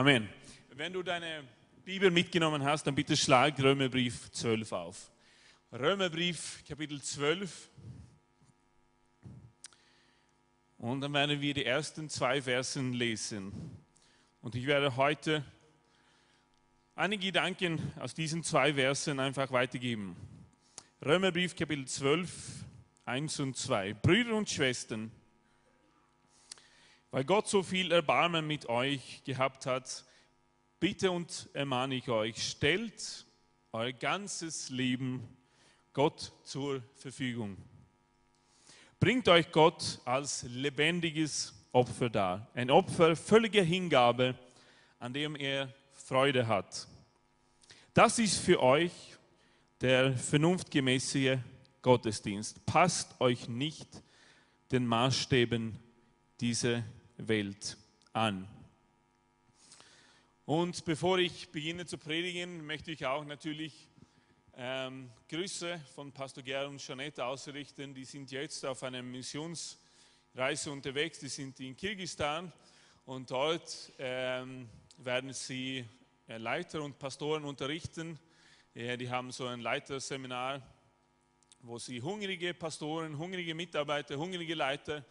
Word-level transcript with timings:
Amen. 0.00 0.30
Wenn 0.70 0.94
du 0.94 1.02
deine 1.02 1.44
Bibel 1.84 2.10
mitgenommen 2.10 2.64
hast, 2.64 2.86
dann 2.86 2.94
bitte 2.94 3.14
schlag 3.18 3.62
Römerbrief 3.62 4.30
12 4.30 4.72
auf. 4.72 5.12
Römerbrief 5.70 6.64
Kapitel 6.66 7.02
12. 7.02 7.68
Und 10.78 11.02
dann 11.02 11.12
werden 11.12 11.38
wir 11.42 11.52
die 11.52 11.66
ersten 11.66 12.08
zwei 12.08 12.40
Versen 12.40 12.94
lesen. 12.94 13.52
Und 14.40 14.54
ich 14.54 14.66
werde 14.66 14.96
heute 14.96 15.44
einige 16.94 17.26
Gedanken 17.26 17.92
aus 18.00 18.14
diesen 18.14 18.42
zwei 18.42 18.72
Versen 18.72 19.20
einfach 19.20 19.52
weitergeben. 19.52 20.16
Römerbrief 21.04 21.54
Kapitel 21.54 21.86
12, 21.86 22.64
1 23.04 23.40
und 23.40 23.54
2. 23.54 23.92
Brüder 23.92 24.34
und 24.34 24.48
Schwestern, 24.48 25.10
weil 27.10 27.24
Gott 27.24 27.48
so 27.48 27.62
viel 27.62 27.90
Erbarmen 27.92 28.46
mit 28.46 28.68
euch 28.68 29.22
gehabt 29.24 29.66
hat, 29.66 30.04
bitte 30.78 31.10
und 31.10 31.48
ermahne 31.52 31.96
ich 31.96 32.08
euch, 32.08 32.42
stellt 32.42 33.26
euer 33.72 33.92
ganzes 33.92 34.70
Leben 34.70 35.26
Gott 35.92 36.32
zur 36.44 36.82
Verfügung. 36.94 37.56
Bringt 38.98 39.28
euch 39.28 39.50
Gott 39.50 40.00
als 40.04 40.44
lebendiges 40.44 41.54
Opfer 41.72 42.10
dar. 42.10 42.48
Ein 42.54 42.70
Opfer 42.70 43.16
völliger 43.16 43.62
Hingabe, 43.62 44.34
an 44.98 45.12
dem 45.12 45.36
er 45.36 45.72
Freude 45.92 46.46
hat. 46.46 46.86
Das 47.94 48.18
ist 48.18 48.38
für 48.38 48.62
euch 48.62 48.92
der 49.80 50.16
vernunftgemäße 50.16 51.42
Gottesdienst. 51.82 52.64
Passt 52.66 53.20
euch 53.20 53.48
nicht 53.48 53.88
den 54.70 54.86
Maßstäben 54.86 55.78
dieser 56.40 56.84
Welt 57.28 57.76
an. 58.12 58.48
Und 60.44 60.84
bevor 60.84 61.18
ich 61.18 61.50
beginne 61.50 61.86
zu 61.86 61.96
predigen, 61.96 62.66
möchte 62.66 62.90
ich 62.90 63.06
auch 63.06 63.24
natürlich 63.24 63.88
ähm, 64.56 65.10
Grüße 65.28 65.80
von 65.94 66.12
Pastor 66.12 66.42
Gerhard 66.42 66.68
und 66.68 66.78
Jeanette 66.78 67.24
ausrichten. 67.24 67.94
Die 67.94 68.04
sind 68.04 68.30
jetzt 68.30 68.66
auf 68.66 68.82
einer 68.82 69.02
Missionsreise 69.02 70.70
unterwegs. 70.70 71.20
Die 71.20 71.28
sind 71.28 71.60
in 71.60 71.76
Kirgisistan 71.76 72.52
und 73.06 73.30
dort 73.30 73.92
ähm, 73.98 74.68
werden 74.98 75.32
sie 75.32 75.84
äh, 76.28 76.36
Leiter 76.36 76.82
und 76.82 76.98
Pastoren 76.98 77.44
unterrichten. 77.44 78.18
Ja, 78.74 78.96
die 78.96 79.10
haben 79.10 79.30
so 79.30 79.46
ein 79.46 79.60
Leiterseminar, 79.60 80.62
wo 81.60 81.78
sie 81.78 82.00
hungrige 82.00 82.54
Pastoren, 82.54 83.16
hungrige 83.18 83.54
Mitarbeiter, 83.54 84.16
hungrige 84.16 84.54
Leiter 84.54 85.04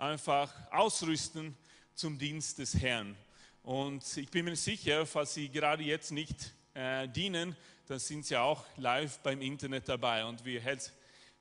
einfach 0.00 0.50
ausrüsten 0.72 1.54
zum 1.94 2.18
Dienst 2.18 2.58
des 2.58 2.74
Herrn. 2.80 3.14
Und 3.62 4.16
ich 4.16 4.30
bin 4.30 4.46
mir 4.46 4.56
sicher, 4.56 5.04
falls 5.04 5.34
Sie 5.34 5.50
gerade 5.50 5.82
jetzt 5.82 6.10
nicht 6.10 6.54
äh, 6.72 7.06
dienen, 7.06 7.54
dann 7.86 7.98
sind 7.98 8.24
Sie 8.24 8.36
auch 8.36 8.64
live 8.78 9.18
beim 9.18 9.42
Internet 9.42 9.90
dabei. 9.90 10.24
Und 10.24 10.42
wir, 10.46 10.62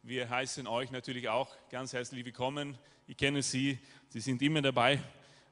wir 0.03 0.29
heißen 0.29 0.67
euch 0.67 0.91
natürlich 0.91 1.29
auch 1.29 1.49
ganz 1.69 1.93
herzlich 1.93 2.25
willkommen. 2.25 2.77
Ich 3.07 3.15
kenne 3.15 3.41
Sie, 3.41 3.79
Sie 4.09 4.19
sind 4.19 4.41
immer 4.41 4.61
dabei 4.61 5.01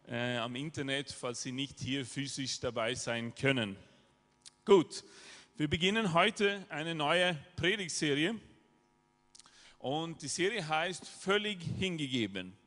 äh, 0.09 0.35
am 0.37 0.57
Internet, 0.57 1.09
falls 1.09 1.43
Sie 1.43 1.53
nicht 1.53 1.79
hier 1.79 2.05
physisch 2.05 2.59
dabei 2.59 2.93
sein 2.93 3.33
können. 3.33 3.77
Gut, 4.65 5.05
wir 5.55 5.69
beginnen 5.69 6.11
heute 6.11 6.65
eine 6.67 6.93
neue 6.93 7.37
Predigtserie. 7.55 8.35
Und 9.79 10.21
die 10.21 10.27
Serie 10.27 10.67
heißt 10.67 11.07
Völlig 11.07 11.61
hingegeben 11.79 12.57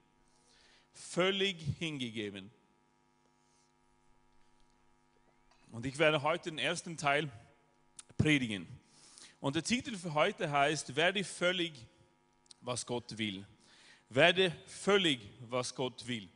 völlig 0.92 1.56
hingegeben. 1.78 2.50
Und 5.72 5.86
ich 5.86 5.98
werde 5.98 6.22
heute 6.22 6.50
den 6.50 6.58
ersten 6.58 6.96
Teil 6.96 7.30
predigen. 8.16 8.66
Und 9.40 9.56
der 9.56 9.62
Titel 9.62 9.96
für 9.96 10.14
heute 10.14 10.50
heißt, 10.50 10.96
werde 10.96 11.24
völlig, 11.24 11.72
was 12.60 12.84
Gott 12.84 13.16
will. 13.16 13.46
Werde 14.08 14.54
völlig, 14.66 15.20
was 15.48 15.74
Gott 15.74 16.06
will. 16.06 16.28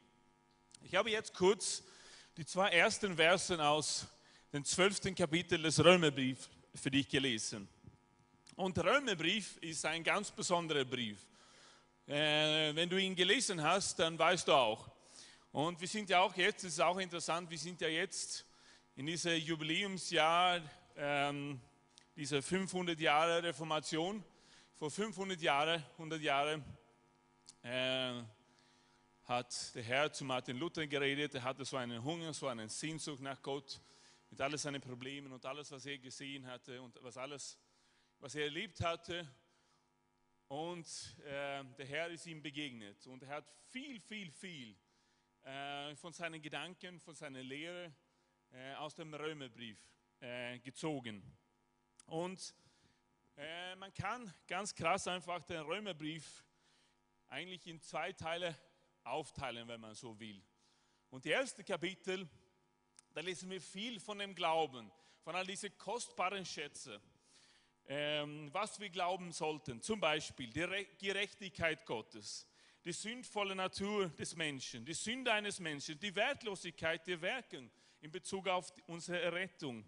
Ich 0.82 0.94
habe 0.94 1.10
jetzt 1.10 1.34
kurz 1.34 1.82
die 2.36 2.46
zwei 2.46 2.68
ersten 2.70 3.16
Versen 3.16 3.60
aus 3.60 4.06
dem 4.52 4.64
zwölften 4.64 5.14
Kapitel 5.14 5.60
des 5.60 5.84
Römerbriefs 5.84 6.48
für 6.74 6.90
dich 6.90 7.08
gelesen. 7.08 7.68
Und 8.56 8.76
der 8.76 8.84
Römerbrief 8.84 9.56
ist 9.58 9.84
ein 9.84 10.04
ganz 10.04 10.30
besonderer 10.30 10.84
Brief. 10.84 11.18
Äh, 12.06 12.76
wenn 12.76 12.90
du 12.90 12.98
ihn 12.98 13.14
gelesen 13.14 13.62
hast, 13.62 13.98
dann 13.98 14.18
weißt 14.18 14.46
du 14.46 14.52
auch. 14.52 14.90
Und 15.52 15.80
wir 15.80 15.88
sind 15.88 16.10
ja 16.10 16.20
auch 16.20 16.36
jetzt, 16.36 16.62
das 16.62 16.72
ist 16.72 16.80
auch 16.80 16.98
interessant, 16.98 17.48
wir 17.48 17.56
sind 17.56 17.80
ja 17.80 17.88
jetzt 17.88 18.44
in 18.94 19.06
diesem 19.06 19.36
Jubiläumsjahr, 19.36 20.60
ähm, 20.96 21.58
dieser 22.14 22.42
500 22.42 23.00
Jahre 23.00 23.42
Reformation. 23.42 24.22
Vor 24.74 24.90
500 24.90 25.40
Jahren, 25.40 25.82
100 25.92 26.20
Jahren, 26.20 26.62
äh, 27.62 28.22
hat 29.22 29.74
der 29.74 29.82
Herr 29.82 30.12
zu 30.12 30.26
Martin 30.26 30.58
Luther 30.58 30.86
geredet. 30.86 31.34
Er 31.34 31.42
hatte 31.42 31.64
so 31.64 31.78
einen 31.78 32.04
Hunger, 32.04 32.34
so 32.34 32.48
einen 32.48 32.68
Sehnsucht 32.68 33.22
nach 33.22 33.40
Gott 33.40 33.80
mit 34.28 34.38
all 34.42 34.58
seinen 34.58 34.82
Problemen 34.82 35.32
und 35.32 35.46
alles, 35.46 35.72
was 35.72 35.86
er 35.86 35.96
gesehen 35.96 36.46
hatte 36.46 36.82
und 36.82 37.02
was 37.02 37.16
alles, 37.16 37.58
was 38.20 38.34
er 38.34 38.44
erlebt 38.44 38.82
hatte. 38.82 39.26
Und 40.48 40.86
äh, 41.24 41.64
der 41.64 41.86
Herr 41.86 42.08
ist 42.10 42.26
ihm 42.26 42.42
begegnet 42.42 43.06
und 43.06 43.22
er 43.22 43.28
hat 43.28 43.50
viel, 43.70 43.98
viel, 44.00 44.30
viel 44.30 44.76
äh, 45.42 45.94
von 45.96 46.12
seinen 46.12 46.40
Gedanken, 46.42 47.00
von 47.00 47.14
seiner 47.14 47.42
Lehre 47.42 47.92
äh, 48.52 48.74
aus 48.74 48.94
dem 48.94 49.12
Römerbrief 49.14 49.78
äh, 50.20 50.58
gezogen. 50.58 51.22
Und 52.06 52.54
äh, 53.36 53.74
man 53.76 53.92
kann 53.94 54.32
ganz 54.46 54.74
krass 54.74 55.08
einfach 55.08 55.42
den 55.44 55.62
Römerbrief 55.62 56.44
eigentlich 57.28 57.66
in 57.66 57.80
zwei 57.80 58.12
Teile 58.12 58.56
aufteilen, 59.02 59.66
wenn 59.66 59.80
man 59.80 59.94
so 59.94 60.18
will. 60.20 60.42
Und 61.10 61.24
die 61.24 61.30
erste 61.30 61.64
Kapitel, 61.64 62.28
da 63.12 63.20
lesen 63.22 63.50
wir 63.50 63.60
viel 63.60 63.98
von 63.98 64.18
dem 64.18 64.34
Glauben, 64.34 64.92
von 65.22 65.34
all 65.34 65.46
diesen 65.46 65.76
kostbaren 65.78 66.44
Schätzen 66.44 67.00
was 67.86 68.80
wir 68.80 68.88
glauben 68.88 69.32
sollten. 69.32 69.80
Zum 69.82 70.00
Beispiel 70.00 70.48
die 70.48 70.86
Gerechtigkeit 70.98 71.84
Gottes, 71.84 72.46
die 72.84 72.92
sündvolle 72.92 73.54
Natur 73.54 74.08
des 74.10 74.36
Menschen, 74.36 74.84
die 74.84 74.94
Sünde 74.94 75.32
eines 75.32 75.58
Menschen, 75.58 75.98
die 75.98 76.14
Wertlosigkeit 76.14 77.06
der 77.06 77.20
Werken 77.20 77.70
in 78.00 78.10
Bezug 78.10 78.48
auf 78.48 78.72
unsere 78.86 79.20
Errettung, 79.20 79.84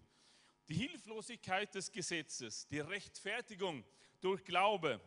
die 0.67 0.75
Hilflosigkeit 0.75 1.73
des 1.73 1.91
Gesetzes, 1.91 2.67
die 2.67 2.79
Rechtfertigung 2.79 3.83
durch 4.19 4.43
Glaube, 4.43 4.99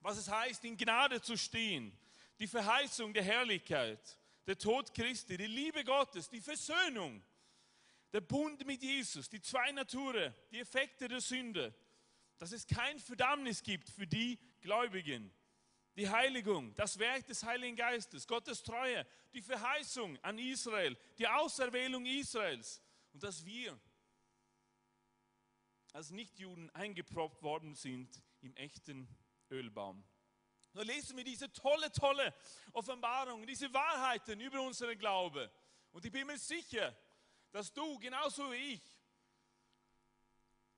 was 0.00 0.18
es 0.18 0.28
heißt, 0.28 0.64
in 0.64 0.76
Gnade 0.76 1.20
zu 1.22 1.36
stehen, 1.36 1.96
die 2.38 2.46
Verheißung 2.46 3.14
der 3.14 3.22
Herrlichkeit, 3.22 4.18
der 4.46 4.58
Tod 4.58 4.92
Christi, 4.92 5.36
die 5.36 5.46
Liebe 5.46 5.84
Gottes, 5.84 6.28
die 6.28 6.40
Versöhnung, 6.40 7.22
der 8.12 8.20
Bund 8.20 8.66
mit 8.66 8.82
Jesus, 8.82 9.28
die 9.28 9.40
zwei 9.40 9.72
Naturen, 9.72 10.34
die 10.50 10.60
Effekte 10.60 11.08
der 11.08 11.20
Sünde, 11.20 11.74
dass 12.38 12.52
es 12.52 12.66
kein 12.66 12.98
Verdammnis 12.98 13.62
gibt 13.62 13.88
für 13.88 14.06
die 14.06 14.38
Gläubigen. 14.60 15.32
Die 15.96 16.08
Heiligung, 16.08 16.74
das 16.74 16.98
Werk 16.98 17.26
des 17.26 17.44
Heiligen 17.44 17.76
Geistes, 17.76 18.26
Gottes 18.26 18.62
Treue, 18.62 19.06
die 19.32 19.42
Verheißung 19.42 20.18
an 20.22 20.38
Israel, 20.38 20.96
die 21.18 21.28
Auserwählung 21.28 22.04
Israels 22.04 22.82
und 23.12 23.22
dass 23.22 23.44
wir 23.44 23.78
als 25.92 26.10
Nichtjuden 26.10 26.70
eingeproppt 26.70 27.42
worden 27.44 27.74
sind 27.76 28.20
im 28.40 28.54
echten 28.56 29.08
Ölbaum. 29.50 30.04
Da 30.72 30.82
lesen 30.82 31.16
wir 31.16 31.22
diese 31.22 31.52
tolle, 31.52 31.92
tolle 31.92 32.34
Offenbarung, 32.72 33.46
diese 33.46 33.72
Wahrheiten 33.72 34.40
über 34.40 34.60
unseren 34.60 34.98
Glaube. 34.98 35.48
Und 35.92 36.04
ich 36.04 36.10
bin 36.10 36.26
mir 36.26 36.36
sicher, 36.36 36.96
dass 37.52 37.72
du 37.72 37.96
genauso 38.00 38.50
wie 38.50 38.74
ich 38.74 38.93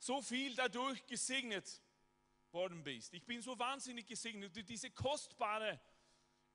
so 0.06 0.22
viel 0.22 0.54
dadurch 0.54 1.04
gesegnet 1.04 1.82
worden 2.52 2.82
bist. 2.82 3.12
Ich 3.12 3.24
bin 3.26 3.42
so 3.42 3.58
wahnsinnig 3.58 4.06
gesegnet 4.06 4.54
durch 4.54 4.64
diese 4.64 4.90
kostbare, 4.90 5.80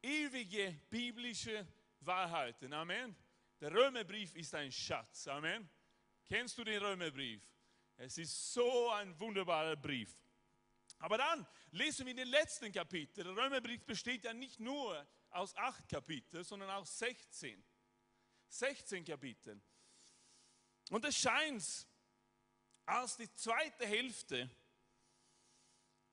ewige 0.01 0.71
biblische 0.89 1.68
Wahrheiten. 2.00 2.71
Amen. 2.74 3.15
Der 3.59 3.71
Römerbrief 3.71 4.36
ist 4.36 4.56
ein 4.56 4.71
Schatz. 4.71 5.27
Amen. 5.27 5.69
Kennst 6.25 6.57
du 6.57 6.63
den 6.63 6.81
Römerbrief? 6.81 7.44
Es 7.98 8.18
ist 8.18 8.53
so 8.53 8.89
ein 8.92 9.19
wunderbarer 9.19 9.75
Brief. 9.75 10.18
Aber 11.00 11.18
dann 11.18 11.45
lesen 11.71 12.07
wir 12.07 12.15
den 12.15 12.30
letzten 12.30 12.71
Kapitel. 12.71 13.24
Der 13.24 13.36
Römerbrief 13.36 13.83
besteht 13.86 14.24
ja 14.24 14.33
nicht 14.33 14.59
nur 14.59 15.06
aus 15.30 15.56
acht 15.57 15.88
Kapiteln, 15.89 16.44
sondern 16.44 16.69
auch 16.69 16.86
16. 16.86 17.63
16 18.47 19.04
Kapitel. 19.04 19.62
Und 20.89 21.06
es 21.06 21.18
scheint 21.18 21.88
als 22.86 23.18
die 23.18 23.33
zweite 23.33 23.86
Hälfte 23.86 24.50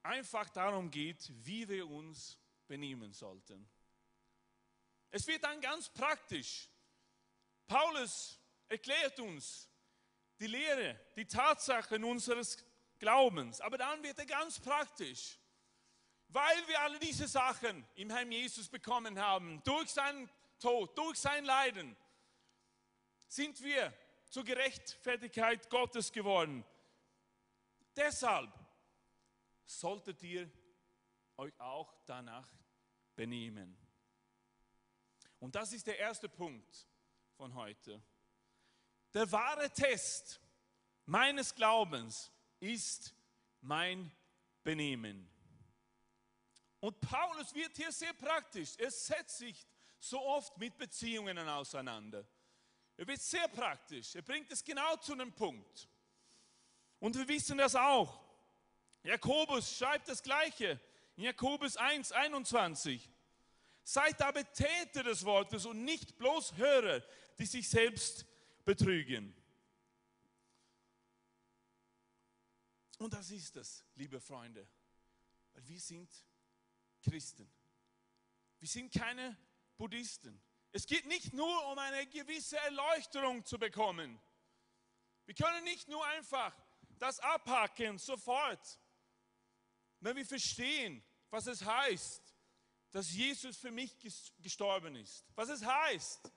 einfach 0.02 0.48
darum 0.50 0.90
geht, 0.90 1.30
wie 1.44 1.68
wir 1.68 1.88
uns 1.88 2.38
benehmen 2.66 3.12
sollten. 3.12 3.68
Es 5.10 5.26
wird 5.26 5.42
dann 5.44 5.60
ganz 5.60 5.88
praktisch. 5.88 6.68
Paulus 7.66 8.38
erklärt 8.68 9.18
uns 9.20 9.68
die 10.38 10.46
Lehre, 10.46 10.98
die 11.16 11.26
Tatsachen 11.26 12.04
unseres 12.04 12.64
Glaubens. 12.98 13.60
Aber 13.60 13.78
dann 13.78 14.02
wird 14.02 14.18
er 14.18 14.26
ganz 14.26 14.60
praktisch. 14.60 15.38
Weil 16.28 16.68
wir 16.68 16.80
alle 16.82 16.98
diese 16.98 17.26
Sachen 17.26 17.86
im 17.94 18.10
Herrn 18.10 18.30
Jesus 18.30 18.68
bekommen 18.68 19.18
haben, 19.18 19.62
durch 19.64 19.90
seinen 19.90 20.28
Tod, 20.58 20.96
durch 20.96 21.18
sein 21.18 21.44
Leiden, 21.44 21.96
sind 23.28 23.62
wir 23.62 23.92
zur 24.28 24.44
Gerechtfertigkeit 24.44 25.68
Gottes 25.70 26.12
geworden. 26.12 26.64
Deshalb 27.96 28.52
solltet 29.64 30.22
ihr 30.22 30.50
euch 31.36 31.58
auch 31.58 31.94
danach 32.06 32.48
benehmen. 33.14 33.76
Und 35.40 35.54
das 35.54 35.72
ist 35.72 35.86
der 35.86 35.98
erste 35.98 36.28
Punkt 36.28 36.86
von 37.36 37.54
heute. 37.54 38.02
Der 39.14 39.30
wahre 39.32 39.70
Test 39.70 40.40
meines 41.06 41.54
Glaubens 41.54 42.30
ist 42.60 43.14
mein 43.60 44.10
Benehmen. 44.62 45.30
Und 46.80 47.00
Paulus 47.00 47.54
wird 47.54 47.76
hier 47.76 47.90
sehr 47.90 48.12
praktisch. 48.12 48.76
Er 48.78 48.90
setzt 48.90 49.38
sich 49.38 49.66
so 49.98 50.20
oft 50.20 50.56
mit 50.58 50.76
Beziehungen 50.76 51.38
auseinander. 51.38 52.24
Er 52.98 53.06
wird 53.06 53.20
sehr 53.20 53.46
praktisch. 53.46 54.16
Er 54.16 54.22
bringt 54.22 54.50
es 54.50 54.62
genau 54.62 54.96
zu 54.96 55.12
einem 55.12 55.32
Punkt. 55.32 55.88
Und 56.98 57.16
wir 57.16 57.28
wissen 57.28 57.56
das 57.56 57.76
auch. 57.76 58.20
Jakobus 59.04 59.78
schreibt 59.78 60.08
das 60.08 60.20
Gleiche 60.20 60.80
in 61.16 61.22
Jakobus 61.22 61.76
1, 61.76 62.10
21. 62.10 63.08
Seid 63.84 64.20
aber 64.20 64.52
Täter 64.52 65.04
des 65.04 65.24
Wortes 65.24 65.64
und 65.64 65.84
nicht 65.84 66.18
bloß 66.18 66.56
Hörer, 66.56 67.00
die 67.38 67.46
sich 67.46 67.68
selbst 67.68 68.26
betrügen. 68.64 69.32
Und 72.98 73.14
das 73.14 73.30
ist 73.30 73.56
es, 73.56 73.84
liebe 73.94 74.20
Freunde, 74.20 74.68
weil 75.54 75.68
wir 75.68 75.80
sind 75.80 76.12
Christen. 77.00 77.48
Wir 78.58 78.68
sind 78.68 78.92
keine 78.92 79.38
Buddhisten. 79.76 80.42
Es 80.72 80.86
geht 80.86 81.06
nicht 81.06 81.32
nur 81.32 81.66
um 81.68 81.78
eine 81.78 82.06
gewisse 82.06 82.58
Erleuchtung 82.58 83.44
zu 83.44 83.58
bekommen. 83.58 84.20
Wir 85.24 85.34
können 85.34 85.64
nicht 85.64 85.88
nur 85.88 86.04
einfach 86.06 86.54
das 86.98 87.20
abhaken 87.20 87.98
sofort, 87.98 88.78
wenn 90.00 90.16
wir 90.16 90.26
verstehen, 90.26 91.02
was 91.30 91.46
es 91.46 91.64
heißt, 91.64 92.34
dass 92.90 93.12
Jesus 93.12 93.56
für 93.56 93.70
mich 93.70 93.96
gestorben 94.40 94.96
ist. 94.96 95.24
Was 95.34 95.48
es 95.48 95.64
heißt, 95.64 96.32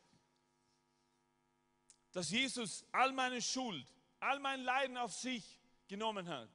dass 2.12 2.30
Jesus 2.30 2.86
all 2.92 3.12
meine 3.14 3.42
Schuld, 3.42 3.88
all 4.20 4.40
mein 4.40 4.62
Leiden 4.62 4.98
auf 4.98 5.14
sich 5.14 5.60
genommen 5.88 6.28
hat. 6.28 6.52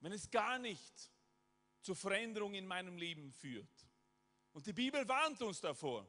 Wenn 0.00 0.12
es 0.12 0.30
gar 0.30 0.58
nicht 0.58 1.10
zur 1.82 1.96
Veränderung 1.96 2.54
in 2.54 2.66
meinem 2.66 2.96
Leben 2.96 3.32
führt. 3.32 3.81
Und 4.52 4.66
die 4.66 4.72
Bibel 4.72 5.06
warnt 5.08 5.40
uns 5.42 5.60
davor. 5.60 6.06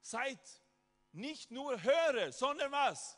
Seid 0.00 0.40
nicht 1.12 1.50
nur 1.50 1.80
Hörer, 1.82 2.32
sondern 2.32 2.72
was? 2.72 3.16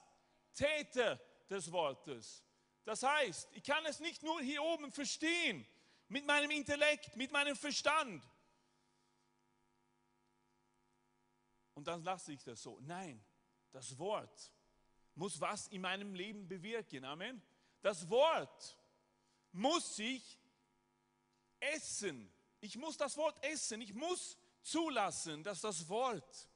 Täter 0.54 1.20
des 1.48 1.70
Wortes. 1.72 2.44
Das 2.84 3.02
heißt, 3.02 3.48
ich 3.52 3.64
kann 3.64 3.84
es 3.87 4.00
nicht 4.00 4.22
nur 4.22 4.40
hier 4.40 4.62
oben 4.62 4.93
verstehen, 4.93 5.66
mit 6.08 6.25
meinem 6.25 6.50
Intellekt, 6.50 7.16
mit 7.16 7.32
meinem 7.32 7.56
Verstand. 7.56 8.22
Und 11.75 11.87
dann 11.88 12.02
lasse 12.04 12.32
ich 12.32 12.43
das 12.44 12.62
so. 12.62 12.78
Nein, 12.81 13.22
das 13.72 13.98
Wort 13.98 14.52
muss 15.14 15.40
was 15.40 15.69
in 15.69 15.81
meinem 15.81 16.14
Leben 16.14 16.46
bewirken. 16.46 17.04
Amen. 17.04 17.43
Das 17.82 18.08
Wort 18.08 18.78
muss 19.52 19.96
sich 19.96 20.38
essen. 21.58 22.32
Ich 22.61 22.76
muss 22.76 22.97
das 22.97 23.17
Wort 23.17 23.43
essen. 23.44 23.81
Ich 23.81 23.94
muss 23.94 24.37
zulassen, 24.62 25.43
dass 25.43 25.61
das 25.61 25.88
Wort 25.88 26.49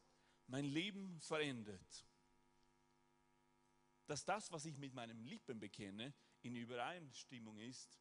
mein 0.46 0.64
Leben 0.64 1.20
verändert. 1.20 2.06
Dass 4.06 4.24
das, 4.24 4.50
was 4.50 4.64
ich 4.64 4.78
mit 4.78 4.92
meinen 4.94 5.22
Lippen 5.24 5.60
bekenne, 5.60 6.12
in 6.42 6.56
Übereinstimmung 6.56 7.58
ist 7.58 8.00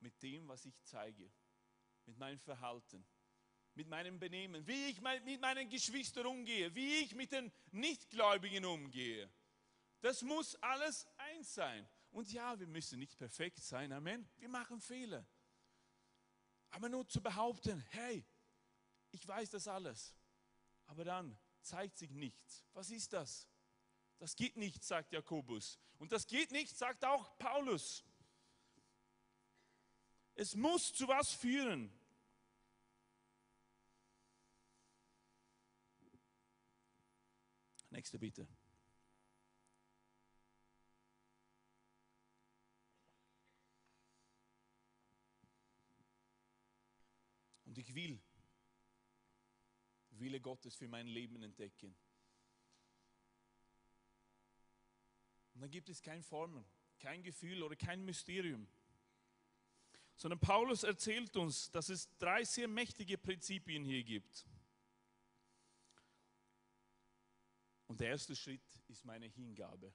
mit 0.00 0.20
dem, 0.22 0.48
was 0.48 0.64
ich 0.64 0.82
zeige, 0.82 1.30
mit 2.06 2.18
meinem 2.18 2.38
Verhalten, 2.38 3.06
mit 3.74 3.86
meinem 3.86 4.18
Benehmen, 4.18 4.66
wie 4.66 4.86
ich 4.86 5.00
mit 5.00 5.40
meinen 5.40 5.68
Geschwistern 5.68 6.26
umgehe, 6.26 6.74
wie 6.74 6.96
ich 7.02 7.14
mit 7.14 7.32
den 7.32 7.52
Nichtgläubigen 7.70 8.64
umgehe. 8.64 9.30
Das 10.00 10.22
muss 10.22 10.56
alles 10.56 11.06
eins 11.18 11.54
sein. 11.54 11.88
Und 12.10 12.32
ja, 12.32 12.58
wir 12.58 12.66
müssen 12.66 12.98
nicht 12.98 13.16
perfekt 13.16 13.62
sein, 13.62 13.92
Amen. 13.92 14.28
Wir 14.38 14.48
machen 14.48 14.80
Fehler. 14.80 15.24
Aber 16.70 16.88
nur 16.88 17.06
zu 17.08 17.20
behaupten, 17.20 17.80
hey, 17.90 18.24
ich 19.10 19.26
weiß 19.26 19.50
das 19.50 19.66
alles, 19.66 20.14
aber 20.86 21.04
dann 21.04 21.36
zeigt 21.60 21.98
sich 21.98 22.10
nichts. 22.10 22.64
Was 22.72 22.90
ist 22.90 23.12
das? 23.12 23.48
Das 24.18 24.36
geht 24.36 24.56
nicht, 24.56 24.84
sagt 24.84 25.12
Jakobus. 25.12 25.78
Und 25.98 26.12
das 26.12 26.26
geht 26.26 26.52
nicht, 26.52 26.76
sagt 26.76 27.04
auch 27.04 27.36
Paulus. 27.38 28.04
Es 30.34 30.54
muss 30.54 30.92
zu 30.92 31.08
was 31.08 31.32
führen. 31.32 31.92
Nächste 37.90 38.18
bitte. 38.18 38.46
Ich 47.80 47.94
will 47.94 48.20
Wille 50.10 50.40
Gottes 50.40 50.76
für 50.76 50.86
mein 50.86 51.06
Leben 51.06 51.42
entdecken. 51.42 51.96
Und 55.54 55.62
dann 55.62 55.70
gibt 55.70 55.88
es 55.88 56.02
keine 56.02 56.22
Formen, 56.22 56.64
kein 56.98 57.22
Gefühl 57.22 57.62
oder 57.62 57.76
kein 57.76 58.04
Mysterium. 58.04 58.68
Sondern 60.16 60.38
Paulus 60.38 60.82
erzählt 60.82 61.34
uns, 61.36 61.70
dass 61.70 61.88
es 61.88 62.14
drei 62.18 62.44
sehr 62.44 62.68
mächtige 62.68 63.16
Prinzipien 63.16 63.84
hier 63.84 64.04
gibt. 64.04 64.46
Und 67.86 68.00
der 68.00 68.10
erste 68.10 68.36
Schritt 68.36 68.62
ist 68.88 69.04
meine 69.04 69.26
Hingabe. 69.26 69.92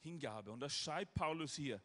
Hingabe. 0.00 0.52
Und 0.52 0.60
das 0.60 0.74
schreibt 0.74 1.14
Paulus 1.14 1.54
hier. 1.54 1.82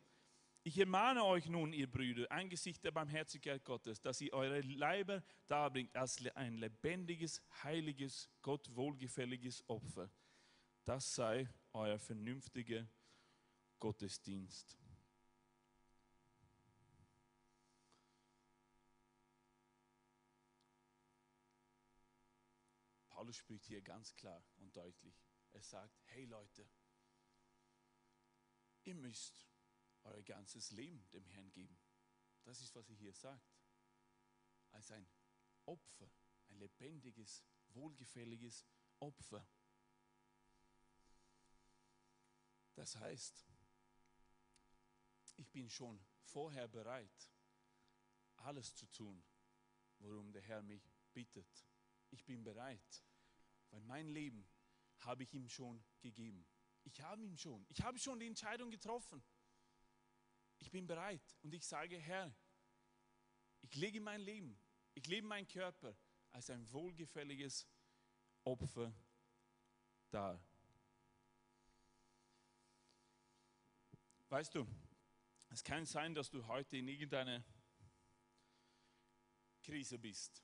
Ich 0.68 0.80
ermahne 0.80 1.24
euch 1.24 1.48
nun, 1.48 1.74
ihr 1.74 1.86
Brüder, 1.86 2.26
angesichts 2.32 2.82
der 2.82 2.90
Barmherzigkeit 2.90 3.64
Gottes, 3.64 4.02
dass 4.02 4.20
ihr 4.20 4.34
eure 4.34 4.62
Leiber 4.62 5.24
darbringt 5.46 5.96
als 5.96 6.26
ein 6.34 6.56
lebendiges, 6.56 7.40
heiliges, 7.62 8.32
Gott 8.42 8.76
wohlgefälliges 8.76 9.64
Opfer. 9.70 10.10
Das 10.84 11.14
sei 11.14 11.48
euer 11.72 12.00
vernünftiger 12.00 12.90
Gottesdienst. 13.80 14.76
Paulus 23.10 23.36
spricht 23.36 23.66
hier 23.66 23.84
ganz 23.84 24.16
klar 24.16 24.44
und 24.58 24.76
deutlich. 24.76 25.14
Er 25.52 25.62
sagt, 25.62 26.02
hey 26.06 26.26
Leute, 26.26 26.68
ihr 28.84 28.96
müsst 28.96 29.46
euer 30.06 30.24
ganzes 30.24 30.72
Leben 30.72 31.08
dem 31.12 31.26
Herrn 31.26 31.52
geben. 31.52 31.78
Das 32.44 32.62
ist, 32.62 32.76
was 32.76 32.88
er 32.90 32.96
hier 32.96 33.14
sagt. 33.14 33.60
Als 34.72 34.92
ein 34.92 35.08
Opfer, 35.66 36.10
ein 36.50 36.58
lebendiges, 36.58 37.44
wohlgefälliges 37.70 38.66
Opfer. 39.00 39.48
Das 42.76 42.96
heißt, 42.98 43.46
ich 45.38 45.50
bin 45.50 45.70
schon 45.70 46.00
vorher 46.24 46.68
bereit, 46.68 47.32
alles 48.38 48.76
zu 48.76 48.86
tun, 48.88 49.24
worum 50.00 50.32
der 50.32 50.42
Herr 50.42 50.62
mich 50.62 50.92
bittet. 51.14 51.66
Ich 52.12 52.26
bin 52.26 52.44
bereit, 52.44 53.04
weil 53.70 53.82
mein 53.82 54.08
Leben 54.10 54.48
habe 55.00 55.24
ich 55.24 55.34
ihm 55.34 55.50
schon 55.50 55.84
gegeben. 56.02 56.46
Ich 56.84 57.02
habe 57.02 57.24
ihm 57.24 57.38
schon, 57.38 57.66
ich 57.70 57.82
habe 57.82 57.98
schon 57.98 58.20
die 58.20 58.28
Entscheidung 58.28 58.70
getroffen 58.70 59.24
ich 60.60 60.72
bin 60.72 60.88
bereit 60.88 61.22
und 61.42 61.54
ich 61.54 61.66
sage, 61.66 61.98
Herr, 61.98 62.34
ich 63.62 63.76
lege 63.76 64.00
mein 64.00 64.22
Leben, 64.22 64.58
ich 64.94 65.08
lebe 65.08 65.28
meinen 65.28 65.48
Körper 65.48 65.96
als 66.32 66.50
ein 66.50 66.72
wohlgefälliges 66.72 67.68
Opfer 68.44 68.94
dar. 70.10 70.40
Weißt 74.30 74.54
du, 74.56 74.68
es 75.50 75.64
kann 75.64 75.86
sein, 75.86 76.14
dass 76.14 76.30
du 76.30 76.46
heute 76.48 76.78
in 76.78 76.88
irgendeiner 76.88 77.44
Krise 79.62 79.98
bist. 79.98 80.44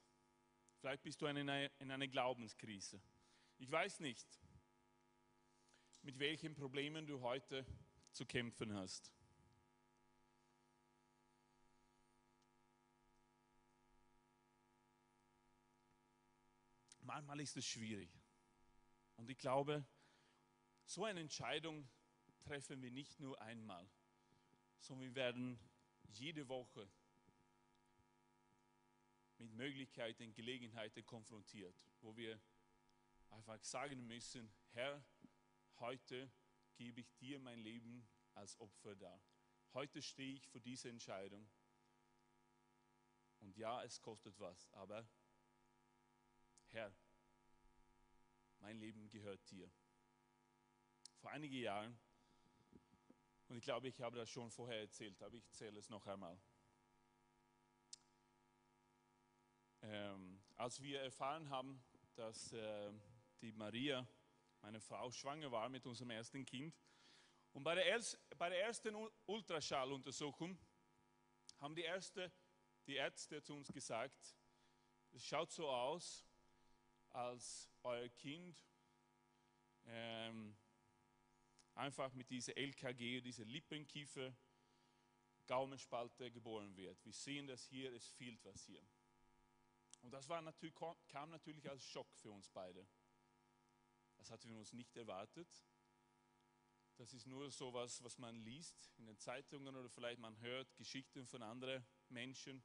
Vielleicht 0.79 1.03
bist 1.03 1.21
du 1.21 1.27
in 1.27 1.37
einer, 1.37 1.69
in 1.79 1.91
einer 1.91 2.07
Glaubenskrise. 2.07 3.01
Ich 3.57 3.69
weiß 3.69 3.99
nicht, 3.99 4.39
mit 6.01 6.17
welchen 6.17 6.55
Problemen 6.55 7.05
du 7.05 7.21
heute 7.21 7.65
zu 8.11 8.25
kämpfen 8.25 8.73
hast. 8.73 9.11
Manchmal 17.13 17.41
ist 17.41 17.57
es 17.57 17.65
schwierig. 17.65 18.09
Und 19.17 19.29
ich 19.29 19.37
glaube, 19.37 19.85
so 20.85 21.03
eine 21.03 21.19
Entscheidung 21.19 21.85
treffen 22.39 22.81
wir 22.81 22.89
nicht 22.89 23.19
nur 23.19 23.39
einmal, 23.41 23.85
sondern 24.79 25.09
wir 25.09 25.15
werden 25.15 25.59
jede 26.13 26.47
Woche 26.47 26.89
mit 29.39 29.51
Möglichkeiten, 29.51 30.33
Gelegenheiten 30.33 31.05
konfrontiert, 31.05 31.85
wo 31.99 32.15
wir 32.15 32.39
einfach 33.31 33.61
sagen 33.61 34.07
müssen, 34.07 34.49
Herr, 34.71 35.03
heute 35.79 36.31
gebe 36.77 37.01
ich 37.01 37.13
dir 37.17 37.39
mein 37.39 37.59
Leben 37.59 38.07
als 38.35 38.57
Opfer 38.61 38.95
dar. 38.95 39.21
Heute 39.73 40.01
stehe 40.01 40.35
ich 40.35 40.47
vor 40.47 40.61
dieser 40.61 40.89
Entscheidung. 40.89 41.45
Und 43.41 43.57
ja, 43.57 43.83
es 43.83 44.01
kostet 44.01 44.39
was, 44.39 44.71
aber 44.71 45.05
Herr, 46.71 46.89
mein 48.61 48.79
Leben 48.79 49.09
gehört 49.09 49.41
dir. 49.51 49.69
Vor 51.19 51.29
einigen 51.29 51.55
Jahren, 51.55 51.99
und 53.49 53.57
ich 53.57 53.63
glaube, 53.65 53.89
ich 53.89 53.99
habe 53.99 54.15
das 54.15 54.29
schon 54.29 54.49
vorher 54.49 54.79
erzählt, 54.79 55.21
aber 55.21 55.35
ich 55.35 55.45
erzähle 55.47 55.77
es 55.79 55.89
noch 55.89 56.07
einmal. 56.07 56.39
Ähm, 59.81 60.41
als 60.55 60.81
wir 60.81 61.01
erfahren 61.01 61.49
haben, 61.49 61.83
dass 62.15 62.53
äh, 62.53 62.93
die 63.41 63.51
Maria, 63.51 64.07
meine 64.61 64.79
Frau, 64.79 65.11
schwanger 65.11 65.51
war 65.51 65.67
mit 65.67 65.85
unserem 65.85 66.11
ersten 66.11 66.45
Kind, 66.45 66.73
und 67.51 67.63
bei 67.63 67.75
der, 67.75 67.85
erst, 67.85 68.17
bei 68.37 68.47
der 68.47 68.61
ersten 68.61 68.95
Ultraschalluntersuchung 69.25 70.57
haben 71.59 71.75
die, 71.75 71.81
erste, 71.81 72.31
die 72.87 72.95
Ärzte 72.95 73.43
zu 73.43 73.55
uns 73.55 73.67
gesagt, 73.73 74.37
es 75.11 75.25
schaut 75.25 75.51
so 75.51 75.69
aus, 75.69 76.30
als 77.13 77.69
euer 77.83 78.09
Kind 78.09 78.63
ähm, 79.85 80.55
einfach 81.75 82.13
mit 82.13 82.29
dieser 82.29 82.55
LKG, 82.57 83.21
dieser 83.21 83.45
Lippenkiefer, 83.45 84.35
Gaumenspalte 85.47 86.31
geboren 86.31 86.75
wird. 86.77 87.03
Wir 87.03 87.13
sehen 87.13 87.47
das 87.47 87.65
hier, 87.65 87.91
es 87.93 88.07
fehlt 88.07 88.43
was 88.45 88.63
hier. 88.63 88.81
Und 90.01 90.11
das 90.11 90.29
war 90.29 90.41
natürlich, 90.41 90.75
kam 91.09 91.29
natürlich 91.29 91.69
als 91.69 91.83
Schock 91.83 92.15
für 92.15 92.31
uns 92.31 92.49
beide. 92.49 92.87
Das 94.17 94.31
hatten 94.31 94.49
wir 94.49 94.57
uns 94.57 94.73
nicht 94.73 94.95
erwartet. 94.95 95.47
Das 96.97 97.13
ist 97.13 97.25
nur 97.25 97.49
so 97.51 97.73
was, 97.73 98.03
was 98.03 98.17
man 98.17 98.35
liest 98.35 98.91
in 98.97 99.07
den 99.07 99.17
Zeitungen 99.17 99.75
oder 99.75 99.89
vielleicht 99.89 100.19
man 100.19 100.39
hört 100.39 100.75
Geschichten 100.75 101.25
von 101.25 101.41
anderen 101.41 101.83
Menschen. 102.09 102.63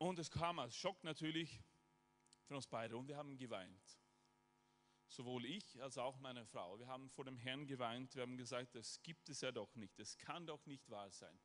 Und 0.00 0.18
es 0.18 0.30
kam 0.30 0.58
als 0.58 0.74
Schock 0.74 1.04
natürlich 1.04 1.62
für 2.44 2.56
uns 2.56 2.66
beide 2.66 2.96
und 2.96 3.06
wir 3.06 3.18
haben 3.18 3.36
geweint. 3.36 4.00
Sowohl 5.08 5.44
ich 5.44 5.82
als 5.82 5.98
auch 5.98 6.18
meine 6.20 6.46
Frau. 6.46 6.78
Wir 6.78 6.86
haben 6.86 7.10
vor 7.10 7.26
dem 7.26 7.36
Herrn 7.36 7.66
geweint. 7.66 8.14
Wir 8.14 8.22
haben 8.22 8.38
gesagt, 8.38 8.74
das 8.74 9.02
gibt 9.02 9.28
es 9.28 9.42
ja 9.42 9.52
doch 9.52 9.74
nicht. 9.74 9.98
Das 9.98 10.16
kann 10.16 10.46
doch 10.46 10.64
nicht 10.64 10.88
wahr 10.88 11.10
sein. 11.10 11.38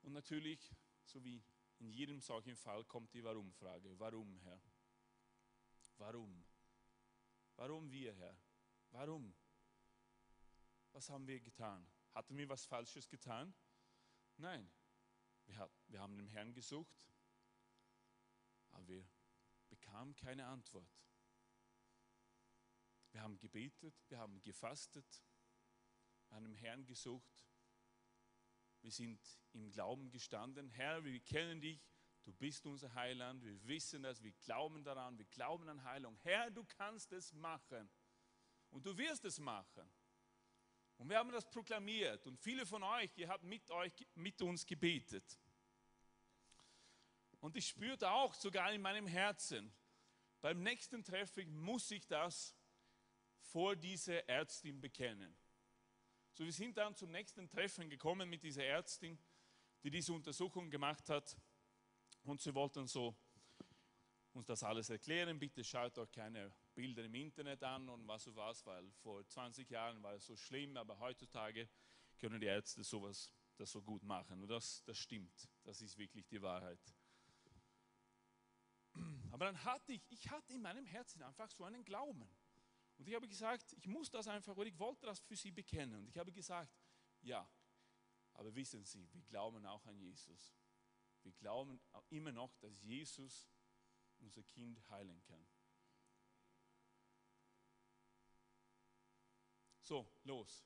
Und 0.00 0.14
natürlich, 0.14 0.74
so 1.04 1.22
wie 1.24 1.44
in 1.78 1.90
jedem 1.90 2.20
solchen 2.20 2.56
Fall, 2.56 2.82
kommt 2.86 3.12
die 3.12 3.22
Warum-Frage. 3.22 3.98
Warum, 3.98 4.38
Herr? 4.38 4.62
Warum? 5.98 6.42
Warum 7.56 7.90
wir, 7.90 8.14
Herr? 8.14 8.38
Warum? 8.92 9.36
Was 10.92 11.10
haben 11.10 11.26
wir 11.26 11.38
getan? 11.40 11.86
Hatten 12.14 12.38
wir 12.38 12.48
was 12.48 12.64
Falsches 12.64 13.10
getan? 13.10 13.54
Nein. 14.38 14.70
Wir, 15.44 16.00
haben 16.00 16.16
den 16.16 16.28
Herrn 16.28 16.54
gesucht, 16.54 16.96
aber 18.76 18.88
wir 18.88 19.08
bekamen 19.68 20.14
keine 20.14 20.46
Antwort. 20.46 20.90
Wir 23.10 23.22
haben 23.22 23.38
gebetet, 23.38 23.94
wir 24.08 24.18
haben 24.18 24.42
gefastet, 24.42 25.24
wir 26.28 26.36
haben 26.36 26.44
den 26.44 26.54
Herrn 26.54 26.84
gesucht. 26.84 27.46
Wir 28.82 28.92
sind 28.92 29.18
im 29.52 29.70
Glauben 29.70 30.10
gestanden. 30.10 30.68
Herr, 30.68 31.02
wir 31.02 31.18
kennen 31.20 31.60
dich, 31.60 31.80
du 32.22 32.32
bist 32.34 32.66
unser 32.66 32.92
Heiland, 32.94 33.42
wir 33.42 33.66
wissen 33.66 34.02
das, 34.02 34.22
wir 34.22 34.32
glauben 34.32 34.84
daran, 34.84 35.16
wir 35.16 35.24
glauben 35.24 35.68
an 35.68 35.82
Heilung. 35.82 36.18
Herr, 36.18 36.50
du 36.50 36.62
kannst 36.64 37.12
es 37.12 37.32
machen 37.32 37.88
und 38.68 38.84
du 38.84 38.96
wirst 38.98 39.24
es 39.24 39.38
machen. 39.38 39.90
Und 40.98 41.08
wir 41.08 41.18
haben 41.18 41.32
das 41.32 41.48
proklamiert 41.48 42.26
und 42.26 42.38
viele 42.38 42.66
von 42.66 42.82
euch, 42.82 43.10
ihr 43.16 43.28
habt 43.28 43.44
mit, 43.44 43.70
euch, 43.70 43.92
mit 44.14 44.40
uns 44.42 44.66
gebetet. 44.66 45.38
Und 47.46 47.54
ich 47.54 47.68
spürte 47.68 48.10
auch 48.10 48.34
sogar 48.34 48.72
in 48.72 48.82
meinem 48.82 49.06
Herzen, 49.06 49.72
beim 50.40 50.64
nächsten 50.64 51.04
Treffen 51.04 51.56
muss 51.56 51.88
ich 51.92 52.04
das 52.08 52.56
vor 53.38 53.76
dieser 53.76 54.28
Ärztin 54.28 54.80
bekennen. 54.80 55.32
So, 56.32 56.44
wir 56.44 56.52
sind 56.52 56.76
dann 56.76 56.96
zum 56.96 57.12
nächsten 57.12 57.48
Treffen 57.48 57.88
gekommen 57.88 58.28
mit 58.28 58.42
dieser 58.42 58.64
Ärztin, 58.64 59.16
die 59.84 59.90
diese 59.92 60.12
Untersuchung 60.12 60.68
gemacht 60.68 61.08
hat. 61.08 61.36
Und 62.24 62.40
sie 62.40 62.52
wollten 62.52 62.88
so 62.88 63.14
uns 64.32 64.46
das 64.46 64.64
alles 64.64 64.90
erklären. 64.90 65.38
Bitte 65.38 65.62
schaut 65.62 65.96
euch 65.98 66.10
keine 66.10 66.52
Bilder 66.74 67.04
im 67.04 67.14
Internet 67.14 67.62
an 67.62 67.88
und 67.88 68.08
was 68.08 68.26
und 68.26 68.34
was, 68.34 68.66
weil 68.66 68.90
vor 68.90 69.24
20 69.24 69.70
Jahren 69.70 70.02
war 70.02 70.14
es 70.14 70.26
so 70.26 70.34
schlimm, 70.34 70.76
aber 70.76 70.98
heutzutage 70.98 71.68
können 72.18 72.40
die 72.40 72.48
Ärzte 72.48 72.82
sowas 72.82 73.32
das 73.56 73.70
so 73.70 73.80
gut 73.80 74.02
machen. 74.02 74.42
Und 74.42 74.48
das, 74.48 74.82
das 74.82 74.98
stimmt. 74.98 75.48
Das 75.62 75.80
ist 75.80 75.96
wirklich 75.96 76.26
die 76.26 76.42
Wahrheit. 76.42 76.95
Aber 79.30 79.46
dann 79.46 79.64
hatte 79.64 79.92
ich, 79.92 80.02
ich 80.10 80.30
hatte 80.30 80.52
in 80.54 80.62
meinem 80.62 80.86
Herzen 80.86 81.22
einfach 81.22 81.50
so 81.50 81.64
einen 81.64 81.84
Glauben. 81.84 82.28
Und 82.98 83.08
ich 83.08 83.14
habe 83.14 83.28
gesagt, 83.28 83.72
ich 83.74 83.86
muss 83.86 84.10
das 84.10 84.28
einfach, 84.28 84.56
oder 84.56 84.68
ich 84.68 84.78
wollte 84.78 85.06
das 85.06 85.20
für 85.20 85.36
sie 85.36 85.50
bekennen. 85.50 85.94
Und 85.94 86.08
ich 86.08 86.16
habe 86.16 86.32
gesagt, 86.32 86.72
ja, 87.22 87.48
aber 88.34 88.54
wissen 88.54 88.84
Sie, 88.84 89.12
wir 89.12 89.22
glauben 89.22 89.64
auch 89.66 89.84
an 89.86 89.98
Jesus. 89.98 90.54
Wir 91.22 91.32
glauben 91.32 91.80
immer 92.10 92.32
noch, 92.32 92.54
dass 92.56 92.80
Jesus 92.82 93.48
unser 94.18 94.42
Kind 94.42 94.88
heilen 94.88 95.20
kann. 95.22 95.46
So, 99.82 100.06
los. 100.24 100.64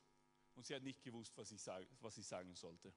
Und 0.55 0.65
sie 0.65 0.75
hat 0.75 0.83
nicht 0.83 1.01
gewusst, 1.03 1.37
was 1.37 1.51
ich, 1.51 1.61
sag, 1.61 1.87
was 1.99 2.17
ich 2.17 2.25
sagen 2.25 2.53
sollte. 2.55 2.93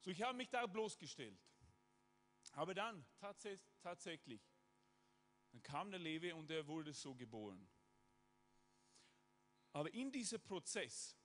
So, 0.00 0.10
ich 0.10 0.22
habe 0.22 0.36
mich 0.36 0.48
da 0.48 0.66
bloßgestellt. 0.66 1.38
Aber 2.52 2.74
dann, 2.74 3.04
tatsächlich, 3.82 4.42
dann 5.52 5.62
kam 5.62 5.90
der 5.90 6.00
Levi 6.00 6.32
und 6.32 6.50
er 6.50 6.66
wurde 6.66 6.92
so 6.92 7.14
geboren. 7.14 7.68
Aber 9.72 9.92
in 9.92 10.10
diesem 10.10 10.40
Prozess 10.40 11.16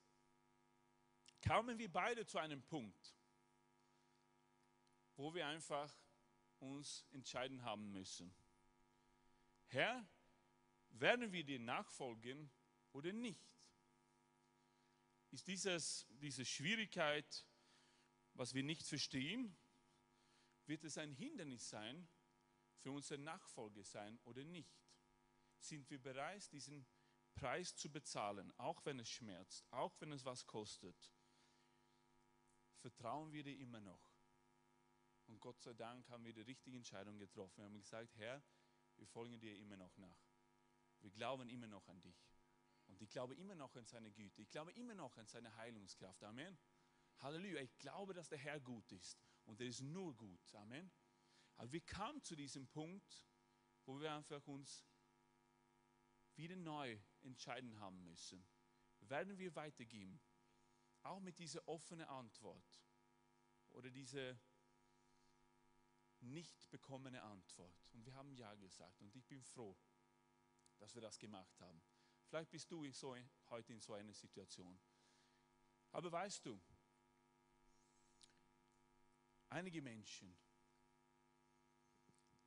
kamen 1.42 1.78
wir 1.78 1.92
beide 1.92 2.26
zu 2.26 2.38
einem 2.38 2.62
Punkt, 2.64 3.16
wo 5.16 5.34
wir 5.34 5.48
einfach 5.48 5.94
uns 6.60 7.06
entscheiden 7.12 7.64
haben 7.64 7.92
müssen. 7.92 8.34
Herr, 9.68 10.08
werden 10.90 11.32
wir 11.32 11.44
dir 11.44 11.60
nachfolgen 11.60 12.50
oder 12.94 13.12
nicht? 13.12 13.70
Ist 15.32 15.48
dieses, 15.48 16.06
diese 16.10 16.46
Schwierigkeit, 16.46 17.46
was 18.34 18.54
wir 18.54 18.64
nicht 18.64 18.88
verstehen, 18.88 19.56
wird 20.68 20.84
es 20.84 20.98
ein 20.98 21.12
Hindernis 21.12 21.70
sein 21.70 22.08
für 22.78 22.92
unsere 22.92 23.22
Nachfolge 23.22 23.84
sein 23.84 24.20
oder 24.26 24.44
nicht? 24.44 24.84
Sind 25.58 25.90
wir 25.90 26.02
bereit, 26.02 26.52
diesen 26.52 26.86
Preis 27.34 27.76
zu 27.76 27.90
bezahlen, 27.90 28.52
auch 28.58 28.86
wenn 28.86 29.00
es 29.00 29.10
schmerzt, 29.10 29.66
auch 29.72 30.00
wenn 30.00 30.12
es 30.12 30.26
was 30.26 30.46
kostet? 30.46 31.14
Vertrauen 32.78 33.32
wir 33.32 33.44
dir 33.44 33.58
immer 33.58 33.82
noch? 33.82 34.16
Und 35.28 35.40
Gott 35.40 35.60
sei 35.60 35.74
Dank 35.74 36.08
haben 36.10 36.24
wir 36.24 36.34
die 36.34 36.42
richtige 36.42 36.78
Entscheidung 36.78 37.18
getroffen. 37.18 37.58
Wir 37.58 37.66
haben 37.66 37.80
gesagt, 37.80 38.16
Herr, 38.18 38.44
wir 38.96 39.08
folgen 39.08 39.40
dir 39.40 39.56
immer 39.58 39.76
noch 39.76 39.98
nach. 39.98 40.30
Wir 41.02 41.12
glauben 41.12 41.50
immer 41.50 41.68
noch 41.68 41.88
an 41.88 42.02
dich. 42.02 42.32
Und 42.88 43.02
ich 43.02 43.10
glaube 43.10 43.36
immer 43.36 43.56
noch 43.56 43.76
an 43.76 43.86
seine 43.86 44.12
Güte. 44.12 44.42
Ich 44.42 44.50
glaube 44.50 44.72
immer 44.74 44.94
noch 44.94 45.18
an 45.18 45.26
seine 45.26 45.56
Heilungskraft. 45.56 46.24
Amen. 46.24 46.58
Halleluja. 47.18 47.62
Ich 47.62 47.78
glaube, 47.80 48.14
dass 48.14 48.30
der 48.30 48.38
Herr 48.38 48.60
gut 48.60 48.92
ist. 48.92 49.25
Und 49.46 49.62
er 49.62 49.68
ist 49.68 49.82
nur 49.82 50.16
gut. 50.16 50.54
Amen. 50.56 50.92
Aber 51.58 51.72
wir 51.72 51.82
kamen 51.82 52.22
zu 52.22 52.36
diesem 52.36 52.68
Punkt, 52.68 53.26
wo 53.86 54.00
wir 54.00 54.14
einfach 54.14 54.46
uns 54.48 54.86
wieder 56.36 56.56
neu 56.56 57.00
entscheiden 57.22 57.80
haben 57.80 58.04
müssen. 58.04 58.46
Werden 59.02 59.38
wir 59.38 59.56
weitergeben? 59.56 60.20
Auch 61.04 61.20
mit 61.20 61.38
dieser 61.38 61.66
offenen 61.68 62.08
Antwort 62.08 62.84
oder 63.70 63.90
dieser 63.90 64.38
nicht 66.22 66.70
bekommene 66.72 67.22
Antwort. 67.22 67.90
Und 67.94 68.06
wir 68.06 68.14
haben 68.16 68.34
Ja 68.34 68.56
gesagt. 68.56 69.02
Und 69.02 69.16
ich 69.16 69.26
bin 69.28 69.44
froh, 69.44 69.78
dass 70.78 70.96
wir 70.96 71.02
das 71.02 71.20
gemacht 71.20 71.60
haben. 71.60 71.82
Vielleicht 72.28 72.50
bist 72.50 72.72
du 72.72 72.92
so, 72.92 73.16
heute 73.50 73.74
in 73.74 73.80
so 73.80 73.94
einer 73.94 74.14
Situation. 74.14 74.80
Aber 75.92 76.12
weißt 76.12 76.46
du, 76.46 76.60
einige 79.56 79.82
Menschen, 79.82 80.38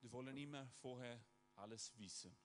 die 0.03 0.13
wollen 0.13 0.37
immer 0.37 0.69
vorher 0.83 1.19
alles 1.55 1.97
wissen. 1.99 2.37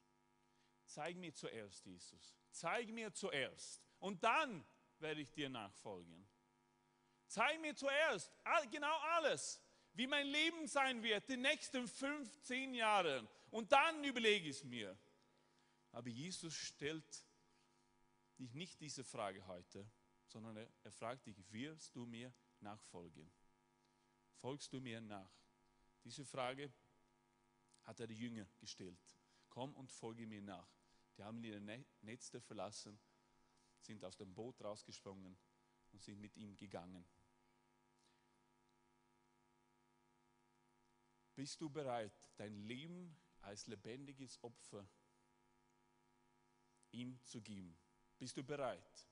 Zeig 0.86 1.18
mir 1.18 1.34
zuerst, 1.34 1.86
Jesus. 1.86 2.38
Zeig 2.50 2.88
mir 2.90 3.14
zuerst. 3.14 3.84
Und 4.00 4.24
dann 4.24 4.66
werde 5.00 5.22
ich 5.22 5.34
dir 5.34 5.50
nachfolgen. 5.50 6.28
Zeig 7.28 7.60
mir 7.60 7.76
zuerst 7.76 8.32
genau 8.72 8.98
alles, 9.16 9.62
wie 9.94 10.08
mein 10.08 10.28
Leben 10.28 10.66
sein 10.68 11.04
wird, 11.04 11.28
die 11.28 11.38
nächsten 11.38 11.88
15 11.88 12.74
Jahre. 12.74 13.28
Und 13.52 13.72
dann 13.72 14.04
überlege 14.04 14.50
ich 14.50 14.58
es 14.58 14.64
mir. 14.64 14.98
Aber 15.92 16.10
Jesus 16.10 16.54
stellt 16.54 17.26
dich 18.40 18.54
nicht 18.54 18.80
diese 18.80 19.04
Frage 19.04 19.46
heute, 19.46 19.90
sondern 20.26 20.56
er, 20.58 20.92
fragt 20.92 21.28
dich, 21.28 21.38
wirst 21.52 21.96
du 21.96 22.06
mir 22.06 22.34
nachfolgen? 22.62 23.30
Folgst 24.44 24.74
du 24.74 24.82
mir 24.82 25.00
nach? 25.00 25.32
Diese 26.04 26.26
Frage 26.26 26.70
hat 27.84 28.02
er 28.02 28.08
die 28.08 28.18
Jünger 28.18 28.46
gestellt. 28.60 29.00
Komm 29.48 29.74
und 29.74 29.90
folge 29.90 30.28
mir 30.28 30.42
nach. 30.42 30.68
Die 31.16 31.24
haben 31.24 31.42
ihre 31.46 31.62
Netze 32.02 32.42
verlassen, 32.42 33.00
sind 33.80 34.04
aus 34.04 34.18
dem 34.18 34.34
Boot 34.34 34.62
rausgesprungen 34.62 35.38
und 35.94 36.02
sind 36.02 36.20
mit 36.20 36.36
ihm 36.36 36.58
gegangen. 36.58 37.06
Bist 41.36 41.62
du 41.62 41.70
bereit, 41.70 42.28
dein 42.36 42.54
Leben 42.64 43.16
als 43.44 43.68
lebendiges 43.68 44.44
Opfer 44.44 44.86
ihm 46.92 47.18
zu 47.24 47.42
geben? 47.42 47.78
Bist 48.18 48.36
du 48.36 48.44
bereit? 48.44 49.08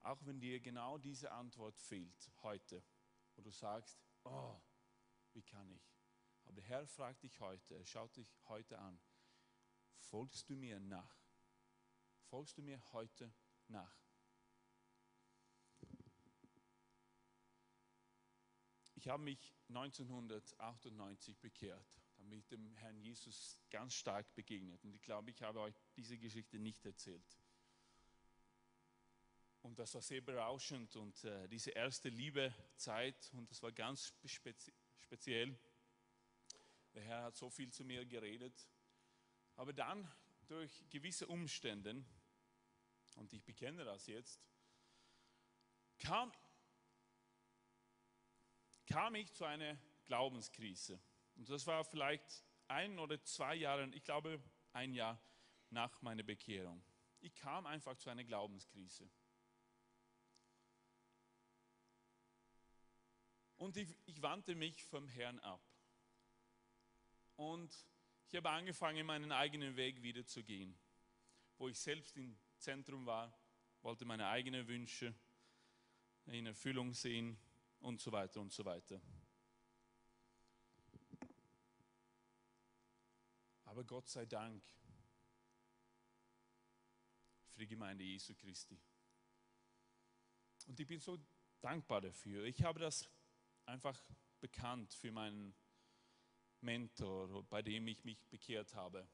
Auch 0.00 0.22
wenn 0.26 0.40
dir 0.40 0.60
genau 0.60 0.98
diese 0.98 1.32
Antwort 1.32 1.80
fehlt 1.80 2.30
heute, 2.42 2.84
wo 3.36 3.42
du 3.42 3.50
sagst, 3.50 3.98
oh, 4.24 4.60
wie 5.32 5.42
kann 5.42 5.70
ich? 5.70 5.94
Aber 6.44 6.52
der 6.52 6.64
Herr 6.64 6.86
fragt 6.86 7.22
dich 7.22 7.40
heute, 7.40 7.74
er 7.74 7.84
schaut 7.84 8.16
dich 8.16 8.34
heute 8.48 8.78
an, 8.78 9.00
folgst 9.96 10.48
du 10.50 10.56
mir 10.56 10.78
nach? 10.80 11.16
Folgst 12.24 12.58
du 12.58 12.62
mir 12.62 12.82
heute 12.92 13.32
nach? 13.68 14.04
Ich 18.94 19.08
habe 19.08 19.22
mich 19.22 19.54
1998 19.68 21.38
bekehrt, 21.38 22.00
damit 22.16 22.50
dem 22.50 22.74
Herrn 22.76 22.98
Jesus 22.98 23.58
ganz 23.68 23.92
stark 23.94 24.34
begegnet. 24.34 24.82
Und 24.82 24.94
ich 24.94 25.02
glaube, 25.02 25.30
ich 25.30 25.42
habe 25.42 25.60
euch 25.60 25.74
diese 25.94 26.16
Geschichte 26.16 26.58
nicht 26.58 26.86
erzählt. 26.86 27.38
Und 29.64 29.78
das 29.78 29.94
war 29.94 30.02
sehr 30.02 30.20
berauschend 30.20 30.94
und 30.94 31.24
äh, 31.24 31.48
diese 31.48 31.70
erste 31.70 32.10
Liebezeit, 32.10 33.32
und 33.32 33.50
das 33.50 33.62
war 33.62 33.72
ganz 33.72 34.12
spezi 34.26 34.70
speziell. 35.00 35.58
Der 36.92 37.02
Herr 37.02 37.22
hat 37.22 37.36
so 37.36 37.48
viel 37.48 37.72
zu 37.72 37.82
mir 37.82 38.04
geredet. 38.04 38.68
Aber 39.56 39.72
dann 39.72 40.06
durch 40.48 40.84
gewisse 40.90 41.26
Umstände, 41.26 42.04
und 43.16 43.32
ich 43.32 43.42
bekenne 43.42 43.86
das 43.86 44.06
jetzt, 44.06 44.38
kam, 45.98 46.30
kam 48.86 49.14
ich 49.14 49.32
zu 49.32 49.46
einer 49.46 49.78
Glaubenskrise. 50.04 51.00
Und 51.36 51.48
das 51.48 51.66
war 51.66 51.84
vielleicht 51.86 52.44
ein 52.68 52.98
oder 52.98 53.22
zwei 53.24 53.54
Jahre, 53.54 53.88
ich 53.94 54.04
glaube 54.04 54.42
ein 54.74 54.92
Jahr 54.92 55.18
nach 55.70 56.02
meiner 56.02 56.22
Bekehrung. 56.22 56.84
Ich 57.20 57.34
kam 57.34 57.64
einfach 57.64 57.96
zu 57.96 58.10
einer 58.10 58.24
Glaubenskrise. 58.24 59.10
Und 63.64 63.78
ich, 63.78 63.96
ich 64.04 64.20
wandte 64.20 64.54
mich 64.54 64.84
vom 64.84 65.08
Herrn 65.08 65.38
ab. 65.38 65.62
Und 67.36 67.74
ich 68.28 68.36
habe 68.36 68.50
angefangen, 68.50 69.06
meinen 69.06 69.32
eigenen 69.32 69.74
Weg 69.74 70.02
wieder 70.02 70.26
zu 70.26 70.44
gehen, 70.44 70.78
wo 71.56 71.68
ich 71.70 71.78
selbst 71.78 72.14
im 72.18 72.36
Zentrum 72.58 73.06
war, 73.06 73.34
wollte 73.80 74.04
meine 74.04 74.28
eigenen 74.28 74.68
Wünsche 74.68 75.14
in 76.26 76.44
Erfüllung 76.44 76.92
sehen 76.92 77.38
und 77.80 78.02
so 78.02 78.12
weiter 78.12 78.42
und 78.42 78.52
so 78.52 78.66
weiter. 78.66 79.00
Aber 83.64 83.82
Gott 83.82 84.10
sei 84.10 84.26
Dank 84.26 84.62
für 87.48 87.60
die 87.60 87.68
Gemeinde 87.68 88.04
Jesu 88.04 88.34
Christi. 88.34 88.78
Und 90.66 90.78
ich 90.78 90.86
bin 90.86 91.00
so 91.00 91.18
dankbar 91.62 92.02
dafür. 92.02 92.44
Ich 92.44 92.62
habe 92.62 92.78
das 92.78 93.08
einfach 93.66 94.00
bekannt 94.40 94.92
für 94.94 95.10
meinen 95.10 95.54
Mentor, 96.60 97.44
bei 97.44 97.62
dem 97.62 97.86
ich 97.88 98.04
mich 98.04 98.26
bekehrt 98.28 98.74
habe. 98.74 99.08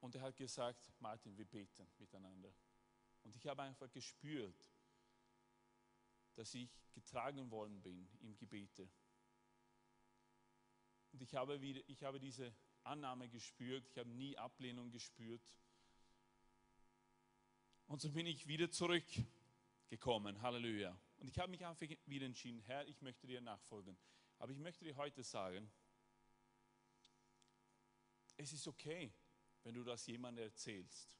Und 0.00 0.14
er 0.14 0.22
hat 0.22 0.36
gesagt, 0.36 0.92
Martin, 0.98 1.36
wir 1.36 1.46
beten 1.46 1.88
miteinander. 1.98 2.52
Und 3.22 3.36
ich 3.36 3.46
habe 3.46 3.62
einfach 3.62 3.90
gespürt, 3.90 4.70
dass 6.34 6.52
ich 6.54 6.70
getragen 6.92 7.50
worden 7.50 7.80
bin 7.80 8.06
im 8.20 8.36
Gebete. 8.36 8.88
Und 11.12 11.22
ich 11.22 11.34
habe, 11.34 11.60
wieder, 11.60 11.80
ich 11.88 12.02
habe 12.02 12.18
diese 12.18 12.54
Annahme 12.82 13.28
gespürt, 13.28 13.86
ich 13.88 13.98
habe 13.98 14.10
nie 14.10 14.36
Ablehnung 14.36 14.90
gespürt. 14.90 15.58
Und 17.86 18.00
so 18.00 18.10
bin 18.10 18.26
ich 18.26 18.46
wieder 18.46 18.70
zurückgekommen. 18.70 20.42
Halleluja. 20.42 20.98
Und 21.18 21.28
ich 21.28 21.38
habe 21.38 21.50
mich 21.50 21.64
einfach 21.64 21.86
wieder 22.06 22.26
entschieden, 22.26 22.60
Herr, 22.60 22.86
ich 22.86 23.00
möchte 23.00 23.26
dir 23.26 23.40
nachfolgen. 23.40 23.96
Aber 24.38 24.52
ich 24.52 24.58
möchte 24.58 24.84
dir 24.84 24.96
heute 24.96 25.22
sagen, 25.22 25.70
es 28.36 28.52
ist 28.52 28.66
okay, 28.66 29.12
wenn 29.62 29.74
du 29.74 29.84
das 29.84 30.06
jemandem 30.06 30.44
erzählst. 30.44 31.16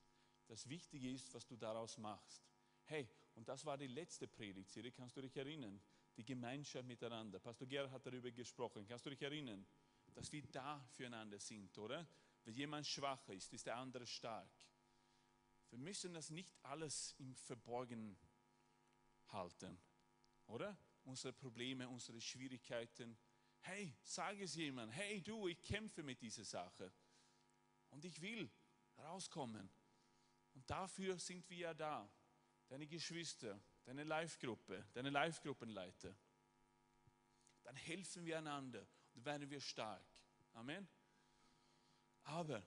Das 0.46 0.68
Wichtige 0.68 1.10
ist, 1.10 1.32
was 1.32 1.46
du 1.46 1.56
daraus 1.56 1.96
machst. 1.96 2.42
Hey, 2.84 3.08
und 3.34 3.48
das 3.48 3.64
war 3.64 3.78
die 3.78 3.86
letzte 3.86 4.28
Predigtserie, 4.28 4.92
kannst 4.92 5.16
du 5.16 5.22
dich 5.22 5.36
erinnern? 5.36 5.80
Die 6.16 6.24
Gemeinschaft 6.24 6.86
miteinander. 6.86 7.38
Pastor 7.40 7.66
Gerhard 7.66 7.90
hat 7.90 8.06
darüber 8.06 8.30
gesprochen. 8.30 8.86
Kannst 8.86 9.06
du 9.06 9.10
dich 9.10 9.22
erinnern? 9.22 9.66
Dass 10.12 10.30
wir 10.30 10.42
da 10.42 10.84
füreinander 10.90 11.40
sind, 11.40 11.76
oder? 11.78 12.06
Wenn 12.44 12.54
jemand 12.54 12.86
schwach 12.86 13.26
ist, 13.30 13.52
ist 13.52 13.66
der 13.66 13.76
andere 13.76 14.06
stark. 14.06 14.50
Wir 15.70 15.78
müssen 15.78 16.12
das 16.12 16.30
nicht 16.30 16.54
alles 16.62 17.14
im 17.18 17.34
Verborgenen 17.34 18.16
halten, 19.34 19.78
oder? 20.46 20.76
Unsere 21.04 21.32
Probleme, 21.34 21.88
unsere 21.88 22.20
Schwierigkeiten. 22.20 23.18
Hey, 23.60 23.94
sag 24.02 24.38
es 24.40 24.54
jemand. 24.54 24.92
Hey, 24.92 25.20
du, 25.20 25.48
ich 25.48 25.62
kämpfe 25.62 26.02
mit 26.02 26.20
dieser 26.22 26.44
Sache. 26.44 26.92
Und 27.90 28.04
ich 28.04 28.20
will 28.20 28.50
rauskommen. 28.98 29.70
Und 30.54 30.70
dafür 30.70 31.18
sind 31.18 31.48
wir 31.50 31.58
ja 31.58 31.74
da. 31.74 32.10
Deine 32.68 32.86
Geschwister, 32.86 33.60
deine 33.84 34.04
Live-Gruppe, 34.04 34.86
deine 34.92 35.10
Live-Gruppenleiter. 35.10 36.16
Dann 37.62 37.76
helfen 37.76 38.24
wir 38.24 38.38
einander 38.38 38.86
und 39.14 39.24
werden 39.24 39.48
wir 39.50 39.60
stark. 39.60 40.06
Amen. 40.54 40.88
Aber 42.24 42.62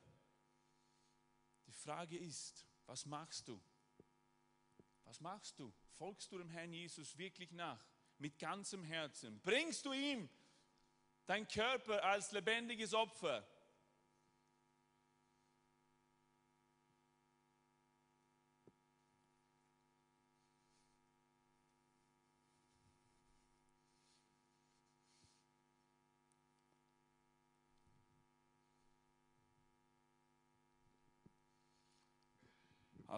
die 1.65 1.71
Frage 1.71 2.17
ist, 2.17 2.67
was 2.85 3.05
machst 3.05 3.47
du? 3.47 3.61
Was 5.07 5.21
machst 5.21 5.57
du? 5.57 5.73
Folgst 5.93 6.33
du 6.33 6.37
dem 6.37 6.49
Herrn 6.49 6.73
Jesus 6.73 7.17
wirklich 7.17 7.53
nach? 7.53 7.83
Mit 8.17 8.37
ganzem 8.39 8.83
Herzen? 8.83 9.39
Bringst 9.39 9.85
du 9.85 9.93
ihm 9.93 10.29
dein 11.25 11.47
Körper 11.47 12.03
als 12.03 12.33
lebendiges 12.33 12.93
Opfer? 12.93 13.47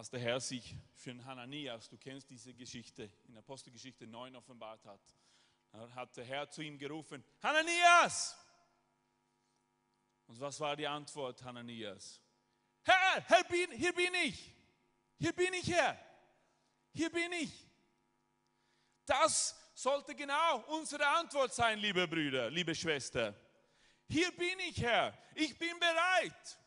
Als 0.00 0.08
der 0.08 0.20
Herr 0.20 0.40
sich 0.40 0.78
für 0.94 1.10
den 1.10 1.22
Hananias, 1.26 1.90
du 1.90 1.98
kennst 1.98 2.30
diese 2.30 2.54
Geschichte, 2.54 3.10
in 3.28 3.36
Apostelgeschichte 3.36 4.06
9 4.06 4.34
offenbart 4.34 4.82
hat, 4.86 5.02
hat 5.94 6.16
der 6.16 6.24
Herr 6.24 6.48
zu 6.48 6.62
ihm 6.62 6.78
gerufen, 6.78 7.22
Hananias! 7.42 8.34
Und 10.26 10.40
was 10.40 10.58
war 10.58 10.74
die 10.74 10.86
Antwort 10.86 11.42
Hananias? 11.42 12.18
Herr, 12.82 13.22
Herr 13.26 13.44
bin, 13.44 13.72
hier 13.72 13.92
bin 13.92 14.14
ich, 14.24 14.54
hier 15.18 15.34
bin 15.34 15.52
ich, 15.52 15.70
Herr, 15.70 15.98
hier 16.94 17.10
bin 17.10 17.30
ich. 17.32 17.68
Das 19.04 19.54
sollte 19.74 20.14
genau 20.14 20.64
unsere 20.68 21.06
Antwort 21.06 21.52
sein, 21.52 21.78
liebe 21.78 22.08
Brüder, 22.08 22.48
liebe 22.48 22.74
Schwester. 22.74 23.34
Hier 24.08 24.34
bin 24.34 24.60
ich, 24.60 24.80
Herr. 24.80 25.12
Ich 25.34 25.58
bin 25.58 25.78
bereit. 25.78 26.58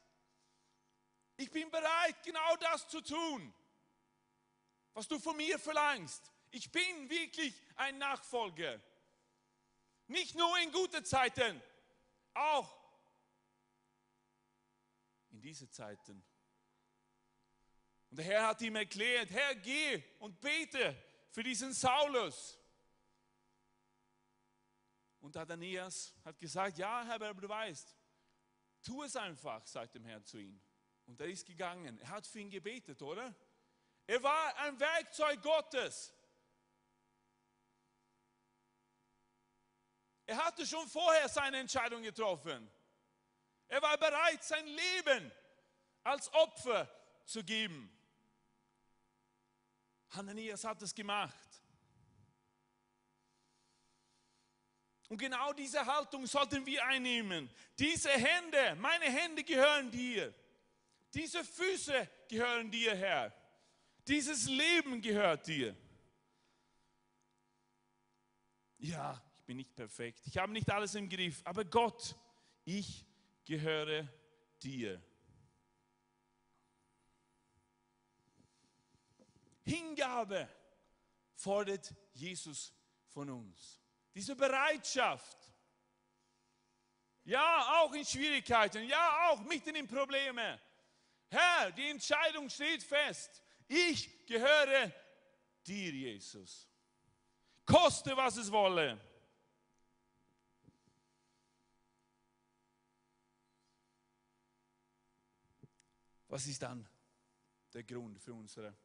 Ich 1.44 1.52
bin 1.52 1.70
bereit, 1.70 2.24
genau 2.24 2.56
das 2.56 2.88
zu 2.88 3.02
tun, 3.02 3.54
was 4.94 5.10
du 5.10 5.20
von 5.20 5.36
mir 5.36 5.60
verlangst. 5.60 6.32
Ich 6.52 6.72
bin 6.72 7.10
wirklich 7.10 7.62
ein 7.76 7.98
Nachfolger. 7.98 8.82
Nicht 10.08 10.36
nur 10.36 10.58
in 10.60 10.72
guten 10.72 11.04
Zeiten, 11.04 11.62
auch 12.34 12.74
in 15.32 15.42
diese 15.42 15.70
Zeiten. 15.70 16.24
Und 18.10 18.18
der 18.20 18.26
Herr 18.26 18.48
hat 18.48 18.62
ihm 18.62 18.78
erklärt, 18.78 19.30
Herr, 19.30 19.56
geh 19.56 20.02
und 20.20 20.40
bete 20.40 20.96
für 21.30 21.44
diesen 21.44 21.74
Saulus. 21.74 22.58
Und 25.20 25.36
Adanias 25.36 26.16
hat 26.24 26.40
gesagt, 26.40 26.78
ja, 26.78 27.04
Herr, 27.04 27.16
aber 27.16 27.42
du 27.42 27.50
weißt, 27.50 27.98
tu 28.82 29.04
es 29.04 29.18
einfach, 29.18 29.66
sagt 29.68 29.96
dem 29.96 30.06
Herrn 30.06 30.24
zu 30.24 30.38
ihm. 30.38 30.62
Und 31.06 31.20
er 31.20 31.28
ist 31.28 31.46
gegangen. 31.46 32.00
Er 32.00 32.10
hat 32.10 32.26
für 32.26 32.40
ihn 32.40 32.50
gebetet, 32.50 33.02
oder? 33.02 33.34
Er 34.08 34.22
war 34.22 34.58
ein 34.58 34.80
Werkzeug 34.80 35.42
Gottes. 35.42 36.14
Er 40.26 40.38
hatte 40.38 40.66
schon 40.66 40.88
vorher 40.88 41.28
seine 41.28 41.58
Entscheidung 41.58 42.02
getroffen. 42.02 42.70
Er 43.68 43.82
war 43.82 43.98
bereit, 43.98 44.44
sein 44.44 44.66
Leben 44.66 45.32
als 46.04 46.32
Opfer 46.34 46.90
zu 47.26 47.44
geben. 47.44 47.90
Hananias 50.10 50.64
hat 50.64 50.82
es 50.82 50.94
gemacht. 50.94 51.34
Und 55.10 55.18
genau 55.18 55.54
diese 55.54 55.86
Haltung 55.86 56.26
sollten 56.26 56.66
wir 56.66 56.84
einnehmen. 56.86 57.50
Diese 57.78 58.10
Hände, 58.10 58.76
meine 58.76 59.06
Hände 59.06 59.44
gehören 59.44 59.92
dir. 59.92 60.34
Diese 61.14 61.44
Füße 61.44 62.10
gehören 62.28 62.72
dir, 62.72 62.96
Herr. 62.96 63.34
Dieses 64.08 64.48
Leben 64.48 65.02
gehört 65.02 65.48
dir. 65.48 65.76
Ja, 68.80 69.22
ich 69.38 69.46
bin 69.46 69.58
nicht 69.58 69.76
perfekt. 69.76 70.22
Ich 70.26 70.38
habe 70.38 70.52
nicht 70.52 70.70
alles 70.70 70.96
im 70.96 71.08
Griff. 71.08 71.42
Aber 71.46 71.64
Gott, 71.64 72.16
ich 72.66 73.06
gehöre 73.46 74.08
dir. 74.62 75.02
Hingabe 79.62 80.50
fordert 81.36 81.94
Jesus 82.14 82.74
von 83.08 83.30
uns. 83.30 83.80
Diese 84.14 84.36
Bereitschaft. 84.36 85.38
Ja, 87.24 87.80
auch 87.80 87.94
in 87.94 88.06
Schwierigkeiten. 88.06 88.86
Ja, 88.88 89.30
auch 89.30 89.42
mitten 89.44 89.76
in 89.76 89.88
Problemen. 89.88 90.60
Herr, 91.30 91.72
die 91.72 91.90
Entscheidung 91.90 92.50
steht 92.50 92.84
fest. 92.84 93.42
Ich 93.68 94.26
gehöre 94.26 94.92
dir, 95.66 95.92
Jesus. 95.92 96.68
Koste, 97.66 98.16
was 98.16 98.38
es 98.38 98.52
wolle. 98.52 99.00
Was 106.28 106.48
ist 106.48 106.62
dann 106.62 106.88
der 107.74 107.84
Grund 107.84 108.20
für 108.20 108.34
unsere 108.34 108.76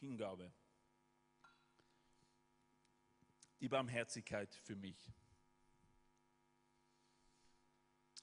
Hingabe. 0.00 0.50
Die 3.60 3.68
Barmherzigkeit 3.68 4.54
für 4.54 4.76
mich. 4.76 5.12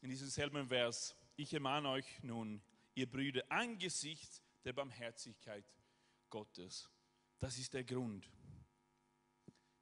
In 0.01 0.09
diesem 0.09 0.29
selben 0.29 0.67
Vers, 0.67 1.15
ich 1.37 1.53
ermahne 1.53 1.89
euch 1.89 2.23
nun, 2.23 2.61
ihr 2.93 3.09
Brüder, 3.09 3.43
angesichts 3.49 4.41
der 4.65 4.73
Barmherzigkeit 4.73 5.65
Gottes. 6.29 6.89
Das 7.39 7.57
ist 7.57 7.73
der 7.73 7.83
Grund. 7.83 8.29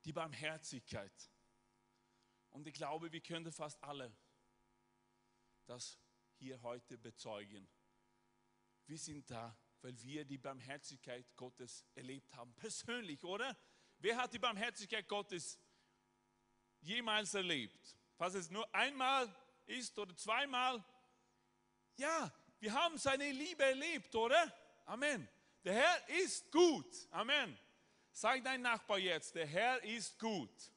Die 0.04 0.14
Barmherzigkeit. 0.14 1.32
Und 2.52 2.68
ich 2.68 2.74
glaube, 2.74 3.12
wir 3.12 3.22
können 3.22 3.52
fast 3.52 3.84
alle 3.84 4.16
das 5.66 5.98
hier 6.36 6.62
heute 6.62 6.98
bezeugen. 6.98 7.68
Wir 8.86 9.00
sind 9.00 9.32
da 9.32 9.58
weil 9.86 10.02
wir 10.02 10.26
die 10.26 10.40
Barmherzigkeit 10.40 11.36
Gottes 11.36 11.86
erlebt 11.94 12.34
haben. 12.34 12.52
Persönlich, 12.56 13.24
oder? 13.24 13.56
Wer 14.00 14.18
hat 14.18 14.34
die 14.34 14.40
Barmherzigkeit 14.40 15.08
Gottes 15.08 15.60
jemals 16.82 17.36
erlebt? 17.36 17.96
Was 18.18 18.34
es 18.34 18.50
nur 18.50 18.68
einmal 18.74 19.32
ist 19.68 20.00
oder 20.00 20.16
zweimal? 20.16 20.84
Ja, 21.98 22.32
wir 22.60 22.74
haben 22.74 22.98
seine 22.98 23.32
Liebe 23.32 23.64
erlebt, 23.64 24.14
oder? 24.16 24.54
Amen. 24.86 25.28
Der 25.64 25.74
Herr 25.74 26.10
ist 26.10 26.52
gut. 26.52 27.08
Amen. 27.12 27.58
Sag 28.12 28.44
dein 28.44 28.62
Nachbar 28.62 28.98
jetzt, 28.98 29.36
der 29.36 29.46
Herr 29.46 29.84
ist 29.84 30.18
gut. 30.20 30.72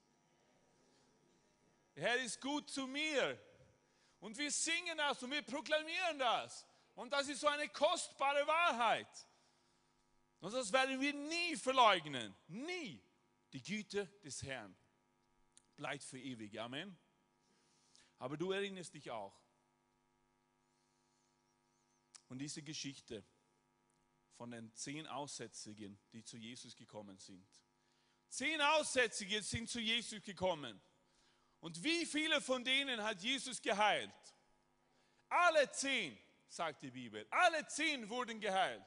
Der 1.94 2.04
Herr 2.04 2.16
ist 2.16 2.40
gut 2.40 2.70
zu 2.70 2.86
mir. 2.86 3.38
Und 4.20 4.36
wir 4.36 4.50
singen 4.50 4.96
das 4.98 5.22
und 5.22 5.30
wir 5.30 5.42
proklamieren 5.42 6.18
das. 6.18 6.66
Und 6.94 7.12
das 7.12 7.28
ist 7.28 7.40
so 7.40 7.46
eine 7.46 7.68
kostbare 7.68 8.46
Wahrheit. 8.46 9.26
Und 10.40 10.52
das 10.52 10.72
werden 10.72 11.00
wir 11.00 11.12
nie 11.12 11.56
verleugnen. 11.56 12.34
Nie. 12.48 13.00
Die 13.52 13.62
Güte 13.62 14.06
des 14.24 14.42
Herrn 14.42 14.76
bleibt 15.76 16.04
für 16.04 16.18
ewig. 16.18 16.58
Amen. 16.60 16.96
Aber 18.18 18.36
du 18.36 18.52
erinnerst 18.52 18.94
dich 18.94 19.10
auch. 19.10 19.32
Und 22.28 22.38
diese 22.38 22.62
Geschichte 22.62 23.24
von 24.36 24.50
den 24.50 24.72
zehn 24.74 25.06
Aussätzigen, 25.06 25.98
die 26.12 26.22
zu 26.22 26.36
Jesus 26.36 26.76
gekommen 26.76 27.18
sind. 27.18 27.46
Zehn 28.28 28.60
Aussätzige 28.60 29.42
sind 29.42 29.68
zu 29.68 29.80
Jesus 29.80 30.22
gekommen. 30.22 30.80
Und 31.60 31.82
wie 31.82 32.06
viele 32.06 32.40
von 32.40 32.64
denen 32.64 33.02
hat 33.02 33.20
Jesus 33.20 33.60
geheilt? 33.60 34.12
Alle 35.28 35.70
zehn 35.72 36.16
sagt 36.48 36.82
die 36.82 36.90
Bibel. 36.90 37.26
Alle 37.30 37.66
zehn 37.66 38.08
wurden 38.08 38.40
geheilt. 38.40 38.84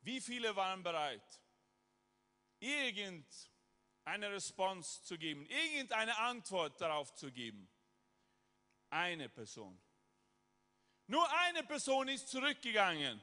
Wie 0.00 0.20
viele 0.20 0.56
waren 0.56 0.82
bereit, 0.82 1.40
irgendeine 2.58 4.32
Response 4.32 5.02
zu 5.04 5.16
geben, 5.16 5.46
irgendeine 5.46 6.16
Antwort 6.18 6.80
darauf 6.80 7.14
zu 7.14 7.30
geben? 7.30 7.68
Eine 8.92 9.30
Person. 9.30 9.80
Nur 11.06 11.26
eine 11.38 11.64
Person 11.64 12.08
ist 12.08 12.28
zurückgegangen, 12.28 13.22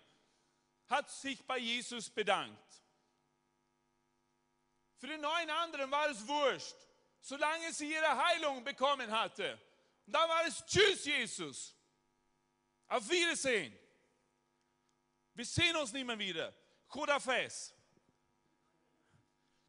hat 0.88 1.12
sich 1.12 1.46
bei 1.46 1.60
Jesus 1.60 2.10
bedankt. 2.10 2.84
Für 4.98 5.08
die 5.08 5.18
neun 5.18 5.50
anderen 5.50 5.92
war 5.92 6.10
es 6.10 6.28
wurscht, 6.28 6.76
solange 7.22 7.72
sie 7.72 7.92
ihre 7.94 8.18
Heilung 8.18 8.64
bekommen 8.64 9.12
hatte. 9.12 9.62
Und 10.08 10.14
dann 10.14 10.28
war 10.28 10.44
es 10.48 10.66
Tschüss, 10.66 11.06
Jesus. 11.06 11.76
Auf 12.88 13.08
Wiedersehen. 13.08 13.78
Wir 15.36 15.46
sehen 15.46 15.76
uns 15.76 15.94
nicht 15.94 16.06
mehr 16.06 16.18
wieder. 16.18 16.52
Chodafes. 16.88 17.76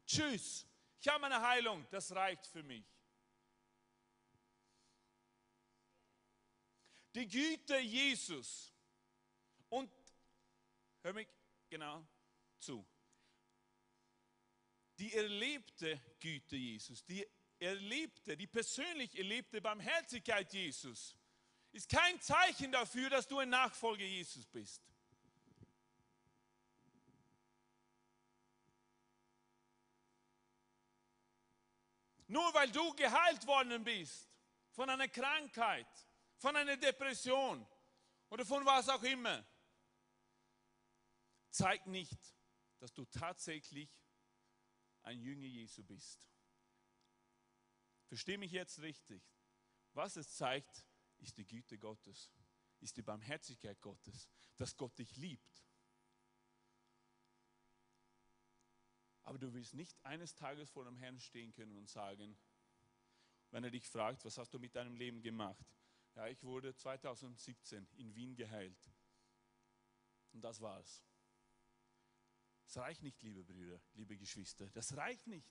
Tschüss. 0.07 0.65
Ich 0.99 1.07
habe 1.07 1.27
eine 1.27 1.39
Heilung. 1.39 1.85
Das 1.91 2.11
reicht 2.11 2.47
für 2.47 2.63
mich. 2.63 2.85
Die 7.13 7.27
Güte 7.27 7.77
Jesus. 7.79 8.73
Und 9.69 9.91
hör 11.03 11.13
mich 11.13 11.27
genau 11.69 12.05
zu. 12.59 12.85
Die 14.97 15.13
erlebte 15.13 15.99
Güte 16.19 16.55
Jesus, 16.55 17.03
die 17.05 17.25
erlebte, 17.59 18.37
die 18.37 18.47
persönlich 18.47 19.17
erlebte 19.17 19.61
Barmherzigkeit 19.61 20.53
Jesus 20.53 21.15
ist 21.71 21.89
kein 21.89 22.19
Zeichen 22.19 22.71
dafür, 22.71 23.09
dass 23.09 23.27
du 23.27 23.39
ein 23.39 23.49
Nachfolger 23.49 24.03
Jesus 24.03 24.45
bist. 24.47 24.81
Nur 32.27 32.53
weil 32.53 32.71
du 32.71 32.93
geheilt 32.93 33.45
worden 33.45 33.83
bist 33.83 34.29
von 34.71 34.89
einer 34.89 35.07
Krankheit, 35.07 35.87
von 36.41 36.55
einer 36.55 36.75
Depression 36.75 37.63
oder 38.29 38.43
von 38.43 38.65
was 38.65 38.89
auch 38.89 39.03
immer, 39.03 39.45
zeigt 41.51 41.85
nicht, 41.85 42.19
dass 42.79 42.91
du 42.91 43.05
tatsächlich 43.05 43.91
ein 45.03 45.21
Jünger 45.21 45.45
Jesu 45.45 45.83
bist. 45.83 46.27
Verstehe 48.07 48.39
mich 48.39 48.51
jetzt 48.51 48.81
richtig. 48.81 49.21
Was 49.93 50.15
es 50.15 50.35
zeigt, 50.35 50.83
ist 51.19 51.37
die 51.37 51.45
Güte 51.45 51.77
Gottes, 51.77 52.31
ist 52.79 52.97
die 52.97 53.03
Barmherzigkeit 53.03 53.79
Gottes, 53.79 54.27
dass 54.57 54.75
Gott 54.75 54.97
dich 54.97 55.15
liebt. 55.17 55.63
Aber 59.21 59.37
du 59.37 59.53
wirst 59.53 59.75
nicht 59.75 60.03
eines 60.03 60.33
Tages 60.33 60.71
vor 60.71 60.85
dem 60.85 60.97
Herrn 60.97 61.19
stehen 61.19 61.51
können 61.51 61.77
und 61.77 61.87
sagen, 61.87 62.35
wenn 63.51 63.63
er 63.63 63.69
dich 63.69 63.87
fragt, 63.87 64.25
was 64.25 64.39
hast 64.39 64.51
du 64.55 64.57
mit 64.57 64.75
deinem 64.75 64.95
Leben 64.95 65.21
gemacht? 65.21 65.67
Ja, 66.15 66.27
ich 66.27 66.43
wurde 66.43 66.75
2017 66.75 67.87
in 67.97 68.13
Wien 68.15 68.35
geheilt. 68.35 68.91
Und 70.33 70.41
das 70.41 70.59
war's. 70.61 71.03
Das 72.65 72.77
reicht 72.77 73.01
nicht, 73.01 73.21
liebe 73.21 73.43
Brüder, 73.43 73.81
liebe 73.93 74.17
Geschwister. 74.17 74.69
Das 74.71 74.95
reicht 74.95 75.27
nicht. 75.27 75.49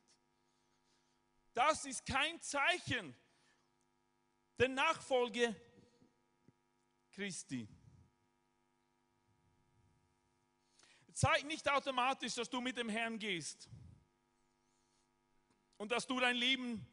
Das 1.53 1.85
ist 1.85 2.07
kein 2.07 2.41
Zeichen 2.41 3.15
der 4.59 4.69
Nachfolge 4.69 5.55
Christi. 7.11 7.69
Zeigt 11.13 11.45
nicht 11.45 11.69
automatisch, 11.69 12.35
dass 12.35 12.49
du 12.49 12.61
mit 12.61 12.79
dem 12.79 12.89
Herrn 12.89 13.19
gehst 13.19 13.69
und 15.77 15.93
dass 15.93 16.07
du 16.07 16.19
dein 16.21 16.37
Leben 16.37 16.87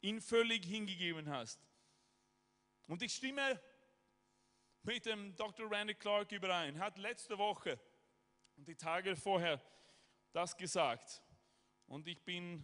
ihm 0.00 0.22
völlig 0.22 0.64
hingegeben 0.64 1.28
hast. 1.28 1.60
Und 2.86 3.02
ich 3.02 3.14
stimme 3.14 3.60
mit 4.82 5.06
dem 5.06 5.34
Dr. 5.36 5.70
Randy 5.70 5.94
Clark 5.94 6.32
überein. 6.32 6.76
Er 6.76 6.86
hat 6.86 6.98
letzte 6.98 7.38
Woche 7.38 7.80
und 8.56 8.68
die 8.68 8.76
Tage 8.76 9.16
vorher 9.16 9.60
das 10.32 10.56
gesagt. 10.56 11.22
Und 11.86 12.06
ich 12.06 12.22
bin 12.24 12.62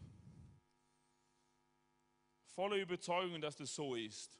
voller 2.54 2.76
Überzeugung, 2.76 3.40
dass 3.40 3.56
das 3.56 3.74
so 3.74 3.94
ist. 3.94 4.38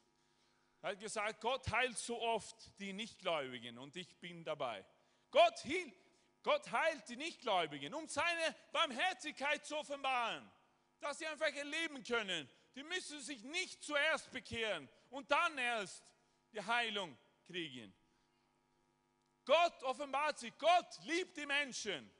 Er 0.83 0.90
hat 0.90 1.01
gesagt, 1.01 1.40
Gott 1.40 1.71
heilt 1.71 1.99
so 1.99 2.21
oft 2.21 2.79
die 2.79 2.93
Nichtgläubigen 2.93 3.79
und 3.79 3.97
ich 3.97 4.19
bin 4.19 4.45
dabei. 4.45 4.85
Gott, 5.31 5.59
hielt, 5.61 5.95
Gott 6.43 6.71
heilt 6.73 7.09
die 7.09 7.16
Nichtgläubigen, 7.16 7.95
um 7.95 8.09
seine 8.09 8.57
Barmherzigkeit 8.73 9.64
zu 9.64 9.77
offenbaren, 9.77 10.51
dass 10.99 11.19
sie 11.19 11.27
einfach 11.27 11.53
erleben 11.55 12.03
können. 12.03 12.49
Die 12.81 12.85
müssen 12.85 13.21
sich 13.21 13.43
nicht 13.43 13.85
zuerst 13.85 14.31
bekehren 14.31 14.88
und 15.11 15.31
dann 15.31 15.59
erst 15.59 16.03
die 16.51 16.62
Heilung 16.62 17.14
kriegen. 17.45 17.93
Gott 19.45 19.83
offenbart 19.83 20.38
sich, 20.38 20.57
Gott 20.57 20.99
liebt 21.05 21.37
die 21.37 21.45
Menschen. 21.45 22.11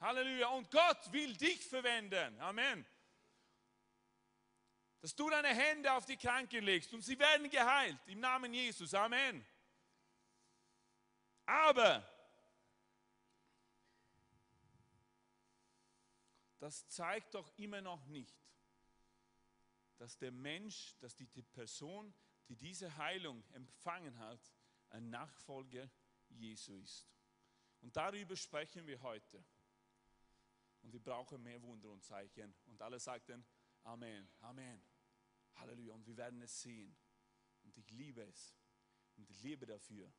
Halleluja. 0.00 0.48
Und 0.48 0.70
Gott 0.70 1.12
will 1.12 1.36
dich 1.36 1.62
verwenden. 1.66 2.40
Amen. 2.40 2.86
Dass 5.02 5.14
du 5.14 5.28
deine 5.28 5.48
Hände 5.48 5.92
auf 5.92 6.06
die 6.06 6.16
Kranken 6.16 6.64
legst 6.64 6.94
und 6.94 7.02
sie 7.02 7.18
werden 7.18 7.50
geheilt 7.50 7.98
im 8.06 8.20
Namen 8.20 8.54
Jesus. 8.54 8.94
Amen. 8.94 9.46
Aber 11.44 12.08
das 16.58 16.88
zeigt 16.88 17.34
doch 17.34 17.52
immer 17.58 17.82
noch 17.82 18.06
nicht, 18.06 18.34
dass 19.98 20.18
der 20.18 20.30
Mensch, 20.30 20.96
dass 21.00 21.14
die, 21.14 21.26
Person, 21.26 22.14
die 22.48 22.56
diese 22.56 22.96
Heilung 22.96 23.44
empfangen 23.52 24.18
hat, 24.18 24.52
ein 24.90 25.10
Nachfolger 25.10 25.90
Jesu 26.28 26.74
ist. 26.74 27.08
Und 27.80 27.96
darüber 27.96 28.36
sprechen 28.36 28.86
wir 28.86 29.00
heute. 29.02 29.44
Und 30.82 30.92
wir 30.92 31.02
brauchen 31.02 31.42
mehr 31.42 31.60
Wunder 31.62 31.90
und 31.90 32.04
Zeichen. 32.04 32.54
Und 32.66 32.80
alle 32.80 33.00
sagten 33.00 33.44
Amen, 33.82 34.28
Amen, 34.40 34.82
Halleluja. 35.54 35.94
Und 35.94 36.06
wir 36.06 36.16
werden 36.16 36.40
es 36.42 36.60
sehen. 36.62 36.96
Und 37.62 37.76
ich 37.76 37.90
liebe 37.90 38.22
es. 38.22 38.54
Und 39.16 39.30
ich 39.30 39.42
lebe 39.42 39.66
dafür. 39.66 40.12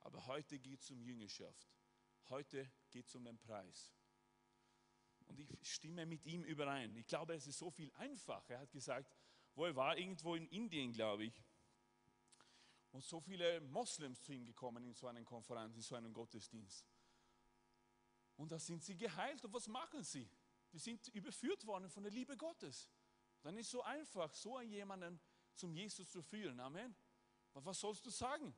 Aber 0.00 0.26
heute 0.26 0.58
geht 0.58 0.80
es 0.80 0.90
um 0.90 1.02
Jüngerschaft. 1.02 1.68
Heute 2.28 2.70
geht 2.90 3.06
es 3.06 3.14
um 3.14 3.24
den 3.24 3.38
Preis. 3.38 3.90
Und 5.26 5.40
ich 5.40 5.48
stimme 5.62 6.06
mit 6.06 6.24
ihm 6.24 6.44
überein. 6.44 6.94
Ich 6.96 7.06
glaube, 7.06 7.34
es 7.34 7.46
ist 7.46 7.58
so 7.58 7.70
viel 7.70 7.92
einfacher. 7.94 8.54
Er 8.54 8.60
hat 8.60 8.72
gesagt, 8.72 9.14
wo 9.54 9.64
er 9.64 9.74
war, 9.74 9.96
irgendwo 9.96 10.34
in 10.34 10.46
Indien, 10.48 10.92
glaube 10.92 11.24
ich. 11.24 11.42
Und 12.92 13.04
so 13.04 13.20
viele 13.20 13.60
Moslems 13.60 14.22
zu 14.22 14.32
ihm 14.32 14.44
gekommen 14.44 14.84
in 14.84 14.94
so 14.94 15.06
einer 15.06 15.22
Konferenz, 15.24 15.74
in 15.76 15.82
so 15.82 15.96
einem 15.96 16.12
Gottesdienst. 16.12 16.86
Und 18.36 18.52
da 18.52 18.58
sind 18.58 18.84
sie 18.84 18.96
geheilt. 18.96 19.44
Und 19.44 19.52
was 19.52 19.66
machen 19.66 20.02
sie? 20.02 20.30
Die 20.72 20.78
sind 20.78 21.08
überführt 21.08 21.66
worden 21.66 21.90
von 21.90 22.02
der 22.02 22.12
Liebe 22.12 22.36
Gottes. 22.36 22.90
Dann 23.42 23.56
ist 23.56 23.66
es 23.66 23.72
so 23.72 23.82
einfach, 23.82 24.32
so 24.34 24.60
jemanden 24.60 25.20
zum 25.54 25.74
Jesus 25.74 26.10
zu 26.10 26.22
führen. 26.22 26.60
Amen. 26.60 26.94
Aber 27.52 27.66
was 27.66 27.80
sollst 27.80 28.04
du 28.06 28.10
sagen? 28.10 28.54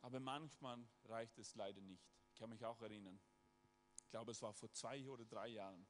Aber 0.00 0.20
manchmal 0.20 0.86
reicht 1.04 1.38
es 1.38 1.54
leider 1.54 1.80
nicht. 1.80 2.04
Ich 2.28 2.34
kann 2.34 2.50
mich 2.50 2.64
auch 2.64 2.80
erinnern 2.82 3.20
glaube 4.14 4.30
es 4.30 4.40
war 4.42 4.52
vor 4.52 4.70
zwei 4.70 5.08
oder 5.08 5.24
drei 5.24 5.48
Jahren, 5.48 5.84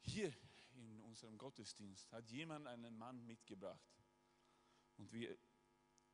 hier 0.00 0.34
in 0.74 1.00
unserem 1.02 1.38
Gottesdienst 1.38 2.10
hat 2.10 2.28
jemand 2.32 2.66
einen 2.66 2.98
Mann 2.98 3.24
mitgebracht. 3.26 3.96
Und 4.96 5.12
wir, 5.12 5.38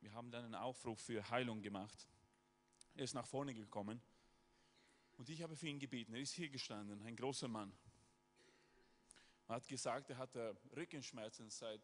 wir 0.01 0.13
haben 0.13 0.29
dann 0.29 0.45
einen 0.45 0.53
Aufruf 0.53 1.01
für 1.01 1.27
Heilung 1.31 1.63
gemacht. 1.63 2.07
Er 2.93 3.05
ist 3.05 3.15
nach 3.15 3.25
vorne 3.25 3.55
gekommen 3.55 3.99
und 5.17 5.27
ich 5.29 5.41
habe 5.41 5.55
für 5.55 5.67
ihn 5.67 5.79
gebeten. 5.79 6.13
Er 6.13 6.21
ist 6.21 6.33
hier 6.33 6.49
gestanden, 6.49 7.01
ein 7.01 7.15
großer 7.15 7.47
Mann. 7.47 7.75
Er 9.47 9.55
hat 9.55 9.67
gesagt, 9.67 10.11
er 10.11 10.17
hatte 10.19 10.55
Rückenschmerzen 10.75 11.49
seit, 11.49 11.81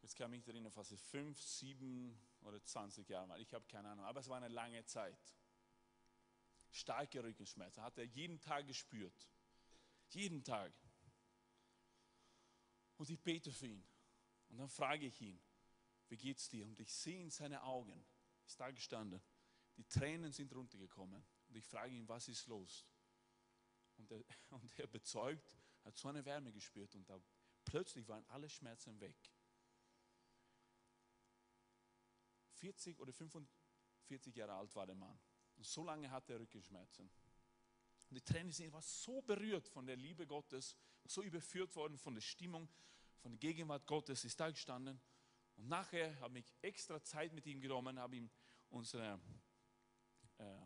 jetzt 0.00 0.16
kann 0.16 0.32
ich 0.32 0.38
mich 0.38 0.48
erinnern, 0.48 0.72
fast 0.72 0.98
fünf, 0.98 1.38
sieben 1.42 2.18
oder 2.40 2.64
20 2.64 3.06
Jahren. 3.06 3.38
Ich 3.38 3.52
habe 3.52 3.66
keine 3.66 3.90
Ahnung, 3.90 4.06
aber 4.06 4.20
es 4.20 4.30
war 4.30 4.38
eine 4.38 4.48
lange 4.48 4.82
Zeit 4.86 5.18
starke 6.74 7.22
Rückenschmerzen, 7.22 7.82
hat 7.82 7.98
er 7.98 8.04
jeden 8.04 8.40
Tag 8.40 8.66
gespürt. 8.66 9.28
Jeden 10.10 10.42
Tag. 10.42 10.72
Und 12.96 13.08
ich 13.10 13.20
bete 13.20 13.52
für 13.52 13.66
ihn. 13.66 13.86
Und 14.48 14.58
dann 14.58 14.68
frage 14.68 15.06
ich 15.06 15.20
ihn, 15.20 15.40
wie 16.08 16.16
geht's 16.16 16.48
dir? 16.48 16.66
Und 16.66 16.78
ich 16.80 16.92
sehe 16.92 17.22
in 17.22 17.30
seine 17.30 17.62
Augen, 17.62 18.04
ist 18.46 18.58
da 18.60 18.70
gestanden, 18.70 19.22
die 19.76 19.84
Tränen 19.84 20.32
sind 20.32 20.52
runtergekommen. 20.54 21.24
Und 21.48 21.56
ich 21.56 21.64
frage 21.64 21.94
ihn, 21.94 22.08
was 22.08 22.28
ist 22.28 22.46
los? 22.46 22.86
Und 23.96 24.10
er, 24.10 24.24
und 24.50 24.78
er 24.78 24.86
bezeugt, 24.86 25.56
hat 25.84 25.96
so 25.96 26.08
eine 26.08 26.24
Wärme 26.24 26.52
gespürt 26.52 26.94
und 26.94 27.08
da 27.08 27.20
plötzlich 27.64 28.06
waren 28.08 28.24
alle 28.26 28.48
Schmerzen 28.48 29.00
weg. 29.00 29.16
40 32.54 32.98
oder 32.98 33.12
45 33.12 34.34
Jahre 34.34 34.54
alt 34.54 34.74
war 34.74 34.86
der 34.86 34.94
Mann. 34.94 35.18
Und 35.56 35.66
so 35.66 35.84
lange 35.84 36.10
hatte 36.10 36.34
er 36.34 36.40
Rückenschmerzen. 36.40 37.10
Und 38.10 38.16
die 38.16 38.22
Tränen 38.22 38.52
sind 38.52 38.72
war 38.72 38.82
so 38.82 39.22
berührt 39.22 39.68
von 39.68 39.86
der 39.86 39.96
Liebe 39.96 40.26
Gottes, 40.26 40.76
so 41.04 41.22
überführt 41.22 41.74
worden 41.76 41.98
von 41.98 42.14
der 42.14 42.20
Stimmung, 42.20 42.68
von 43.18 43.32
der 43.32 43.38
Gegenwart 43.38 43.86
Gottes, 43.86 44.24
ist 44.24 44.38
da 44.38 44.50
gestanden. 44.50 45.00
Und 45.56 45.68
nachher 45.68 46.18
habe 46.20 46.38
ich 46.38 46.54
extra 46.62 47.02
Zeit 47.02 47.32
mit 47.32 47.46
ihm 47.46 47.60
genommen, 47.60 47.98
habe 47.98 48.16
ihm 48.16 48.30
unsere 48.70 49.20
äh, 50.38 50.60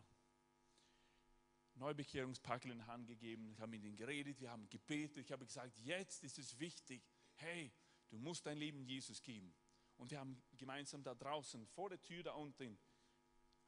Neubekehrungspackel 1.75 2.71
in 2.71 2.79
die 2.79 2.83
Hand 2.83 3.07
gegeben, 3.07 3.49
ich 3.51 3.59
habe 3.59 3.71
mit 3.71 3.83
ihm 3.83 3.95
geredet, 3.95 4.39
wir 4.41 4.51
haben 4.51 4.67
gebetet, 4.69 5.25
ich 5.25 5.31
habe 5.31 5.45
gesagt, 5.45 5.77
jetzt 5.79 6.23
ist 6.23 6.37
es 6.37 6.59
wichtig, 6.59 7.01
hey, 7.35 7.71
du 8.09 8.17
musst 8.17 8.45
dein 8.45 8.57
Leben 8.57 8.83
Jesus 8.83 9.21
geben. 9.21 9.53
Und 9.95 10.11
wir 10.11 10.19
haben 10.19 10.41
gemeinsam 10.57 11.03
da 11.03 11.13
draußen, 11.13 11.65
vor 11.67 11.89
der 11.89 12.01
Tür 12.01 12.23
da 12.23 12.33
unten, 12.33 12.77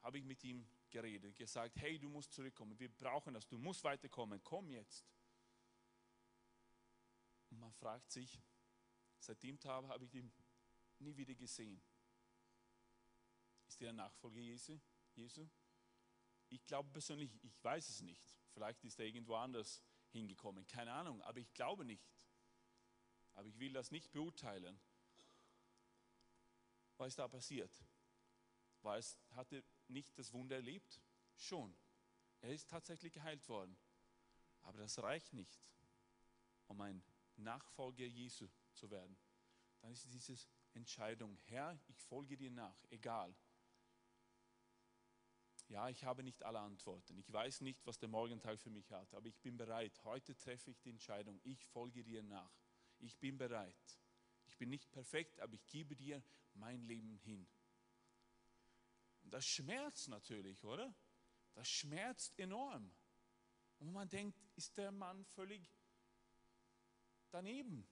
habe 0.00 0.18
ich 0.18 0.24
mit 0.24 0.42
ihm 0.44 0.66
geredet, 0.92 1.34
gesagt, 1.36 1.76
hey, 1.80 1.98
du 1.98 2.08
musst 2.08 2.32
zurückkommen, 2.32 2.78
wir 2.78 2.90
brauchen 2.90 3.34
das, 3.34 3.48
du 3.48 3.58
musst 3.58 3.82
weiterkommen, 3.82 4.40
komm 4.44 4.70
jetzt. 4.70 5.04
Und 7.50 7.58
man 7.58 7.72
fragt 7.72 8.10
sich, 8.10 8.40
seit 9.18 9.42
dem 9.42 9.58
Tag 9.58 9.84
habe 9.88 10.04
ich 10.04 10.14
ihn 10.14 10.32
nie 10.98 11.16
wieder 11.16 11.34
gesehen. 11.34 11.82
Ist 13.66 13.82
er 13.82 13.90
ein 13.90 13.96
Nachfolger 13.96 14.38
Jesu? 14.38 14.78
Jesu? 15.14 15.48
Ich 16.48 16.64
glaube 16.66 16.90
persönlich, 16.90 17.32
ich 17.42 17.64
weiß 17.64 17.88
es 17.88 18.02
nicht. 18.02 18.22
Vielleicht 18.52 18.84
ist 18.84 19.00
er 19.00 19.06
irgendwo 19.06 19.34
anders 19.34 19.82
hingekommen, 20.10 20.66
keine 20.66 20.92
Ahnung, 20.92 21.22
aber 21.22 21.38
ich 21.38 21.52
glaube 21.54 21.84
nicht. 21.84 22.06
Aber 23.34 23.48
ich 23.48 23.58
will 23.58 23.72
das 23.72 23.90
nicht 23.90 24.12
beurteilen. 24.12 24.78
Was 26.98 27.08
ist 27.08 27.18
da 27.18 27.26
passiert? 27.28 27.82
War 28.82 28.98
es, 28.98 29.18
hatte 29.30 29.64
nicht 29.92 30.18
das 30.18 30.32
Wunder 30.32 30.56
erlebt? 30.56 31.00
Schon. 31.36 31.76
Er 32.40 32.52
ist 32.52 32.68
tatsächlich 32.68 33.12
geheilt 33.12 33.48
worden. 33.48 33.76
Aber 34.62 34.78
das 34.78 34.98
reicht 35.02 35.32
nicht, 35.32 35.60
um 36.66 36.80
ein 36.80 37.02
Nachfolger 37.36 38.04
Jesu 38.04 38.48
zu 38.72 38.90
werden. 38.90 39.16
Dann 39.80 39.92
ist 39.92 40.04
diese 40.12 40.36
Entscheidung, 40.74 41.38
Herr, 41.46 41.78
ich 41.88 42.00
folge 42.02 42.36
dir 42.36 42.50
nach, 42.50 42.84
egal. 42.90 43.34
Ja, 45.68 45.88
ich 45.88 46.04
habe 46.04 46.22
nicht 46.22 46.42
alle 46.42 46.60
Antworten. 46.60 47.16
Ich 47.18 47.32
weiß 47.32 47.62
nicht, 47.62 47.84
was 47.86 47.98
der 47.98 48.08
Morgentag 48.08 48.60
für 48.60 48.70
mich 48.70 48.90
hat, 48.92 49.14
aber 49.14 49.26
ich 49.26 49.40
bin 49.40 49.56
bereit. 49.56 49.98
Heute 50.04 50.36
treffe 50.36 50.70
ich 50.70 50.80
die 50.80 50.90
Entscheidung, 50.90 51.40
ich 51.44 51.64
folge 51.66 52.04
dir 52.04 52.22
nach. 52.22 52.52
Ich 52.98 53.18
bin 53.18 53.38
bereit. 53.38 53.98
Ich 54.46 54.56
bin 54.58 54.68
nicht 54.68 54.90
perfekt, 54.92 55.40
aber 55.40 55.54
ich 55.54 55.66
gebe 55.66 55.96
dir 55.96 56.22
mein 56.54 56.82
Leben 56.82 57.16
hin. 57.16 57.48
Und 59.32 59.36
das 59.36 59.46
schmerzt 59.46 60.08
natürlich, 60.08 60.62
oder? 60.62 60.94
Das 61.54 61.66
schmerzt 61.66 62.38
enorm. 62.38 62.92
man 63.90 64.06
denkt, 64.06 64.38
ist 64.56 64.76
der 64.76 64.92
Mann 64.92 65.24
völlig 65.24 65.74
daneben. 67.30 67.88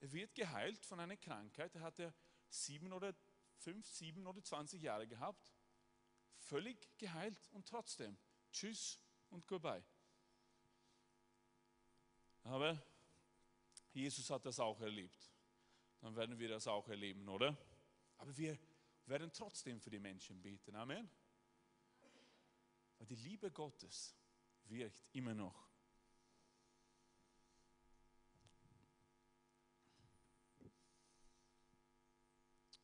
Er 0.00 0.10
wird 0.10 0.34
geheilt 0.34 0.84
von 0.84 0.98
einer 0.98 1.16
Krankheit, 1.16 1.76
er 1.76 1.82
hatte 1.82 2.12
sieben 2.48 2.92
oder 2.92 3.14
fünf, 3.58 3.88
sieben 3.88 4.26
oder 4.26 4.42
zwanzig 4.42 4.82
Jahre 4.82 5.06
gehabt. 5.06 5.54
Völlig 6.38 6.98
geheilt 6.98 7.38
und 7.52 7.68
trotzdem, 7.68 8.18
tschüss 8.50 8.98
und 9.30 9.46
goodbye. 9.46 9.84
Aber 12.42 12.82
Jesus 13.92 14.28
hat 14.28 14.44
das 14.44 14.58
auch 14.58 14.80
erlebt. 14.80 15.30
Dann 16.00 16.16
werden 16.16 16.36
wir 16.36 16.48
das 16.48 16.66
auch 16.66 16.88
erleben, 16.88 17.28
oder? 17.28 17.56
Aber 18.24 18.34
wir 18.38 18.58
werden 19.04 19.30
trotzdem 19.34 19.78
für 19.78 19.90
die 19.90 19.98
Menschen 19.98 20.40
beten. 20.40 20.74
Amen. 20.74 21.10
Weil 22.96 23.06
die 23.06 23.16
Liebe 23.16 23.50
Gottes 23.50 24.16
wirkt 24.64 25.10
immer 25.12 25.34
noch. 25.34 25.68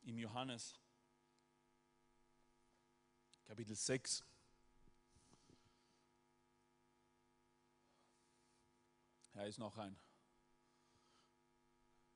Im 0.03 0.19
Johannes 0.19 0.79
Kapitel 3.45 3.75
6 3.75 4.23
Er 9.33 9.47
ist 9.47 9.57
noch 9.57 9.75
ein. 9.79 9.99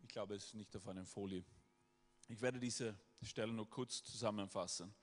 Ich 0.03 0.09
glaube, 0.09 0.35
es 0.35 0.45
ist 0.45 0.53
nicht 0.53 0.75
auf 0.75 0.87
einer 0.87 1.07
Folie. 1.07 1.43
Ich 2.27 2.41
werde 2.41 2.59
diese 2.59 2.95
Stelle 3.25 3.51
nur 3.51 3.69
kurz 3.69 4.03
zusammenfassen. 4.03 4.93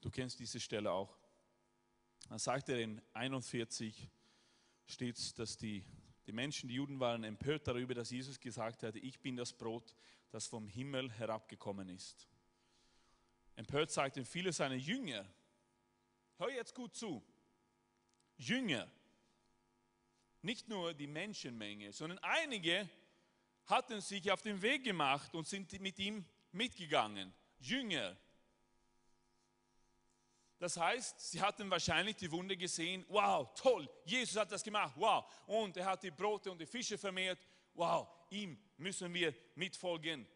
Du 0.00 0.10
kennst 0.10 0.38
diese 0.38 0.60
Stelle 0.60 0.90
auch. 0.90 1.16
Dann 2.28 2.38
sagt 2.38 2.68
er 2.68 2.78
in 2.80 3.00
41 3.12 4.08
steht, 4.86 5.38
dass 5.38 5.56
die, 5.56 5.84
die 6.26 6.32
Menschen, 6.32 6.68
die 6.68 6.74
Juden 6.74 7.00
waren 7.00 7.24
empört 7.24 7.66
darüber, 7.66 7.94
dass 7.94 8.10
Jesus 8.10 8.38
gesagt 8.38 8.82
hatte, 8.82 8.98
ich 8.98 9.20
bin 9.20 9.36
das 9.36 9.52
Brot, 9.52 9.94
das 10.30 10.46
vom 10.46 10.68
Himmel 10.68 11.10
herabgekommen 11.10 11.88
ist. 11.88 12.28
Empört 13.54 13.90
sagten 13.90 14.24
viele 14.24 14.52
seiner 14.52 14.74
Jünger, 14.74 15.26
hör 16.38 16.50
jetzt 16.50 16.74
gut 16.74 16.94
zu, 16.94 17.22
Jünger, 18.36 18.90
nicht 20.42 20.68
nur 20.68 20.94
die 20.94 21.06
Menschenmenge, 21.06 21.92
sondern 21.92 22.18
einige 22.18 22.88
hatten 23.64 24.00
sich 24.00 24.30
auf 24.30 24.42
den 24.42 24.62
Weg 24.62 24.84
gemacht 24.84 25.34
und 25.34 25.46
sind 25.46 25.72
mit 25.80 25.98
ihm 25.98 26.24
mitgegangen. 26.56 27.32
Jünger. 27.58 28.16
Das 30.58 30.76
heißt, 30.76 31.20
sie 31.20 31.40
hatten 31.40 31.70
wahrscheinlich 31.70 32.16
die 32.16 32.30
Wunde 32.30 32.56
gesehen. 32.56 33.04
Wow, 33.08 33.52
toll, 33.54 33.88
Jesus 34.04 34.36
hat 34.36 34.50
das 34.50 34.62
gemacht. 34.62 34.94
Wow. 34.96 35.24
Und 35.46 35.76
er 35.76 35.84
hat 35.84 36.02
die 36.02 36.10
Brote 36.10 36.50
und 36.50 36.58
die 36.58 36.66
Fische 36.66 36.96
vermehrt. 36.96 37.38
Wow, 37.74 38.08
ihm 38.30 38.58
müssen 38.78 39.12
wir 39.12 39.34
mitfolgen. 39.54 40.26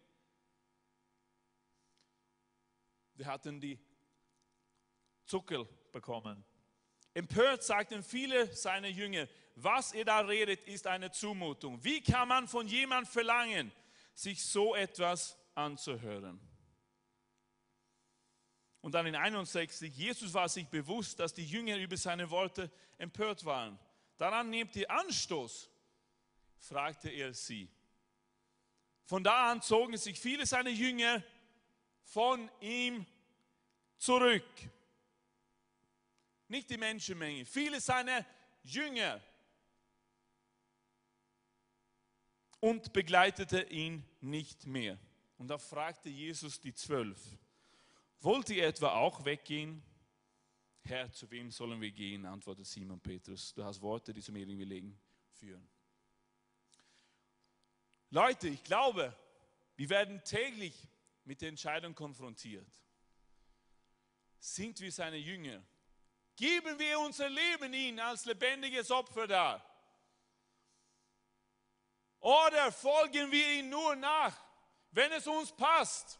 Die 3.14 3.24
hatten 3.24 3.60
die 3.60 3.78
Zuckel 5.24 5.66
bekommen. 5.90 6.44
Empört 7.14 7.62
sagten 7.62 8.02
viele 8.02 8.54
seiner 8.54 8.88
Jünger, 8.88 9.26
was 9.56 9.92
ihr 9.92 10.04
da 10.04 10.20
redet, 10.20 10.64
ist 10.64 10.86
eine 10.86 11.10
Zumutung. 11.10 11.82
Wie 11.82 12.02
kann 12.02 12.28
man 12.28 12.46
von 12.46 12.66
jemand 12.68 13.08
verlangen, 13.08 13.72
sich 14.14 14.44
so 14.44 14.74
etwas 14.74 15.36
anzuhören? 15.64 16.40
Und 18.80 18.94
dann 18.94 19.06
in 19.06 19.14
61, 19.14 19.94
Jesus 19.94 20.32
war 20.32 20.48
sich 20.48 20.66
bewusst, 20.68 21.18
dass 21.20 21.34
die 21.34 21.44
Jünger 21.44 21.76
über 21.76 21.96
seine 21.96 22.30
Worte 22.30 22.70
empört 22.96 23.44
waren. 23.44 23.78
Daran 24.16 24.48
nehmt 24.50 24.74
ihr 24.76 24.90
Anstoß, 24.90 25.70
fragte 26.58 27.10
er 27.10 27.34
sie. 27.34 27.70
Von 29.04 29.22
da 29.22 29.50
an 29.50 29.60
zogen 29.60 29.96
sich 29.96 30.18
viele 30.18 30.46
seiner 30.46 30.70
Jünger 30.70 31.22
von 32.04 32.50
ihm 32.60 33.04
zurück. 33.98 34.44
Nicht 36.48 36.70
die 36.70 36.78
Menschenmenge, 36.78 37.44
viele 37.44 37.80
seiner 37.80 38.24
Jünger 38.62 39.20
und 42.60 42.92
begleitete 42.92 43.62
ihn 43.62 44.04
nicht 44.20 44.66
mehr. 44.66 44.98
Und 45.40 45.48
da 45.48 45.56
fragte 45.56 46.10
Jesus 46.10 46.60
die 46.60 46.74
Zwölf, 46.74 47.18
wollt 48.20 48.50
ihr 48.50 48.66
etwa 48.66 48.92
auch 48.92 49.24
weggehen? 49.24 49.82
Herr, 50.82 51.10
zu 51.12 51.30
wem 51.30 51.50
sollen 51.50 51.80
wir 51.80 51.90
gehen? 51.92 52.26
antwortete 52.26 52.68
Simon 52.68 53.00
Petrus. 53.00 53.54
Du 53.54 53.64
hast 53.64 53.80
Worte, 53.80 54.12
die 54.12 54.20
zum 54.20 54.36
ewigen 54.36 54.68
Leben 54.68 55.00
führen. 55.32 55.66
Leute, 58.10 58.48
ich 58.48 58.62
glaube, 58.62 59.16
wir 59.76 59.88
werden 59.88 60.22
täglich 60.24 60.74
mit 61.24 61.40
der 61.40 61.48
Entscheidung 61.48 61.94
konfrontiert. 61.94 62.68
Sind 64.38 64.78
wir 64.78 64.92
seine 64.92 65.16
Jünger? 65.16 65.64
Geben 66.36 66.78
wir 66.78 67.00
unser 67.00 67.30
Leben 67.30 67.72
ihm 67.72 67.98
als 67.98 68.26
lebendiges 68.26 68.90
Opfer 68.90 69.26
dar? 69.26 69.64
Oder 72.18 72.70
folgen 72.70 73.32
wir 73.32 73.52
ihm 73.58 73.70
nur 73.70 73.96
nach, 73.96 74.49
wenn 74.90 75.12
es 75.12 75.26
uns 75.26 75.52
passt, 75.52 76.18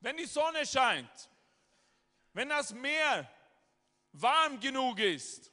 wenn 0.00 0.16
die 0.16 0.26
Sonne 0.26 0.66
scheint, 0.66 1.30
wenn 2.32 2.48
das 2.48 2.72
Meer 2.72 3.30
warm 4.12 4.58
genug 4.60 4.98
ist, 4.98 5.52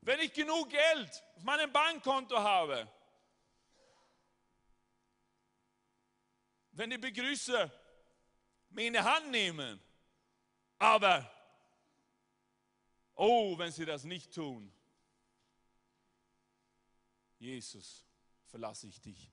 wenn 0.00 0.20
ich 0.20 0.32
genug 0.32 0.70
Geld 0.70 1.24
auf 1.36 1.42
meinem 1.44 1.72
Bankkonto 1.72 2.38
habe, 2.38 2.90
wenn 6.72 6.90
die 6.90 6.98
Begrüßer 6.98 7.70
mir 8.70 8.86
in 8.86 8.92
die 8.92 9.00
Hand 9.00 9.30
nehmen, 9.30 9.80
aber 10.78 11.30
oh, 13.14 13.58
wenn 13.58 13.72
sie 13.72 13.84
das 13.84 14.04
nicht 14.04 14.32
tun, 14.32 14.72
Jesus, 17.38 18.04
verlasse 18.46 18.86
ich 18.88 19.00
dich. 19.00 19.32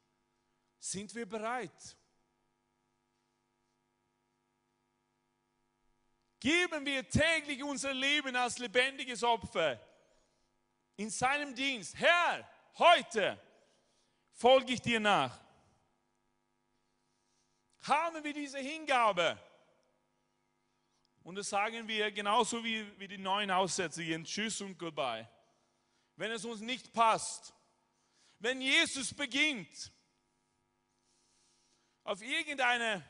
Sind 0.80 1.14
wir 1.16 1.26
bereit? 1.26 1.98
Geben 6.40 6.86
wir 6.86 7.08
täglich 7.08 7.64
unser 7.64 7.94
Leben 7.94 8.36
als 8.36 8.60
lebendiges 8.60 9.24
Opfer 9.24 9.80
in 10.98 11.10
seinem 11.10 11.56
Dienst. 11.56 11.96
Herr, 11.98 12.48
heute 12.78 13.40
folge 14.34 14.74
ich 14.74 14.82
dir 14.82 15.00
nach. 15.00 15.40
Haben 17.82 18.24
wir 18.24 18.34
diese 18.34 18.60
Hingabe? 18.60 19.40
Und 21.24 21.36
das 21.36 21.50
sagen 21.50 21.88
wir 21.88 22.12
genauso 22.12 22.64
wie, 22.64 22.86
wie 23.00 23.08
die 23.08 23.18
neuen 23.18 23.50
Aussätze, 23.50 24.04
Tschüss 24.24 24.62
und 24.62 24.78
Goodbye. 24.78 25.28
Wenn 26.16 26.32
es 26.32 26.46
uns 26.46 26.62
nicht 26.62 26.94
passt, 26.94 27.54
wenn 28.40 28.62
Jesus 28.62 29.14
beginnt, 29.14 29.92
auf 32.04 32.22
irgendeine 32.22 33.04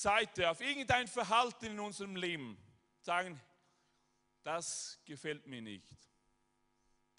Seite, 0.00 0.50
auf 0.50 0.60
irgendein 0.60 1.08
Verhalten 1.08 1.66
in 1.66 1.80
unserem 1.80 2.16
Leben, 2.16 2.56
sagen, 3.00 3.40
das 4.42 5.00
gefällt 5.04 5.46
mir 5.46 5.60
nicht, 5.60 5.94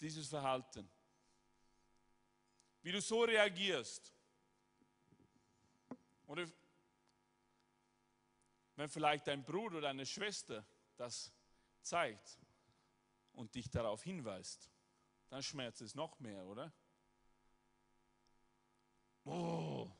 dieses 0.00 0.28
Verhalten. 0.28 0.90
Wie 2.82 2.92
du 2.92 3.00
so 3.00 3.22
reagierst. 3.22 4.12
Oder 6.26 6.46
wenn 8.76 8.88
vielleicht 8.88 9.26
dein 9.26 9.44
Bruder 9.44 9.76
oder 9.78 9.88
deine 9.88 10.06
Schwester 10.06 10.64
das 10.96 11.32
zeigt 11.82 12.38
und 13.32 13.54
dich 13.54 13.70
darauf 13.70 14.02
hinweist 14.02 14.72
dann 15.32 15.42
schmerzt 15.42 15.80
es 15.80 15.94
noch 15.94 16.20
mehr, 16.20 16.44
oder? 16.44 16.70
Oh. 19.24 19.90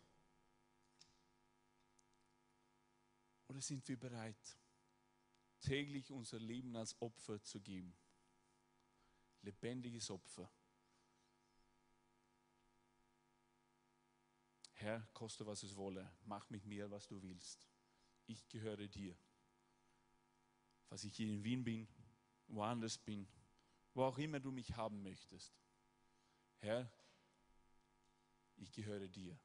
Oder 3.53 3.61
sind 3.61 3.87
wir 3.87 4.01
bereit, 4.01 4.57
täglich 5.61 6.11
unser 6.11 6.39
Leben 6.39 6.75
als 6.75 6.99
Opfer 7.03 7.43
zu 7.43 7.61
geben? 7.61 7.95
Lebendiges 9.43 10.11
Opfer. 10.11 10.51
Herr, 14.73 15.07
koste 15.13 15.45
was 15.45 15.65
es 15.65 15.77
wolle, 15.77 16.11
mach 16.25 16.49
mit 16.49 16.65
mir, 16.65 16.91
was 16.91 17.07
du 17.07 17.21
willst. 17.21 17.69
Ich 18.27 18.49
gehöre 18.49 18.89
dir. 18.89 19.15
Falls 20.89 21.05
ich 21.05 21.15
hier 21.15 21.29
in 21.29 21.45
Wien 21.45 21.63
bin, 21.63 21.87
woanders 22.47 22.97
bin, 22.97 23.29
wo 23.93 24.05
auch 24.05 24.17
immer 24.17 24.41
du 24.41 24.51
mich 24.51 24.75
haben 24.77 25.03
möchtest. 25.03 25.53
Herr, 26.57 26.91
ich 28.57 28.73
gehöre 28.73 29.09
dir. 29.09 29.39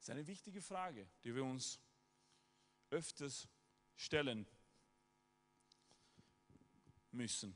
Das 0.00 0.08
ist 0.08 0.12
eine 0.12 0.26
wichtige 0.26 0.62
Frage, 0.62 1.06
die 1.24 1.34
wir 1.34 1.44
uns 1.44 1.78
öfters 2.88 3.46
stellen 3.96 4.46
müssen. 7.10 7.54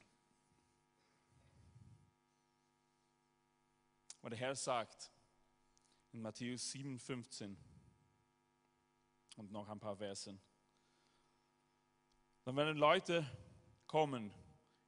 Und 4.21 4.33
der 4.33 4.39
Herr 4.39 4.55
sagt 4.55 5.11
in 6.13 6.21
Matthäus 6.21 6.71
7, 6.71 6.99
15 6.99 7.57
und 9.37 9.51
noch 9.51 9.71
ein 9.71 9.81
paar 9.81 9.97
Versen, 9.97 10.39
dann 12.43 12.57
werden 12.57 12.77
Leute 12.77 13.27
kommen, 13.87 14.35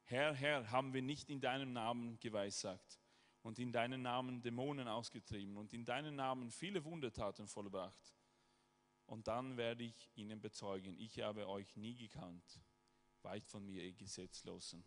Herr, 0.03 0.31
Herr, 0.35 0.69
haben 0.69 0.93
wir 0.93 1.01
nicht 1.01 1.31
in 1.31 1.41
deinem 1.41 1.73
Namen 1.73 2.19
geweissagt 2.19 2.99
und 3.47 3.59
in 3.59 3.71
deinen 3.71 4.01
Namen 4.01 4.41
Dämonen 4.41 4.89
ausgetrieben 4.89 5.55
und 5.55 5.71
in 5.73 5.85
deinen 5.85 6.17
Namen 6.17 6.51
viele 6.51 6.83
Wundertaten 6.83 7.47
vollbracht. 7.47 8.13
Und 9.05 9.29
dann 9.29 9.55
werde 9.55 9.85
ich 9.85 10.11
ihnen 10.15 10.41
bezeugen, 10.41 10.97
ich 10.99 11.21
habe 11.21 11.47
euch 11.47 11.77
nie 11.77 11.95
gekannt, 11.95 12.59
weit 13.21 13.47
von 13.47 13.65
mir, 13.65 13.85
ihr 13.85 13.93
Gesetzlosen. 13.93 14.83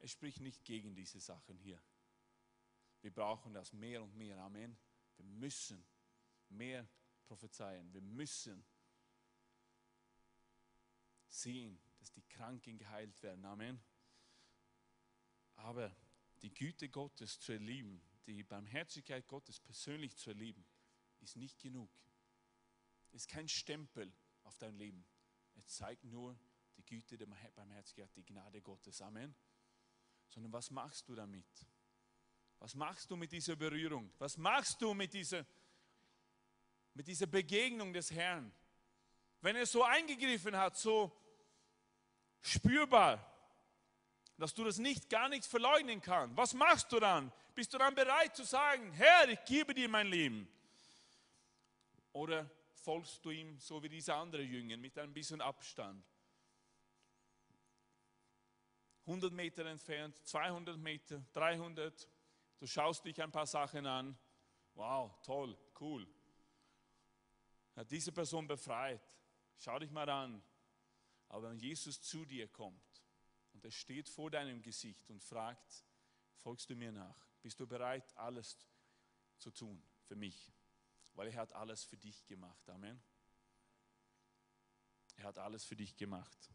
Es 0.00 0.10
spricht 0.10 0.40
nicht 0.40 0.66
gegen 0.66 0.94
diese 0.94 1.18
Sachen 1.18 1.56
hier. 1.56 1.80
Wir 3.00 3.10
brauchen 3.10 3.54
das 3.54 3.72
mehr 3.72 4.02
und 4.02 4.14
mehr. 4.14 4.36
Amen. 4.36 4.76
Wir 5.16 5.24
müssen 5.24 5.82
mehr 6.50 6.86
prophezeien. 7.24 7.90
Wir 7.94 8.02
müssen 8.02 8.62
sehen, 11.26 11.80
dass 12.00 12.12
die 12.12 12.22
Kranken 12.28 12.76
geheilt 12.76 13.22
werden. 13.22 13.46
Amen. 13.46 13.80
Aber 15.54 15.90
die 16.42 16.52
Güte 16.52 16.88
Gottes 16.88 17.40
zu 17.40 17.52
erleben, 17.52 18.00
die 18.26 18.42
Barmherzigkeit 18.42 19.26
Gottes 19.28 19.60
persönlich 19.60 20.16
zu 20.16 20.30
erleben, 20.30 20.64
ist 21.20 21.36
nicht 21.36 21.60
genug. 21.60 21.90
Ist 23.12 23.28
kein 23.28 23.48
Stempel 23.48 24.12
auf 24.44 24.58
dein 24.58 24.76
Leben. 24.76 25.04
Es 25.54 25.68
zeigt 25.68 26.04
nur 26.04 26.38
die 26.76 26.84
Güte 26.84 27.16
der 27.16 27.26
Barmherzigkeit, 27.26 28.10
die 28.14 28.24
Gnade 28.24 28.60
Gottes. 28.60 29.00
Amen. 29.00 29.34
Sondern 30.28 30.52
was 30.52 30.70
machst 30.70 31.08
du 31.08 31.14
damit? 31.14 31.46
Was 32.58 32.74
machst 32.74 33.10
du 33.10 33.16
mit 33.16 33.32
dieser 33.32 33.56
Berührung? 33.56 34.12
Was 34.18 34.36
machst 34.36 34.80
du 34.82 34.92
mit 34.94 35.12
dieser, 35.12 35.46
mit 36.94 37.06
dieser 37.06 37.26
Begegnung 37.26 37.92
des 37.92 38.10
Herrn? 38.10 38.52
Wenn 39.40 39.56
er 39.56 39.66
so 39.66 39.82
eingegriffen 39.82 40.56
hat, 40.56 40.76
so 40.76 41.12
spürbar, 42.40 43.35
dass 44.38 44.52
du 44.54 44.64
das 44.64 44.78
nicht 44.78 45.08
gar 45.08 45.28
nicht 45.28 45.46
verleugnen 45.46 46.00
kannst. 46.00 46.36
Was 46.36 46.54
machst 46.54 46.92
du 46.92 47.00
dann? 47.00 47.32
Bist 47.54 47.72
du 47.72 47.78
dann 47.78 47.94
bereit 47.94 48.36
zu 48.36 48.44
sagen, 48.44 48.92
Herr, 48.92 49.28
ich 49.28 49.42
gebe 49.44 49.72
dir 49.72 49.88
mein 49.88 50.06
Leben? 50.06 50.48
Oder 52.12 52.48
folgst 52.74 53.24
du 53.24 53.30
ihm 53.30 53.58
so 53.58 53.82
wie 53.82 53.88
diese 53.88 54.14
andere 54.14 54.42
Jünger 54.42 54.76
mit 54.76 54.98
ein 54.98 55.12
bisschen 55.12 55.40
Abstand? 55.40 56.04
100 59.06 59.32
Meter 59.32 59.64
entfernt, 59.66 60.18
200 60.26 60.76
Meter, 60.76 61.24
300. 61.32 62.08
Du 62.58 62.66
schaust 62.66 63.04
dich 63.04 63.22
ein 63.22 63.30
paar 63.30 63.46
Sachen 63.46 63.86
an. 63.86 64.18
Wow, 64.74 65.12
toll, 65.22 65.56
cool. 65.80 66.06
Hat 67.76 67.90
diese 67.90 68.12
Person 68.12 68.46
befreit. 68.46 69.02
Schau 69.58 69.78
dich 69.78 69.90
mal 69.90 70.08
an. 70.10 70.42
Aber 71.28 71.50
wenn 71.50 71.58
Jesus 71.58 72.00
zu 72.02 72.24
dir 72.24 72.48
kommt 72.48 72.85
und 73.56 73.64
er 73.64 73.70
steht 73.70 74.06
vor 74.10 74.30
deinem 74.30 74.60
Gesicht 74.60 75.08
und 75.08 75.24
fragt, 75.24 75.82
folgst 76.42 76.68
du 76.68 76.76
mir 76.76 76.92
nach? 76.92 77.26
Bist 77.40 77.58
du 77.58 77.66
bereit, 77.66 78.14
alles 78.14 78.58
zu 79.38 79.50
tun 79.50 79.82
für 80.04 80.14
mich? 80.14 80.52
Weil 81.14 81.28
er 81.28 81.36
hat 81.36 81.54
alles 81.54 81.82
für 81.82 81.96
dich 81.96 82.26
gemacht. 82.26 82.68
Amen. 82.68 83.02
Er 85.16 85.24
hat 85.24 85.38
alles 85.38 85.64
für 85.64 85.74
dich 85.74 85.96
gemacht. 85.96 86.50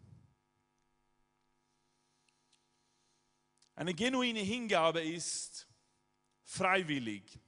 Eine 3.73 3.95
genuine 3.95 4.41
Hingabe 4.41 5.01
ist 5.01 5.67
freiwillig. 6.43 7.39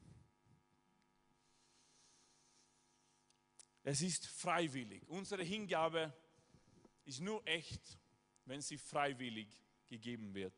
Es 3.84 4.02
ist 4.02 4.26
freiwillig. 4.26 5.08
Unsere 5.10 5.44
Hingabe 5.44 6.12
ist 7.06 7.20
nur 7.20 7.46
echt, 7.46 8.00
wenn 8.46 8.62
sie 8.62 8.78
freiwillig 8.78 9.48
gegeben 9.88 10.34
wird. 10.34 10.54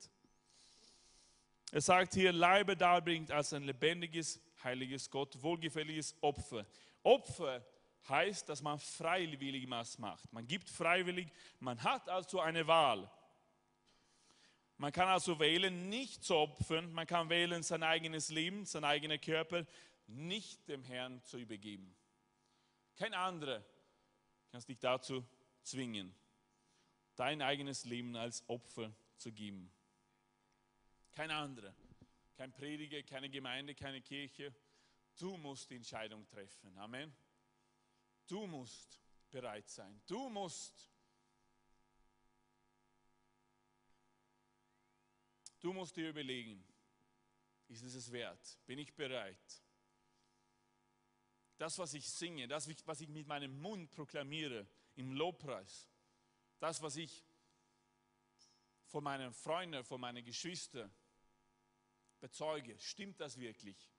Er 1.71 1.81
sagt 1.81 2.13
hier, 2.13 2.31
Leibe 2.31 2.77
darbringt 2.77 3.31
als 3.31 3.53
ein 3.53 3.63
lebendiges, 3.63 4.39
heiliges 4.63 5.09
Gott, 5.09 5.41
wohlgefälliges 5.41 6.15
Opfer. 6.21 6.65
Opfer 7.03 7.65
heißt, 8.07 8.47
dass 8.47 8.61
man 8.61 8.79
freiwillig 8.79 9.69
was 9.69 9.97
macht. 9.97 10.31
Man 10.31 10.47
gibt 10.47 10.69
freiwillig, 10.69 11.27
man 11.59 11.81
hat 11.83 12.07
also 12.07 12.39
eine 12.39 12.65
Wahl. 12.67 13.09
Man 14.77 14.91
kann 14.91 15.07
also 15.07 15.39
wählen, 15.39 15.89
nicht 15.89 16.23
zu 16.23 16.35
opfern, 16.35 16.91
man 16.91 17.07
kann 17.07 17.29
wählen, 17.29 17.63
sein 17.63 17.81
eigenes 17.81 18.29
Leben, 18.29 18.65
sein 18.65 18.83
eigener 18.83 19.17
Körper 19.17 19.65
nicht 20.07 20.67
dem 20.67 20.83
Herrn 20.83 21.23
zu 21.23 21.37
übergeben. 21.37 21.95
Kein 22.95 23.13
anderer 23.13 23.63
kann 24.51 24.61
dich 24.61 24.79
dazu 24.79 25.25
zwingen, 25.63 26.13
dein 27.15 27.41
eigenes 27.41 27.85
Leben 27.85 28.15
als 28.15 28.47
Opfer 28.49 28.93
zu 29.17 29.31
geben. 29.31 29.71
Kein 31.11 31.31
anderer, 31.31 31.73
kein 32.35 32.51
Prediger, 32.51 33.01
keine 33.03 33.29
Gemeinde, 33.29 33.73
keine 33.73 34.01
Kirche. 34.01 34.53
Du 35.17 35.37
musst 35.37 35.69
die 35.69 35.75
Entscheidung 35.75 36.27
treffen. 36.27 36.77
Amen. 36.77 37.15
Du 38.27 38.45
musst 38.47 38.99
bereit 39.31 39.69
sein. 39.69 40.01
Du 40.07 40.29
musst 40.29 40.91
Du 45.65 45.73
musst 45.73 45.95
dir 45.95 46.09
überlegen, 46.09 46.63
ist 47.69 47.81
es 47.81 47.95
es 47.95 48.11
wert? 48.11 48.59
Bin 48.67 48.77
ich 48.77 48.93
bereit? 48.93 49.63
Das, 51.57 51.79
was 51.79 51.95
ich 51.95 52.07
singe, 52.07 52.47
das, 52.47 52.69
was 52.85 53.01
ich 53.01 53.09
mit 53.09 53.25
meinem 53.25 53.59
Mund 53.59 53.91
proklamiere 53.91 54.67
im 54.95 55.13
Lobpreis, 55.13 55.89
das, 56.59 56.81
was 56.81 56.95
ich 56.95 57.23
vor 58.85 59.01
meinen 59.01 59.33
Freunden, 59.33 59.83
vor 59.83 59.97
meinen 59.97 60.23
Geschwistern 60.23 60.93
bezeuge, 62.19 62.79
stimmt 62.79 63.19
das 63.19 63.37
wirklich? 63.37 63.91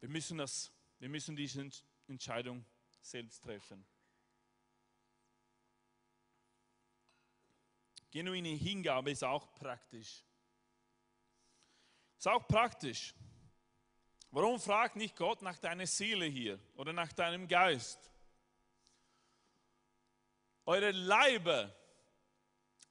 Wir 0.00 0.08
müssen, 0.08 0.38
das, 0.38 0.70
wir 0.98 1.08
müssen 1.08 1.34
diese 1.34 1.68
Entscheidung 2.08 2.64
selbst 3.00 3.42
treffen. 3.42 3.86
Genuine 8.10 8.50
Hingabe 8.50 9.10
ist 9.10 9.24
auch 9.24 9.52
praktisch. 9.54 10.24
Ist 12.16 12.28
auch 12.28 12.46
praktisch. 12.46 13.12
Warum 14.34 14.58
fragt 14.58 14.96
nicht 14.96 15.14
Gott 15.14 15.42
nach 15.42 15.56
deiner 15.58 15.86
Seele 15.86 16.24
hier 16.26 16.58
oder 16.74 16.92
nach 16.92 17.12
deinem 17.12 17.46
Geist? 17.46 18.10
Eure 20.66 20.90
Leibe 20.90 21.72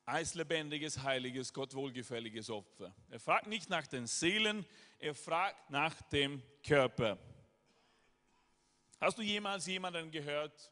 als 0.05 0.35
lebendiges, 0.35 1.03
heiliges, 1.03 1.51
Gott 1.51 1.73
wohlgefälliges 1.73 2.49
Opfer. 2.49 2.95
Er 3.09 3.19
fragt 3.19 3.47
nicht 3.47 3.69
nach 3.69 3.85
den 3.85 4.07
Seelen, 4.07 4.65
er 4.99 5.13
fragt 5.13 5.69
nach 5.69 6.01
dem 6.03 6.41
Körper. 6.65 7.17
Hast 9.01 9.17
du 9.17 9.21
jemals 9.21 9.65
jemanden 9.65 10.11
gehört, 10.11 10.71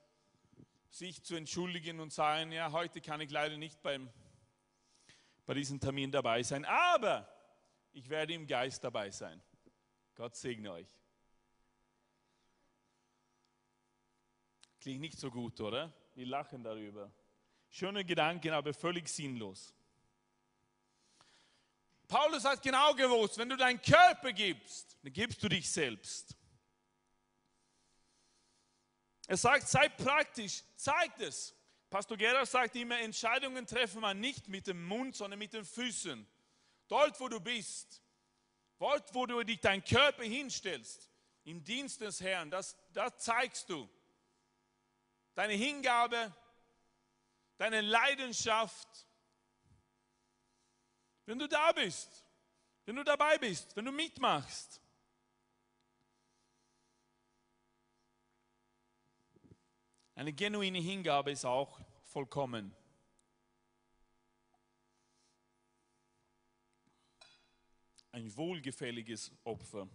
sich 0.90 1.22
zu 1.22 1.36
entschuldigen 1.36 2.00
und 2.00 2.14
sagen, 2.14 2.54
ja, 2.54 2.72
heute 2.72 3.02
kann 3.02 3.20
ich 3.20 3.30
leider 3.30 3.58
nicht 3.58 3.82
beim 3.82 4.10
bei 5.46 5.54
diesem 5.54 5.82
Termin 5.82 6.14
dabei 6.14 6.44
sein, 6.44 6.64
aber 6.64 7.28
ich 7.92 8.08
werde 8.08 8.32
im 8.32 8.48
Geist 8.48 8.82
dabei 8.86 9.12
sein. 9.12 9.44
Gott 10.16 10.36
segne 10.36 10.72
euch. 10.72 10.88
Klingt 14.80 15.02
nicht 15.02 15.20
so 15.20 15.30
gut, 15.30 15.60
oder? 15.62 15.94
Wir 16.16 16.26
lachen 16.26 16.64
darüber. 16.64 17.12
Schöne 17.70 18.04
Gedanken, 18.04 18.52
aber 18.52 18.74
völlig 18.74 19.08
sinnlos. 19.08 19.74
Paulus 22.08 22.44
hat 22.44 22.62
genau 22.62 22.94
gewusst, 22.94 23.38
wenn 23.38 23.48
du 23.48 23.56
deinen 23.56 23.82
Körper 23.82 24.34
gibst, 24.34 24.98
dann 25.02 25.14
gibst 25.14 25.42
du 25.42 25.48
dich 25.48 25.70
selbst. 25.70 26.36
Er 29.28 29.38
sagt, 29.38 29.70
sei 29.70 29.88
praktisch, 29.88 30.62
zeigt 30.76 31.22
es. 31.22 31.56
Pastor 31.90 32.18
Gerard 32.18 32.50
sagt 32.50 32.76
immer, 32.76 33.00
Entscheidungen 33.00 33.66
treffen 33.66 34.02
man 34.02 34.20
nicht 34.20 34.50
mit 34.50 34.68
dem 34.68 34.84
Mund, 34.86 35.16
sondern 35.16 35.40
mit 35.40 35.54
den 35.54 35.64
Füßen. 35.64 36.28
Dort, 36.90 37.18
wo 37.20 37.30
du 37.30 37.40
bist, 37.40 38.01
Dort, 38.82 39.14
wo 39.14 39.28
du 39.28 39.44
dich 39.44 39.60
deinen 39.60 39.84
Körper 39.84 40.24
hinstellst, 40.24 41.08
im 41.44 41.64
Dienst 41.64 42.02
des 42.02 42.20
Herrn, 42.20 42.50
das, 42.50 42.76
das 42.94 43.16
zeigst 43.20 43.70
du. 43.70 43.88
Deine 45.36 45.54
Hingabe, 45.54 46.36
deine 47.58 47.82
Leidenschaft. 47.82 49.08
Wenn 51.28 51.38
du 51.38 51.48
da 51.48 51.72
bist, 51.74 52.26
wenn 52.86 52.96
du 52.96 53.04
dabei 53.04 53.38
bist, 53.38 53.76
wenn 53.76 53.86
du 53.86 53.92
mitmachst. 53.92 54.82
Eine 60.16 60.34
genuine 60.34 60.80
Hingabe 60.80 61.30
ist 61.30 61.46
auch 61.46 61.80
vollkommen. 62.06 62.76
Ein 68.22 68.38
wohlgefälliges 68.38 69.32
Opfer. 69.46 69.90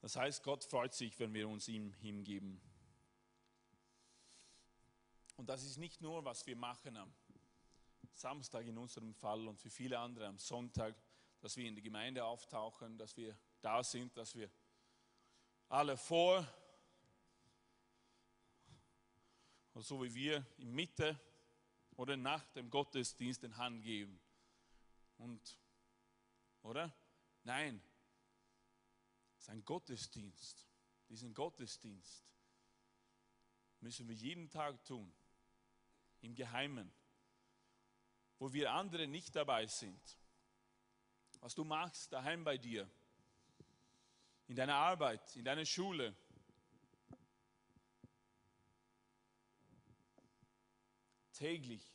Das 0.00 0.14
heißt, 0.14 0.44
Gott 0.44 0.62
freut 0.62 0.94
sich, 0.94 1.18
wenn 1.18 1.34
wir 1.34 1.48
uns 1.48 1.66
ihm 1.66 1.92
hingeben. 1.94 2.60
Und 5.36 5.48
das 5.48 5.64
ist 5.64 5.76
nicht 5.76 6.00
nur, 6.00 6.24
was 6.24 6.46
wir 6.46 6.54
machen 6.54 6.96
am 6.96 7.12
Samstag 8.12 8.64
in 8.64 8.78
unserem 8.78 9.12
Fall 9.12 9.48
und 9.48 9.58
für 9.58 9.70
viele 9.70 9.98
andere 9.98 10.28
am 10.28 10.38
Sonntag, 10.38 10.94
dass 11.40 11.56
wir 11.56 11.66
in 11.66 11.74
der 11.74 11.82
Gemeinde 11.82 12.24
auftauchen, 12.24 12.96
dass 12.96 13.16
wir 13.16 13.36
da 13.60 13.82
sind, 13.82 14.16
dass 14.16 14.36
wir 14.36 14.48
alle 15.68 15.96
vor, 15.96 16.46
so 19.74 20.04
wie 20.04 20.14
wir 20.14 20.46
in 20.58 20.70
Mitte 20.72 21.18
oder 21.96 22.16
nach 22.16 22.46
dem 22.52 22.70
Gottesdienst 22.70 23.42
den 23.42 23.56
Hand 23.56 23.82
geben. 23.82 24.20
Und, 25.18 25.58
oder? 26.64 26.92
Nein, 27.44 27.80
es 29.36 29.44
ist 29.44 29.50
ein 29.50 29.64
Gottesdienst. 29.64 30.66
Diesen 31.08 31.34
Gottesdienst 31.34 32.24
müssen 33.80 34.08
wir 34.08 34.14
jeden 34.14 34.48
Tag 34.50 34.82
tun, 34.84 35.12
im 36.22 36.34
Geheimen, 36.34 36.90
wo 38.38 38.52
wir 38.52 38.72
andere 38.72 39.06
nicht 39.06 39.36
dabei 39.36 39.66
sind. 39.66 40.18
Was 41.40 41.54
du 41.54 41.64
machst 41.64 42.10
daheim 42.12 42.42
bei 42.42 42.56
dir, 42.56 42.90
in 44.46 44.56
deiner 44.56 44.76
Arbeit, 44.76 45.36
in 45.36 45.44
deiner 45.44 45.66
Schule. 45.66 46.16
Täglich 51.34 51.94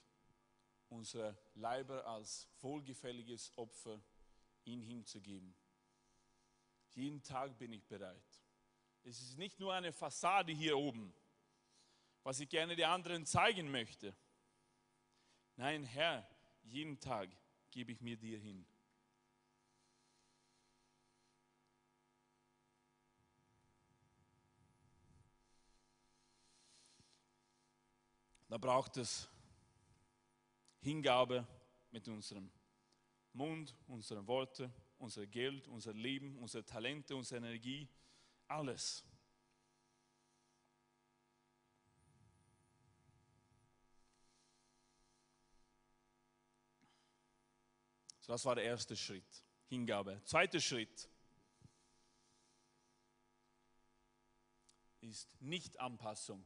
unsere 0.89 1.35
Leiber 1.55 2.05
als 2.05 2.47
wohlgefälliges 2.61 3.57
Opfer 3.57 3.99
ihn 4.65 4.81
hinzugeben. 4.81 5.55
Jeden 6.91 7.21
Tag 7.23 7.57
bin 7.57 7.73
ich 7.73 7.85
bereit. 7.85 8.23
Es 9.03 9.21
ist 9.21 9.37
nicht 9.37 9.59
nur 9.59 9.73
eine 9.73 9.93
Fassade 9.93 10.51
hier 10.51 10.77
oben, 10.77 11.13
was 12.23 12.39
ich 12.39 12.49
gerne 12.49 12.75
den 12.75 12.85
anderen 12.85 13.25
zeigen 13.25 13.71
möchte. 13.71 14.15
Nein, 15.55 15.83
Herr, 15.83 16.27
jeden 16.63 16.99
Tag 16.99 17.29
gebe 17.71 17.91
ich 17.91 18.01
mir 18.01 18.17
dir 18.17 18.37
hin. 18.39 18.65
Da 28.49 28.57
braucht 28.57 28.97
es 28.97 29.29
Hingabe 30.81 31.47
mit 31.91 32.07
unserem 32.07 32.51
Mund, 33.33 33.75
unseren 33.87 34.25
Worten, 34.27 34.73
unser 34.97 35.25
Geld, 35.27 35.67
unser 35.67 35.93
Leben, 35.93 36.37
unsere 36.37 36.65
Talente, 36.65 37.15
unsere 37.15 37.37
Energie, 37.37 37.87
alles. 38.47 39.05
So, 48.21 48.33
das 48.33 48.45
war 48.45 48.55
der 48.55 48.65
erste 48.65 48.95
Schritt, 48.95 49.43
Hingabe. 49.67 50.21
Zweiter 50.23 50.59
Schritt 50.59 51.09
ist 55.01 55.41
Nicht-Anpassung. 55.41 56.45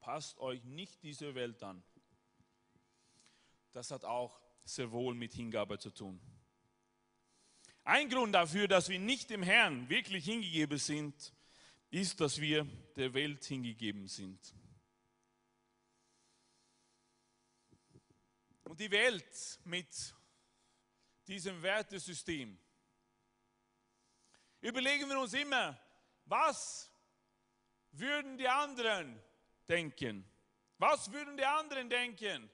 Passt 0.00 0.38
euch 0.38 0.64
nicht 0.64 1.02
diese 1.02 1.34
Welt 1.34 1.62
an. 1.62 1.84
Das 3.72 3.90
hat 3.90 4.04
auch 4.04 4.40
sehr 4.64 4.90
wohl 4.90 5.14
mit 5.14 5.32
Hingabe 5.32 5.78
zu 5.78 5.90
tun. 5.90 6.20
Ein 7.84 8.08
Grund 8.08 8.34
dafür, 8.34 8.68
dass 8.68 8.88
wir 8.88 8.98
nicht 8.98 9.30
dem 9.30 9.42
Herrn 9.42 9.88
wirklich 9.88 10.24
hingegeben 10.24 10.78
sind, 10.78 11.34
ist, 11.90 12.20
dass 12.20 12.40
wir 12.40 12.64
der 12.96 13.14
Welt 13.14 13.44
hingegeben 13.44 14.06
sind. 14.06 14.54
Und 18.64 18.78
die 18.78 18.90
Welt 18.90 19.58
mit 19.64 20.14
diesem 21.26 21.60
Wertesystem, 21.62 22.56
überlegen 24.60 25.08
wir 25.08 25.18
uns 25.18 25.32
immer, 25.34 25.80
was 26.26 26.90
würden 27.92 28.38
die 28.38 28.48
anderen 28.48 29.20
denken? 29.68 30.24
Was 30.78 31.10
würden 31.10 31.36
die 31.36 31.44
anderen 31.44 31.90
denken? 31.90 32.48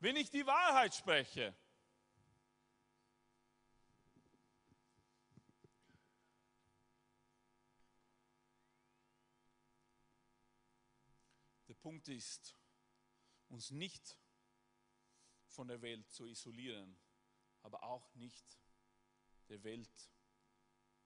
Wenn 0.00 0.16
ich 0.16 0.30
die 0.30 0.46
Wahrheit 0.46 0.94
spreche. 0.94 1.54
Der 11.68 11.74
Punkt 11.74 12.08
ist, 12.08 12.56
uns 13.48 13.70
nicht 13.70 14.18
von 15.48 15.68
der 15.68 15.80
Welt 15.80 16.10
zu 16.10 16.26
isolieren, 16.26 16.98
aber 17.62 17.82
auch 17.82 18.14
nicht 18.14 18.58
der 19.48 19.62
Welt 19.62 20.10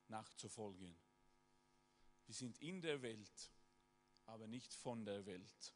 nachzufolgen. 0.09 0.99
Wir 2.27 2.35
sind 2.35 2.59
in 2.59 2.81
der 2.83 3.03
Welt, 3.03 3.51
aber 4.27 4.47
nicht 4.47 4.73
von 4.75 5.05
der 5.05 5.25
Welt 5.27 5.75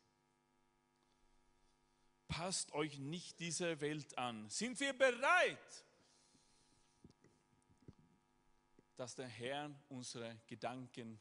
passt 2.36 2.72
euch 2.72 2.98
nicht 2.98 3.38
dieser 3.38 3.80
Welt 3.80 4.18
an. 4.18 4.48
Sind 4.50 4.80
wir 4.80 4.92
bereit, 4.92 5.84
dass 8.96 9.14
der 9.14 9.28
Herr 9.28 9.70
unsere 9.88 10.36
Gedanken 10.48 11.20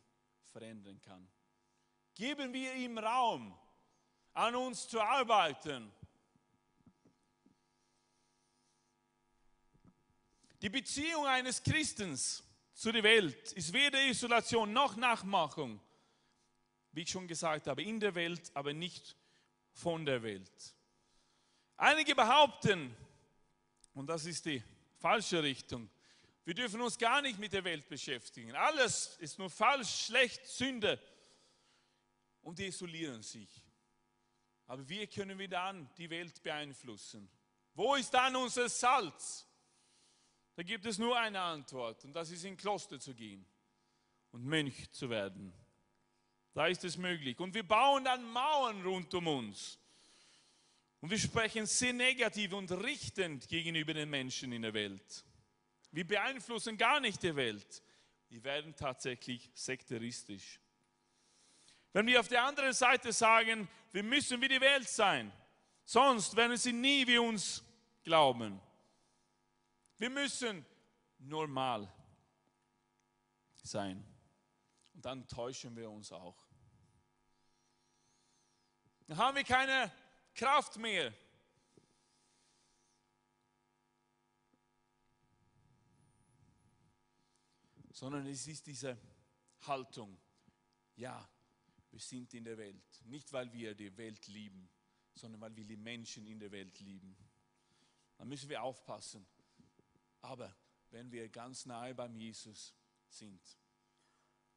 verändern 0.52 1.00
kann? 1.02 1.28
Geben 2.16 2.52
wir 2.52 2.74
ihm 2.74 2.98
Raum, 2.98 3.56
an 4.34 4.56
uns 4.56 4.88
zu 4.88 5.00
arbeiten. 5.00 5.92
Die 10.62 10.70
Beziehung 10.70 11.28
eines 11.28 11.62
Christens 11.62 12.44
zu 12.74 12.92
der 12.92 13.04
Welt 13.04 13.52
ist 13.52 13.72
weder 13.72 14.04
Isolation 14.04 14.74
noch 14.74 14.96
Nachmachung, 14.96 15.80
wie 16.92 17.02
ich 17.02 17.12
schon 17.12 17.28
gesagt 17.28 17.68
habe, 17.68 17.84
in 17.84 18.00
der 18.00 18.16
Welt, 18.16 18.50
aber 18.56 18.74
nicht 18.74 19.16
von 19.74 20.06
der 20.06 20.24
Welt. 20.24 20.76
Einige 21.78 22.16
behaupten, 22.16 22.96
und 23.94 24.08
das 24.08 24.26
ist 24.26 24.46
die 24.46 24.64
falsche 25.00 25.42
Richtung, 25.42 25.90
wir 26.46 26.54
dürfen 26.54 26.82
uns 26.82 26.98
gar 26.98 27.22
nicht 27.22 27.40
mit 27.40 27.54
der 27.54 27.64
Welt 27.64 27.88
beschäftigen. 27.88 28.54
Alles 28.54 29.16
ist 29.18 29.40
nur 29.40 29.50
falsch, 29.50 30.06
schlecht, 30.06 30.46
Sünde. 30.46 31.00
Und 32.42 32.60
die 32.60 32.68
isolieren 32.68 33.24
sich. 33.24 33.50
Aber 34.68 34.88
wie 34.90 35.08
können 35.08 35.40
wir 35.40 35.48
dann 35.48 35.90
die 35.98 36.10
Welt 36.10 36.44
beeinflussen? 36.44 37.30
Wo 37.74 37.96
ist 37.96 38.14
dann 38.14 38.36
unser 38.36 38.68
Salz? 38.68 39.48
Da 40.56 40.64
gibt 40.64 40.86
es 40.86 40.98
nur 40.98 41.18
eine 41.18 41.42
Antwort 41.42 42.04
und 42.06 42.14
das 42.14 42.30
ist 42.30 42.44
in 42.44 42.58
Kloster 42.58 43.00
zu 43.00 43.16
gehen 43.16 43.46
und 44.32 44.46
Mönch 44.46 44.92
zu 44.92 45.10
werden. 45.10 45.54
Da 46.54 46.68
ist 46.68 46.84
es 46.84 46.98
möglich. 46.98 47.40
Und 47.40 47.54
wir 47.56 47.68
bauen 47.68 48.04
dann 48.04 48.24
Mauern 48.32 48.84
rund 48.84 49.14
um 49.16 49.28
uns. 49.28 49.80
Und 51.04 51.10
wir 51.10 51.20
sprechen 51.20 51.66
sehr 51.66 51.92
negativ 51.92 52.54
und 52.54 52.72
richtend 52.72 53.50
gegenüber 53.50 53.94
den 53.94 54.10
Menschen 54.10 54.54
in 54.54 54.62
der 54.62 54.74
Welt. 54.74 55.26
Wir 55.92 56.08
beeinflussen 56.08 56.78
gar 56.78 57.02
nicht 57.02 57.22
die 57.24 57.36
Welt. 57.36 57.84
Wir 58.30 58.42
werden 58.46 58.74
tatsächlich 58.74 59.52
sekteristisch. 59.54 60.62
Wenn 61.92 62.08
wir 62.08 62.22
auf 62.22 62.30
der 62.30 62.46
anderen 62.46 62.72
Seite 62.72 63.12
sagen, 63.12 63.68
wir 63.92 64.02
müssen 64.02 64.40
wie 64.40 64.48
die 64.48 64.62
Welt 64.62 64.88
sein, 64.88 65.30
sonst 65.84 66.38
werden 66.38 66.56
sie 66.56 66.72
nie 66.72 67.06
wie 67.06 67.18
uns 67.18 67.66
glauben. 68.06 68.62
Wir 69.98 70.10
müssen 70.10 70.66
normal 71.20 71.94
sein. 73.62 74.02
Und 74.94 75.04
dann 75.04 75.28
täuschen 75.28 75.76
wir 75.76 75.90
uns 75.90 76.14
auch. 76.14 76.48
Dann 79.08 79.18
haben 79.18 79.36
wir 79.36 79.44
keine 79.44 79.92
Kraft 80.34 80.78
mehr. 80.78 81.14
Sondern 87.92 88.26
es 88.26 88.48
ist 88.48 88.66
diese 88.66 88.98
Haltung, 89.62 90.20
ja, 90.96 91.30
wir 91.92 92.00
sind 92.00 92.34
in 92.34 92.44
der 92.44 92.58
Welt. 92.58 93.02
Nicht, 93.06 93.32
weil 93.32 93.52
wir 93.54 93.76
die 93.76 93.96
Welt 93.96 94.28
lieben, 94.28 94.68
sondern 95.14 95.40
weil 95.42 95.56
wir 95.56 95.66
die 95.66 95.78
Menschen 95.78 96.26
in 96.26 96.40
der 96.40 96.52
Welt 96.52 96.80
lieben. 96.80 97.16
Da 98.18 98.26
müssen 98.26 98.50
wir 98.50 98.64
aufpassen. 98.64 99.26
Aber 100.22 100.56
wenn 100.90 101.12
wir 101.12 101.30
ganz 101.30 101.66
nahe 101.66 101.94
beim 101.94 102.16
Jesus 102.16 102.74
sind, 103.08 103.42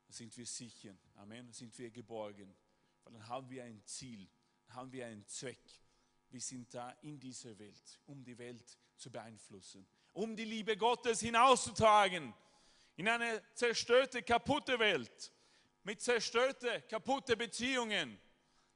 sind 0.08 0.36
wir 0.36 0.46
sicher. 0.46 0.96
Amen. 1.16 1.52
Sind 1.52 1.76
wir 1.78 1.90
geborgen. 1.90 2.54
Weil 3.04 3.12
dann 3.12 3.28
haben 3.28 3.50
wir 3.50 3.64
ein 3.64 3.84
Ziel, 3.84 4.28
haben 4.68 4.92
wir 4.92 5.06
einen 5.06 5.26
Zweck. 5.26 5.60
Wir 6.30 6.40
sind 6.40 6.72
da 6.74 6.90
in 7.02 7.18
dieser 7.18 7.58
Welt, 7.58 8.00
um 8.06 8.24
die 8.24 8.36
Welt 8.38 8.78
zu 8.96 9.10
beeinflussen, 9.10 9.86
um 10.12 10.34
die 10.34 10.44
Liebe 10.44 10.76
Gottes 10.76 11.20
hinauszutragen 11.20 12.34
in 12.96 13.08
eine 13.08 13.42
zerstörte, 13.54 14.22
kaputte 14.22 14.78
Welt, 14.78 15.32
mit 15.82 16.00
zerstörte, 16.00 16.82
kaputte 16.88 17.36
Beziehungen. 17.36 18.18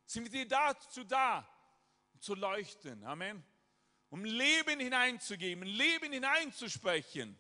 Sind 0.07 0.31
wir 0.31 0.47
dazu 0.47 1.05
da, 1.05 1.49
um 2.13 2.21
zu 2.21 2.35
leuchten. 2.35 3.03
Amen. 3.05 3.43
Um 4.11 4.25
Leben 4.25 4.81
hineinzugeben, 4.81 5.65
Leben 5.65 6.13
hineinzusprechen 6.13 7.39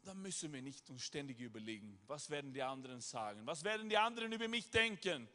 dann 0.00 0.20
müssen 0.20 0.52
wir 0.52 0.62
nicht 0.62 0.88
uns 0.90 1.02
ständig 1.02 1.40
überlegen, 1.40 1.98
was 2.06 2.30
werden 2.30 2.52
die 2.52 2.62
anderen 2.62 3.00
sagen, 3.00 3.46
was 3.46 3.62
werden 3.62 3.88
die 3.88 3.98
anderen 3.98 4.32
über 4.32 4.48
mich 4.48 4.70
denken. 4.70 5.28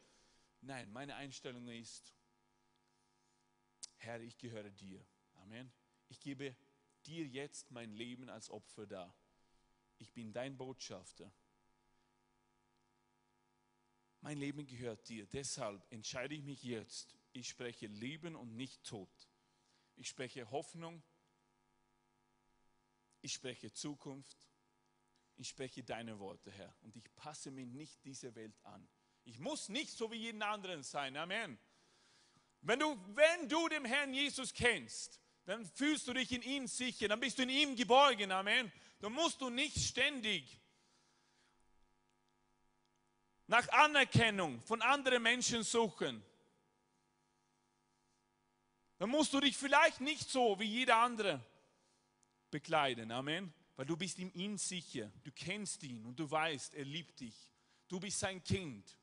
Nein, 0.67 0.91
meine 0.91 1.15
Einstellung 1.15 1.69
ist, 1.69 2.13
Herr, 3.99 4.19
ich 4.19 4.37
gehöre 4.37 4.69
dir. 4.69 5.01
Amen. 5.35 5.71
Ich 6.09 6.19
gebe 6.19 6.57
dir 7.05 7.25
jetzt 7.25 7.71
mein 7.71 7.93
Leben 7.93 8.27
als 8.29 8.49
Opfer 8.49 8.85
dar. 8.85 9.15
Ich 9.97 10.11
bin 10.11 10.33
dein 10.33 10.57
Botschafter. 10.57 11.31
Mein 14.19 14.39
Leben 14.39 14.67
gehört 14.67 15.07
dir. 15.07 15.25
Deshalb 15.27 15.89
entscheide 15.89 16.35
ich 16.35 16.43
mich 16.43 16.61
jetzt. 16.63 17.15
Ich 17.31 17.47
spreche 17.47 17.87
Leben 17.87 18.35
und 18.35 18.53
nicht 18.57 18.83
Tod. 18.83 19.29
Ich 19.95 20.09
spreche 20.09 20.51
Hoffnung. 20.51 21.01
Ich 23.21 23.31
spreche 23.31 23.71
Zukunft. 23.71 24.49
Ich 25.37 25.47
spreche 25.47 25.81
deine 25.81 26.19
Worte, 26.19 26.51
Herr. 26.51 26.75
Und 26.81 26.97
ich 26.97 27.15
passe 27.15 27.51
mir 27.51 27.65
nicht 27.65 28.03
dieser 28.03 28.35
Welt 28.35 28.59
an. 28.65 28.85
Ich 29.27 29.39
muss 29.39 29.67
nicht 29.67 29.91
so 29.91 30.09
wie 30.09 30.15
jeden 30.15 30.41
anderen 30.41 30.83
sein. 30.83 31.17
Amen. 31.17 31.59
Wenn 32.61 32.79
du, 32.79 32.97
wenn 33.13 33.49
du 33.49 33.67
den 33.67 33.83
Herrn 33.83 34.13
Jesus 34.13 34.53
kennst, 34.53 35.19
dann 35.43 35.65
fühlst 35.65 36.07
du 36.07 36.13
dich 36.13 36.31
in 36.31 36.41
ihm 36.41 36.65
sicher, 36.65 37.09
dann 37.09 37.19
bist 37.19 37.37
du 37.37 37.43
in 37.43 37.49
ihm 37.49 37.75
geborgen. 37.75 38.31
Amen. 38.31 38.71
Dann 38.99 39.11
musst 39.11 39.41
du 39.41 39.49
nicht 39.49 39.77
ständig 39.77 40.61
nach 43.47 43.67
Anerkennung 43.69 44.61
von 44.61 44.81
anderen 44.81 45.21
Menschen 45.21 45.63
suchen. 45.63 46.23
Dann 48.97 49.09
musst 49.09 49.33
du 49.33 49.41
dich 49.41 49.57
vielleicht 49.57 49.99
nicht 49.99 50.29
so 50.29 50.57
wie 50.57 50.65
jeder 50.65 50.97
andere 50.97 51.45
bekleiden. 52.49 53.11
Amen. 53.11 53.53
Weil 53.75 53.85
du 53.85 53.97
bist 53.97 54.19
in 54.19 54.33
ihm 54.33 54.57
sicher. 54.57 55.11
Du 55.25 55.31
kennst 55.33 55.83
ihn 55.83 56.05
und 56.05 56.17
du 56.17 56.31
weißt, 56.31 56.75
er 56.75 56.85
liebt 56.85 57.19
dich. 57.19 57.35
Du 57.89 57.99
bist 57.99 58.19
sein 58.19 58.41
Kind. 58.41 58.97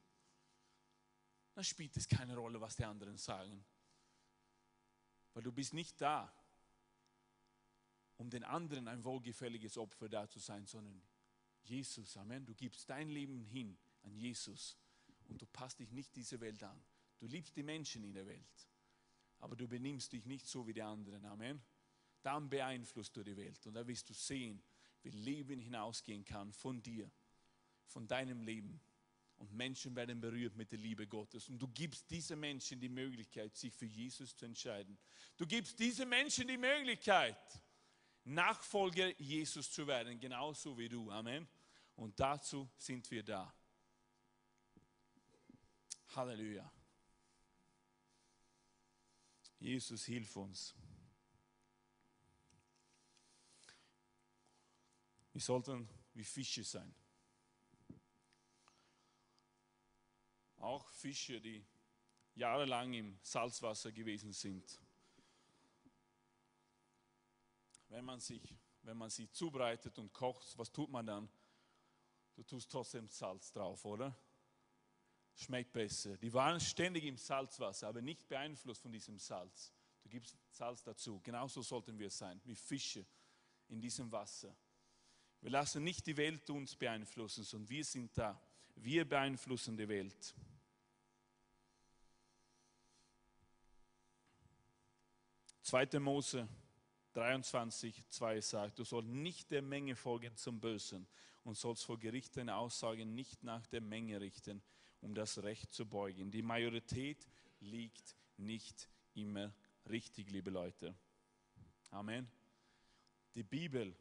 Dann 1.54 1.64
spielt 1.64 1.96
es 1.96 2.08
keine 2.08 2.36
Rolle, 2.36 2.60
was 2.60 2.76
die 2.76 2.84
anderen 2.84 3.16
sagen. 3.16 3.64
Weil 5.32 5.42
du 5.42 5.52
bist 5.52 5.74
nicht 5.74 6.00
da, 6.00 6.32
um 8.16 8.30
den 8.30 8.44
anderen 8.44 8.88
ein 8.88 9.04
wohlgefälliges 9.04 9.78
Opfer 9.78 10.08
da 10.08 10.28
zu 10.28 10.38
sein, 10.38 10.66
sondern 10.66 11.02
Jesus. 11.62 12.16
Amen. 12.16 12.44
Du 12.44 12.54
gibst 12.54 12.88
dein 12.90 13.08
Leben 13.08 13.40
hin 13.40 13.76
an 14.02 14.14
Jesus 14.14 14.76
und 15.28 15.40
du 15.40 15.46
passt 15.46 15.80
dich 15.80 15.90
nicht 15.90 16.14
dieser 16.14 16.40
Welt 16.40 16.62
an. 16.62 16.84
Du 17.18 17.26
liebst 17.26 17.56
die 17.56 17.62
Menschen 17.62 18.04
in 18.04 18.12
der 18.12 18.26
Welt, 18.26 18.68
aber 19.38 19.56
du 19.56 19.66
benimmst 19.66 20.12
dich 20.12 20.26
nicht 20.26 20.46
so 20.46 20.66
wie 20.66 20.74
die 20.74 20.82
anderen. 20.82 21.24
Amen 21.24 21.62
dann 22.24 22.48
beeinflusst 22.48 23.16
du 23.16 23.22
die 23.22 23.36
Welt. 23.36 23.66
Und 23.66 23.74
da 23.74 23.86
wirst 23.86 24.08
du 24.08 24.14
sehen, 24.14 24.62
wie 25.02 25.10
Leben 25.10 25.60
hinausgehen 25.60 26.24
kann 26.24 26.52
von 26.52 26.82
dir, 26.82 27.10
von 27.86 28.08
deinem 28.08 28.40
Leben. 28.40 28.80
Und 29.36 29.52
Menschen 29.52 29.94
werden 29.96 30.20
berührt 30.20 30.56
mit 30.56 30.70
der 30.70 30.78
Liebe 30.78 31.06
Gottes. 31.06 31.48
Und 31.48 31.58
du 31.58 31.68
gibst 31.68 32.10
diesen 32.10 32.38
Menschen 32.40 32.80
die 32.80 32.88
Möglichkeit, 32.88 33.56
sich 33.56 33.74
für 33.74 33.86
Jesus 33.86 34.36
zu 34.36 34.46
entscheiden. 34.46 34.96
Du 35.36 35.46
gibst 35.46 35.78
diesen 35.78 36.08
Menschen 36.08 36.48
die 36.48 36.56
Möglichkeit, 36.56 37.36
Nachfolger 38.24 39.20
Jesus 39.20 39.70
zu 39.70 39.86
werden, 39.86 40.18
genauso 40.18 40.78
wie 40.78 40.88
du. 40.88 41.10
Amen. 41.10 41.46
Und 41.96 42.18
dazu 42.18 42.70
sind 42.78 43.10
wir 43.10 43.22
da. 43.22 43.54
Halleluja. 46.14 46.72
Jesus, 49.58 50.04
hilf 50.04 50.36
uns. 50.36 50.74
Wir 55.32 55.40
sollten 55.40 55.88
wie 56.14 56.24
Fische 56.24 56.62
sein. 56.62 56.94
Auch 60.64 60.88
Fische, 60.92 61.42
die 61.42 61.62
jahrelang 62.36 62.94
im 62.94 63.18
Salzwasser 63.22 63.92
gewesen 63.92 64.32
sind. 64.32 64.80
Wenn 67.88 68.02
man, 68.06 68.18
sich, 68.18 68.42
wenn 68.82 68.96
man 68.96 69.10
sie 69.10 69.30
zubereitet 69.30 69.98
und 69.98 70.10
kocht, 70.14 70.56
was 70.56 70.72
tut 70.72 70.90
man 70.90 71.04
dann? 71.04 71.28
Du 72.34 72.42
tust 72.44 72.72
trotzdem 72.72 73.08
Salz 73.08 73.52
drauf, 73.52 73.84
oder? 73.84 74.16
Schmeckt 75.34 75.72
besser. 75.72 76.16
Die 76.16 76.32
waren 76.32 76.58
ständig 76.58 77.04
im 77.04 77.18
Salzwasser, 77.18 77.88
aber 77.88 78.00
nicht 78.00 78.26
beeinflusst 78.26 78.80
von 78.80 78.90
diesem 78.90 79.18
Salz. 79.18 79.70
Du 80.02 80.08
gibst 80.08 80.34
Salz 80.48 80.82
dazu. 80.82 81.20
Genauso 81.20 81.60
sollten 81.60 81.98
wir 81.98 82.08
sein, 82.08 82.40
wie 82.44 82.56
Fische 82.56 83.04
in 83.68 83.82
diesem 83.82 84.10
Wasser. 84.10 84.56
Wir 85.42 85.50
lassen 85.50 85.84
nicht 85.84 86.06
die 86.06 86.16
Welt 86.16 86.48
uns 86.48 86.74
beeinflussen, 86.74 87.44
sondern 87.44 87.68
wir 87.68 87.84
sind 87.84 88.16
da. 88.16 88.40
Wir 88.76 89.06
beeinflussen 89.06 89.76
die 89.76 89.88
Welt. 89.88 90.34
Zweite 95.64 95.98
Mose 95.98 96.46
23, 97.14 98.06
2 98.10 98.40
sagt, 98.42 98.78
du 98.78 98.84
sollst 98.84 99.08
nicht 99.08 99.50
der 99.50 99.62
Menge 99.62 99.96
folgen 99.96 100.36
zum 100.36 100.60
Bösen 100.60 101.06
und 101.42 101.56
sollst 101.56 101.86
vor 101.86 101.98
Gericht 101.98 102.36
deine 102.36 102.56
Aussagen 102.56 103.14
nicht 103.14 103.42
nach 103.42 103.66
der 103.68 103.80
Menge 103.80 104.20
richten, 104.20 104.62
um 105.00 105.14
das 105.14 105.42
Recht 105.42 105.72
zu 105.72 105.86
beugen. 105.86 106.30
Die 106.30 106.42
Majorität 106.42 107.26
liegt 107.60 108.14
nicht 108.36 108.90
immer 109.14 109.54
richtig, 109.88 110.30
liebe 110.30 110.50
Leute. 110.50 110.94
Amen. 111.92 112.30
Die 113.34 113.42
Bibel 113.42 113.96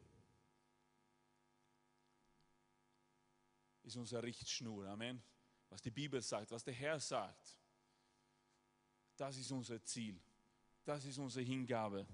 ist 3.84 3.96
unsere 3.96 4.22
Richtschnur. 4.22 4.86
Amen. 4.86 5.22
Was 5.70 5.80
die 5.80 5.90
Bibel 5.90 6.20
sagt, 6.20 6.50
was 6.50 6.62
der 6.62 6.74
Herr 6.74 7.00
sagt, 7.00 7.58
das 9.16 9.38
ist 9.38 9.50
unser 9.50 9.82
Ziel. 9.82 10.20
Das 10.84 11.04
ist 11.06 11.16
unsere 11.18 11.44
Hingabe. 11.44 12.06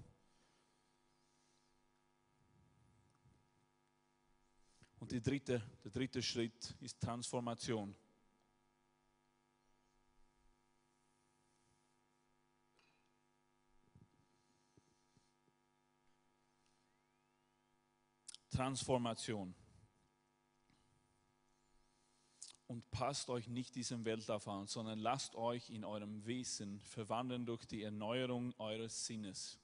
Und 4.99 5.11
dritte, 5.21 5.61
der 5.83 5.91
dritte 5.91 6.21
Schritt 6.21 6.75
ist 6.79 7.01
Transformation. 7.01 7.93
Transformation 18.49 19.55
und 22.71 22.89
passt 22.89 23.29
euch 23.29 23.49
nicht 23.49 23.75
diesem 23.75 24.05
Weltlauf 24.05 24.47
an, 24.47 24.65
sondern 24.65 24.97
lasst 24.97 25.35
euch 25.35 25.69
in 25.71 25.83
eurem 25.83 26.25
Wesen 26.25 26.79
verwandeln 26.79 27.45
durch 27.45 27.65
die 27.65 27.83
Erneuerung 27.83 28.53
eures 28.59 29.05
Sinnes, 29.05 29.59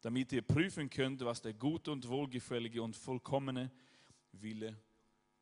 damit 0.00 0.32
ihr 0.32 0.40
prüfen 0.40 0.88
könnt, 0.88 1.22
was 1.22 1.42
der 1.42 1.52
gute 1.52 1.92
und 1.92 2.08
wohlgefällige 2.08 2.82
und 2.82 2.96
vollkommene 2.96 3.70
Wille 4.32 4.74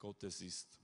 Gottes 0.01 0.41
ist. 0.41 0.81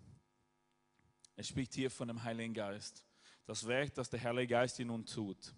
Es 1.34 1.48
spricht 1.48 1.74
hier 1.74 1.90
von 1.90 2.06
dem 2.06 2.22
Heiligen 2.22 2.54
Geist, 2.54 3.04
das 3.44 3.66
Werk, 3.66 3.94
das 3.94 4.08
der 4.08 4.22
Heilige 4.22 4.54
Geist 4.54 4.78
in 4.78 4.90
uns 4.90 5.12
tut. 5.12 5.52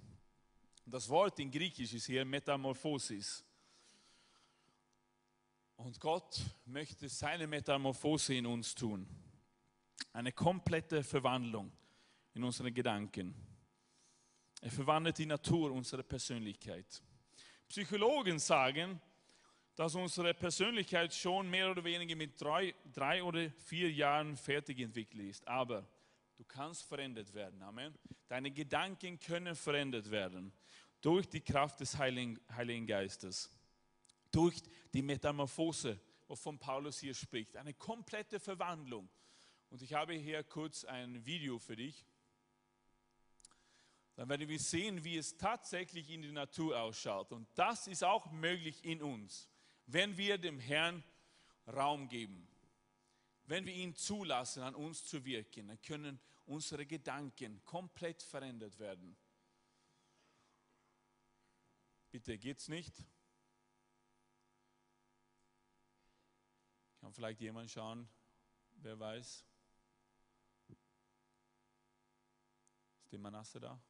Das 0.86 1.10
Wort 1.10 1.38
in 1.40 1.50
Griechisch 1.50 1.92
ist 1.92 2.06
hier 2.06 2.24
Metamorphosis. 2.24 3.44
Und 5.76 6.00
Gott 6.00 6.40
möchte 6.64 7.06
seine 7.06 7.46
Metamorphose 7.46 8.32
in 8.32 8.46
uns 8.46 8.74
tun. 8.74 9.06
Eine 10.12 10.32
komplette 10.32 11.02
Verwandlung 11.02 11.72
in 12.34 12.44
unseren 12.44 12.72
Gedanken. 12.72 13.34
Er 14.60 14.70
verwandelt 14.70 15.18
die 15.18 15.26
Natur 15.26 15.72
unserer 15.72 16.02
Persönlichkeit. 16.02 17.02
Psychologen 17.68 18.38
sagen, 18.38 19.00
dass 19.74 19.94
unsere 19.94 20.32
Persönlichkeit 20.32 21.12
schon 21.12 21.50
mehr 21.50 21.70
oder 21.70 21.84
weniger 21.84 22.16
mit 22.16 22.40
drei, 22.40 22.74
drei 22.92 23.22
oder 23.22 23.50
vier 23.50 23.92
Jahren 23.92 24.36
fertig 24.36 24.80
entwickelt 24.80 25.22
ist. 25.22 25.46
Aber 25.46 25.86
du 26.36 26.44
kannst 26.44 26.84
verändert 26.84 27.34
werden. 27.34 27.62
Amen. 27.62 27.94
Deine 28.28 28.50
Gedanken 28.50 29.18
können 29.18 29.54
verändert 29.54 30.10
werden 30.10 30.52
durch 31.02 31.28
die 31.28 31.42
Kraft 31.42 31.80
des 31.80 31.98
Heiligen, 31.98 32.40
Heiligen 32.50 32.86
Geistes, 32.86 33.50
durch 34.30 34.62
die 34.94 35.02
Metamorphose 35.02 36.00
wovon 36.28 36.58
Paulus 36.58 36.98
hier 36.98 37.14
spricht. 37.14 37.56
Eine 37.56 37.74
komplette 37.74 38.40
Verwandlung. 38.40 39.08
Und 39.70 39.82
ich 39.82 39.94
habe 39.94 40.14
hier 40.14 40.42
kurz 40.44 40.84
ein 40.84 41.24
Video 41.26 41.58
für 41.58 41.76
dich. 41.76 42.06
Dann 44.14 44.28
werden 44.28 44.48
wir 44.48 44.58
sehen, 44.58 45.04
wie 45.04 45.18
es 45.18 45.36
tatsächlich 45.36 46.08
in 46.10 46.22
der 46.22 46.32
Natur 46.32 46.80
ausschaut. 46.80 47.32
Und 47.32 47.46
das 47.54 47.86
ist 47.86 48.02
auch 48.02 48.30
möglich 48.30 48.84
in 48.84 49.02
uns, 49.02 49.50
wenn 49.86 50.16
wir 50.16 50.38
dem 50.38 50.58
Herrn 50.58 51.04
Raum 51.66 52.08
geben. 52.08 52.48
Wenn 53.44 53.66
wir 53.66 53.74
ihn 53.74 53.94
zulassen, 53.94 54.62
an 54.62 54.74
uns 54.74 55.04
zu 55.04 55.24
wirken, 55.24 55.68
dann 55.68 55.80
können 55.82 56.18
unsere 56.46 56.86
Gedanken 56.86 57.62
komplett 57.64 58.22
verändert 58.22 58.78
werden. 58.78 59.16
Bitte 62.10 62.38
geht's 62.38 62.68
nicht? 62.68 62.94
Kann 67.00 67.12
vielleicht 67.12 67.40
jemand 67.40 67.70
schauen, 67.70 68.08
wer 68.76 68.98
weiß? 68.98 69.44
Ist 73.06 73.12
der 73.12 73.20
Manasse 73.20 73.60
da? 73.60 73.80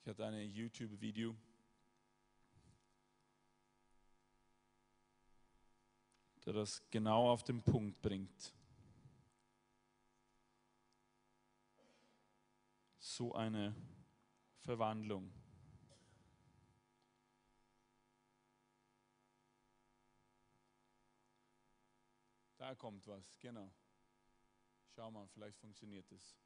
Ich 0.00 0.08
hatte 0.08 0.26
ein 0.26 0.50
YouTube-Video. 0.50 1.36
der 6.44 6.52
das 6.52 6.82
genau 6.90 7.30
auf 7.30 7.44
den 7.44 7.62
Punkt 7.62 8.02
bringt. 8.02 8.52
So 12.98 13.36
eine 13.36 13.76
Verwandlung. 14.62 15.37
Da 22.68 22.74
kommt 22.74 23.06
was, 23.06 23.38
genau. 23.40 23.72
Schau 24.94 25.10
mal, 25.10 25.26
vielleicht 25.28 25.56
funktioniert 25.56 26.12
es. 26.12 26.36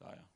Da 0.00 0.16
ja. 0.16 0.28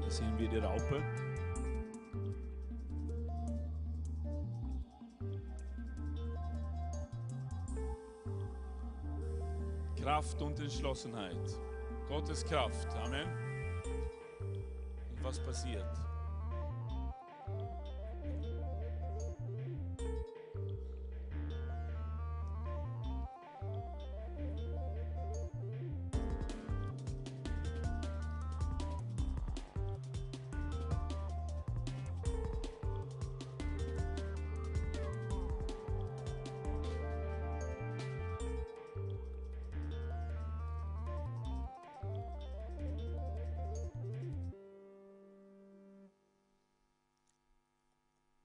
Hier 0.00 0.10
sehen 0.10 0.36
wir 0.40 0.48
die 0.48 0.56
Raupe. 0.56 1.27
Kraft 10.08 10.40
und 10.40 10.58
Entschlossenheit. 10.58 11.36
Gottes 12.08 12.42
Kraft. 12.42 12.88
Amen. 13.04 13.28
Und 15.10 15.22
was 15.22 15.38
passiert? 15.38 15.84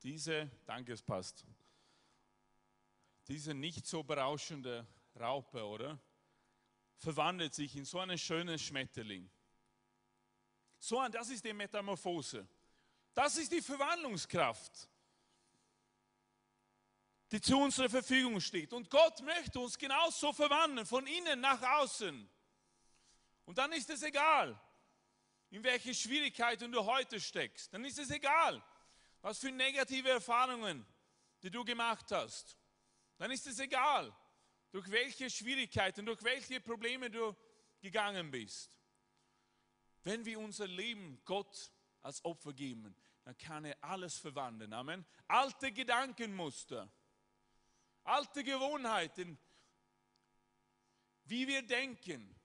Diese, 0.04 0.51
danke, 0.66 0.93
es 0.93 1.01
passt. 1.01 1.45
Diese 3.28 3.54
nicht 3.54 3.88
so 3.88 4.04
berauschende 4.04 4.86
Raupe, 5.18 5.66
oder? 5.66 5.97
Verwandelt 6.97 7.54
sich 7.54 7.76
in 7.76 7.86
so 7.86 7.99
einen 7.99 8.18
schönen 8.18 8.60
Schmetterling. 8.60 9.30
So 10.78 11.01
das 11.08 11.30
ist 11.30 11.45
die 11.45 11.54
Metamorphose. 11.54 12.45
Das 13.14 13.38
ist 13.38 13.51
die 13.51 13.62
Verwandlungskraft, 13.62 14.89
die 17.32 17.39
zu 17.39 17.58
unserer 17.58 17.89
Verfügung 17.89 18.41
steht. 18.41 18.74
Und 18.74 18.89
Gott 18.89 19.22
möchte 19.22 19.60
uns 19.60 19.78
genauso 19.78 20.34
verwandeln, 20.34 20.86
von 20.86 21.08
innen 21.08 21.39
nach 21.39 21.62
außen. 21.62 22.30
Und 23.45 23.58
dann 23.58 23.72
ist 23.72 23.89
es 23.89 24.04
egal, 24.04 24.60
in 25.49 25.64
welche 25.64 25.93
Schwierigkeiten 25.93 26.72
du 26.72 26.84
heute 26.84 27.22
steckst. 27.22 27.74
Dann 27.74 27.86
ist 27.86 27.99
es 27.99 28.10
egal, 28.10 28.62
was 29.24 29.39
für 29.39 29.51
negative 29.51 30.09
Erfahrungen, 30.09 30.86
die 31.41 31.49
du 31.49 31.63
gemacht 31.63 32.11
hast. 32.11 32.57
Dann 33.17 33.32
ist 33.32 33.47
es 33.47 33.57
egal, 33.57 34.13
durch 34.69 34.91
welche 34.91 35.30
Schwierigkeiten, 35.30 36.05
durch 36.05 36.21
welche 36.24 36.59
Probleme 36.59 37.09
du 37.09 37.34
gegangen 37.80 38.30
bist. 38.30 38.78
Wenn 40.03 40.26
wir 40.26 40.38
unser 40.39 40.67
Leben 40.67 41.21
Gott 41.24 41.71
als 42.01 42.24
Opfer 42.26 42.51
geben, 42.51 42.93
dann 43.24 43.38
kann 43.38 43.63
er 43.63 43.82
alles 43.82 44.17
verwandeln. 44.17 44.74
Amen. 44.74 45.05
Alte 45.30 45.71
Gedankenmuster, 45.71 46.91
alte 48.03 48.43
Gewohnheiten, 48.43 49.39
wie 51.24 51.47
wir 51.47 51.61
denken 51.61 52.36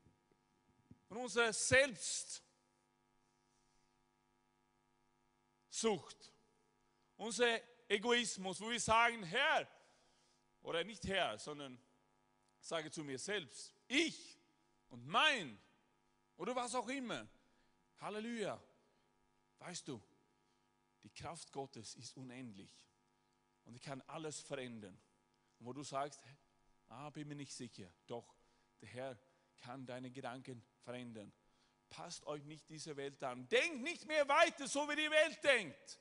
und 1.08 1.16
unser 1.16 1.52
Selbstsucht, 1.52 2.44
unser 7.18 7.60
Egoismus, 7.88 8.60
wo 8.60 8.70
wir 8.70 8.80
sagen, 8.80 9.22
Herr, 9.24 9.68
oder 10.62 10.82
nicht 10.84 11.06
Herr, 11.06 11.38
sondern 11.38 11.78
sage 12.60 12.90
zu 12.90 13.04
mir 13.04 13.18
selbst, 13.18 13.74
ich 13.86 14.38
und 14.88 15.06
mein 15.06 15.58
oder 16.36 16.54
was 16.56 16.74
auch 16.74 16.88
immer. 16.88 17.28
Halleluja. 18.00 18.62
Weißt 19.58 19.88
du, 19.88 20.00
die 21.02 21.10
Kraft 21.10 21.52
Gottes 21.52 21.94
ist 21.96 22.16
unendlich 22.16 22.72
und 23.64 23.74
die 23.74 23.80
kann 23.80 24.00
alles 24.02 24.40
verändern. 24.40 24.98
Und 25.58 25.66
wo 25.66 25.72
du 25.72 25.82
sagst, 25.82 26.20
ah, 26.88 27.10
bin 27.10 27.28
mir 27.28 27.34
nicht 27.34 27.52
sicher, 27.52 27.90
doch, 28.06 28.36
der 28.80 28.88
Herr 28.88 29.18
kann 29.56 29.84
deine 29.86 30.10
Gedanken 30.10 30.62
verändern. 30.82 31.32
Passt 31.88 32.24
euch 32.26 32.44
nicht 32.44 32.68
diese 32.68 32.96
Welt 32.96 33.22
an. 33.24 33.48
Denkt 33.48 33.82
nicht 33.82 34.06
mehr 34.06 34.28
weiter, 34.28 34.68
so 34.68 34.88
wie 34.88 34.96
die 34.96 35.10
Welt 35.10 35.42
denkt. 35.42 35.98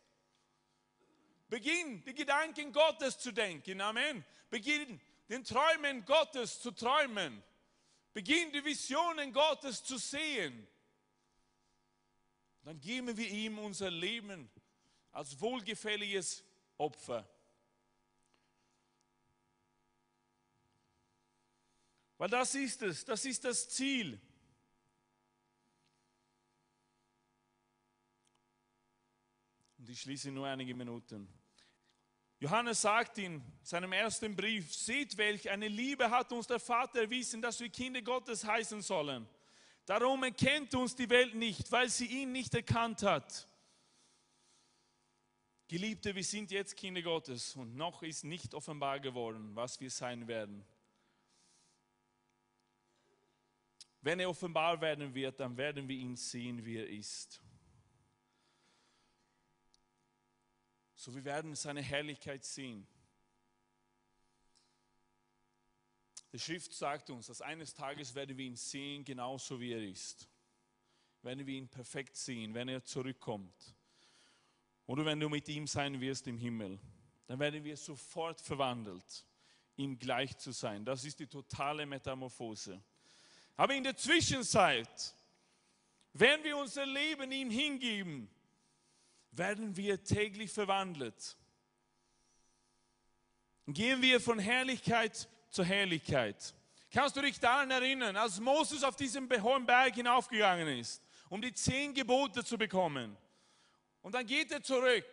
Beginn, 1.49 2.03
die 2.03 2.13
Gedanken 2.13 2.73
Gottes 2.73 3.17
zu 3.19 3.31
denken. 3.31 3.79
Amen. 3.79 4.25
Beginn, 4.49 4.99
den 5.29 5.43
Träumen 5.43 6.03
Gottes 6.05 6.59
zu 6.59 6.71
träumen. 6.71 7.41
Beginn, 8.13 8.51
die 8.51 8.63
Visionen 8.63 9.31
Gottes 9.31 9.83
zu 9.83 9.97
sehen. 9.97 10.67
Dann 12.63 12.79
geben 12.81 13.15
wir 13.15 13.29
ihm 13.29 13.59
unser 13.59 13.89
Leben 13.89 14.49
als 15.11 15.39
wohlgefälliges 15.39 16.43
Opfer. 16.77 17.27
Weil 22.17 22.29
das 22.29 22.55
ist 22.55 22.81
es, 22.81 23.05
das 23.05 23.23
ist 23.25 23.45
das 23.45 23.69
Ziel. 23.69 24.19
Und 29.77 29.87
ich 29.87 30.01
schließe 30.01 30.31
nur 30.31 30.47
einige 30.47 30.73
Minuten. 30.73 31.36
Johannes 32.39 32.81
sagt 32.81 33.17
in 33.17 33.41
seinem 33.63 33.93
ersten 33.93 34.35
Brief, 34.35 34.73
seht, 34.73 35.17
welch 35.17 35.49
eine 35.49 35.67
Liebe 35.67 36.09
hat 36.09 36.31
uns 36.31 36.45
der 36.45 36.59
Vater 36.59 37.01
erwiesen, 37.01 37.41
dass 37.41 37.59
wir 37.59 37.69
Kinder 37.69 38.01
Gottes 38.01 38.45
heißen 38.45 38.81
sollen. 38.81 39.27
Darum 39.85 40.23
erkennt 40.23 40.75
uns 40.75 40.95
die 40.95 41.09
Welt 41.09 41.33
nicht, 41.33 41.71
weil 41.71 41.89
sie 41.89 42.05
ihn 42.05 42.31
nicht 42.31 42.53
erkannt 42.53 43.01
hat. 43.01 43.47
Geliebte, 45.67 46.13
wir 46.13 46.23
sind 46.23 46.51
jetzt 46.51 46.77
Kinder 46.77 47.01
Gottes 47.01 47.55
und 47.55 47.75
noch 47.75 48.03
ist 48.03 48.23
nicht 48.23 48.53
offenbar 48.53 48.99
geworden, 48.99 49.55
was 49.55 49.79
wir 49.79 49.89
sein 49.89 50.27
werden. 50.27 50.63
Wenn 54.01 54.19
er 54.19 54.29
offenbar 54.29 54.79
werden 54.79 55.13
wird, 55.13 55.39
dann 55.39 55.57
werden 55.57 55.87
wir 55.87 55.97
ihn 55.97 56.15
sehen, 56.15 56.63
wie 56.63 56.77
er 56.77 56.87
ist. 56.87 57.41
So 60.97 61.13
wir 61.13 61.23
werden 61.23 61.55
seine 61.55 61.83
Herrlichkeit 61.83 62.43
sehen. 62.43 62.87
Die 66.33 66.39
Schrift 66.39 66.73
sagt 66.73 67.11
uns, 67.11 67.27
dass 67.27 67.39
eines 67.39 67.75
Tages 67.75 68.15
werden 68.15 68.35
wir 68.35 68.45
ihn 68.45 68.55
sehen, 68.55 69.05
genauso 69.05 69.59
wie 69.61 69.73
er 69.73 69.83
ist. 69.83 70.27
Werden 71.21 71.45
wir 71.45 71.53
ihn 71.53 71.69
perfekt 71.69 72.15
sehen, 72.15 72.53
wenn 72.55 72.67
er 72.67 72.83
zurückkommt. 72.83 73.75
Oder 74.87 75.05
wenn 75.05 75.19
du 75.19 75.29
mit 75.29 75.47
ihm 75.49 75.67
sein 75.67 76.01
wirst 76.01 76.25
im 76.25 76.37
Himmel, 76.39 76.79
dann 77.27 77.39
werden 77.39 77.63
wir 77.63 77.77
sofort 77.77 78.41
verwandelt, 78.41 79.25
ihm 79.75 79.99
gleich 79.99 80.35
zu 80.37 80.51
sein. 80.51 80.83
Das 80.83 81.05
ist 81.05 81.19
die 81.19 81.27
totale 81.27 81.85
Metamorphose. 81.85 82.81
Aber 83.55 83.75
in 83.75 83.83
der 83.83 83.95
Zwischenzeit, 83.95 85.13
wenn 86.13 86.43
wir 86.43 86.57
unser 86.57 86.87
Leben 86.87 87.31
ihm 87.31 87.51
hingeben, 87.51 88.29
werden 89.37 89.75
wir 89.75 90.03
täglich 90.03 90.51
verwandelt. 90.51 91.37
Gehen 93.67 94.01
wir 94.01 94.21
von 94.21 94.39
Herrlichkeit 94.39 95.27
zur 95.49 95.65
Herrlichkeit. 95.65 96.53
Kannst 96.91 97.15
du 97.17 97.21
dich 97.21 97.39
daran 97.39 97.69
erinnern, 97.69 98.15
als 98.15 98.39
Moses 98.39 98.83
auf 98.83 98.95
diesem 98.95 99.29
hohen 99.41 99.65
Berg 99.65 99.95
hinaufgegangen 99.95 100.67
ist, 100.79 101.01
um 101.29 101.41
die 101.41 101.53
zehn 101.53 101.93
Gebote 101.93 102.43
zu 102.43 102.57
bekommen? 102.57 103.17
Und 104.01 104.13
dann 104.13 104.25
geht 104.25 104.51
er 104.51 104.63
zurück 104.63 105.05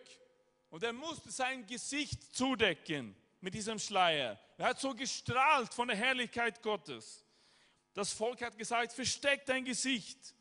und 0.70 0.82
er 0.82 0.92
musste 0.92 1.30
sein 1.30 1.66
Gesicht 1.66 2.34
zudecken 2.34 3.16
mit 3.40 3.54
diesem 3.54 3.78
Schleier. 3.78 4.38
Er 4.56 4.66
hat 4.66 4.80
so 4.80 4.94
gestrahlt 4.94 5.74
von 5.74 5.88
der 5.88 5.96
Herrlichkeit 5.96 6.62
Gottes. 6.62 7.24
Das 7.92 8.12
Volk 8.12 8.40
hat 8.42 8.56
gesagt, 8.56 8.92
versteck 8.92 9.44
dein 9.46 9.64
Gesicht. 9.64 10.34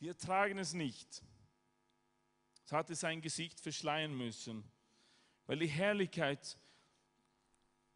Wir 0.00 0.16
tragen 0.16 0.58
es 0.58 0.72
nicht. 0.72 1.22
Es 2.64 2.72
hatte 2.72 2.94
sein 2.94 3.20
Gesicht 3.20 3.60
verschleiern 3.60 4.16
müssen, 4.16 4.64
weil 5.46 5.58
die 5.58 5.66
Herrlichkeit 5.66 6.58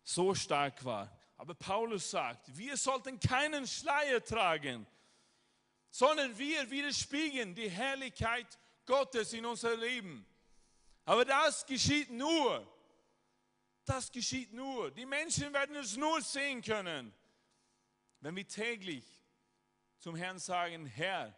so 0.02 0.34
stark 0.34 0.84
war. 0.84 1.10
Aber 1.36 1.54
Paulus 1.54 2.10
sagt, 2.10 2.56
wir 2.56 2.76
sollten 2.76 3.18
keinen 3.18 3.66
Schleier 3.66 4.22
tragen, 4.22 4.86
sondern 5.90 6.36
wir 6.36 6.70
widerspiegeln 6.70 7.54
die 7.54 7.70
Herrlichkeit 7.70 8.58
Gottes 8.84 9.32
in 9.32 9.46
unser 9.46 9.76
Leben. 9.76 10.26
Aber 11.04 11.24
das 11.24 11.64
geschieht 11.64 12.10
nur, 12.10 12.66
das 13.84 14.10
geschieht 14.10 14.52
nur. 14.52 14.90
Die 14.90 15.06
Menschen 15.06 15.52
werden 15.54 15.76
es 15.76 15.96
nur 15.96 16.20
sehen 16.20 16.60
können, 16.60 17.14
wenn 18.20 18.36
wir 18.36 18.46
täglich 18.46 19.04
zum 19.98 20.14
Herrn 20.14 20.38
sagen, 20.38 20.84
Herr, 20.84 21.34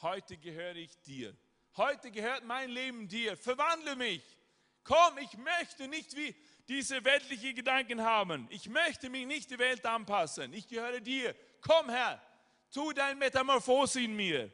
heute 0.00 0.36
gehöre 0.36 0.76
ich 0.76 0.96
dir. 1.00 1.36
Heute 1.78 2.10
gehört 2.10 2.44
mein 2.44 2.70
Leben 2.70 3.06
dir. 3.06 3.36
Verwandle 3.36 3.94
mich. 3.94 4.22
Komm, 4.82 5.16
ich 5.18 5.36
möchte 5.38 5.86
nicht 5.86 6.16
wie 6.16 6.34
diese 6.66 7.04
weltlichen 7.04 7.54
Gedanken 7.54 8.02
haben. 8.02 8.48
Ich 8.50 8.68
möchte 8.68 9.08
mich 9.08 9.26
nicht 9.26 9.52
der 9.52 9.60
Welt 9.60 9.86
anpassen. 9.86 10.52
Ich 10.52 10.66
gehöre 10.66 11.00
dir. 11.00 11.36
Komm, 11.60 11.88
Herr, 11.88 12.20
tu 12.72 12.92
dein 12.92 13.16
Metamorphose 13.16 14.02
in 14.02 14.16
mir. 14.16 14.50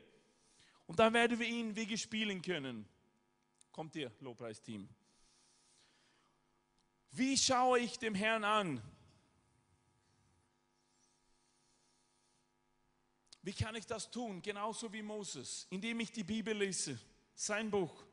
Und 0.87 0.99
dann 0.99 1.15
werden 1.15 1.39
wir 1.39 1.47
ihn 1.47 1.75
Wege 1.75 1.97
spielen 1.97 2.43
können. 2.43 2.87
Kommt 3.73 3.97
ihr, 3.97 4.13
Lobpreisteam. 4.21 4.87
Wie 7.11 7.39
schaue 7.39 7.79
ich 7.79 7.99
dem 7.99 8.15
Herrn 8.15 8.45
an? 8.45 8.83
Wie 13.41 13.55
kann 13.55 13.75
ich 13.77 13.87
das 13.87 14.11
tun? 14.11 14.43
Genauso 14.43 14.93
wie 14.93 15.03
Moses, 15.03 15.67
indem 15.71 16.01
ich 16.01 16.13
die 16.13 16.25
Bibel 16.25 16.57
lese, 16.57 16.99
sein 17.35 17.71
Buch. 17.71 18.05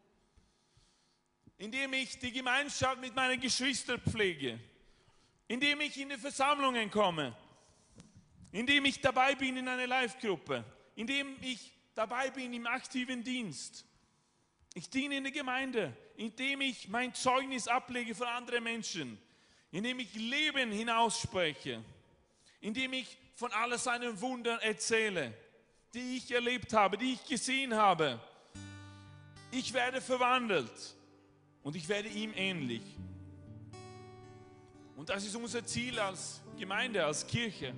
Indem 1.57 1.93
ich 1.93 2.17
die 2.19 2.32
Gemeinschaft 2.32 2.99
mit 2.99 3.15
meinen 3.15 3.39
Geschwistern 3.39 4.01
pflege. 4.01 4.59
Indem 5.47 5.82
ich 5.82 5.97
in 5.97 6.09
die 6.09 6.17
Versammlungen 6.17 6.89
komme. 6.89 7.36
Indem 8.51 8.86
ich 8.86 8.99
dabei 8.99 9.36
bin 9.36 9.57
in 9.57 9.67
einer 9.67 9.88
Live-Gruppe. 9.88 10.63
Indem 10.95 11.38
ich 11.41 11.72
dabei 11.93 12.32
bin 12.32 12.53
im 12.53 12.65
aktiven 12.65 13.24
Dienst. 13.24 13.86
Ich 14.74 14.89
diene 14.89 15.17
in 15.17 15.24
der 15.24 15.34
Gemeinde, 15.34 15.95
indem 16.15 16.61
ich 16.61 16.88
mein 16.88 17.13
Zeugnis 17.13 17.67
ablege 17.67 18.15
für 18.15 18.28
andere 18.28 18.61
Menschen, 18.61 19.19
indem 19.72 19.99
ich 19.99 20.13
Leben 20.15 20.72
hinausspreche, 20.72 21.84
indem 22.61 22.93
ich 22.93 23.17
von 23.36 23.51
all 23.51 23.78
seinen 23.78 24.19
Wundern 24.22 24.59
erzähle, 24.59 25.34
die 25.93 26.17
ich 26.17 26.32
erlebt 26.32 26.72
habe, 26.74 26.97
die 26.97 27.13
ich 27.13 27.26
gesehen 27.26 27.76
habe. 27.76 28.22
Ich 29.52 29.74
werde 29.74 30.02
verwandelt 30.02 30.95
und 31.64 31.76
ich 31.76 31.88
werde 31.89 32.10
ihm 32.10 32.32
ähnlich. 32.36 32.84
Und 34.95 35.10
das 35.10 35.26
ist 35.26 35.36
unser 35.36 35.66
Ziel 35.66 35.99
als 35.99 36.41
Gemeinde, 36.58 37.06
als 37.06 37.26
Kirche. 37.26 37.74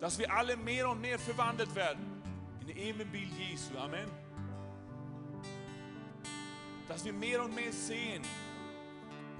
dass 0.00 0.18
wir 0.18 0.32
alle 0.32 0.56
mehr 0.56 0.88
und 0.88 1.00
mehr 1.00 1.18
verwandelt 1.18 1.74
werden 1.74 2.22
in 2.60 2.76
Ebenbild 2.76 3.30
Jesu. 3.38 3.76
Amen. 3.78 4.08
Dass 6.88 7.04
wir 7.04 7.12
mehr 7.12 7.42
und 7.42 7.54
mehr 7.54 7.72
sehen, 7.72 8.22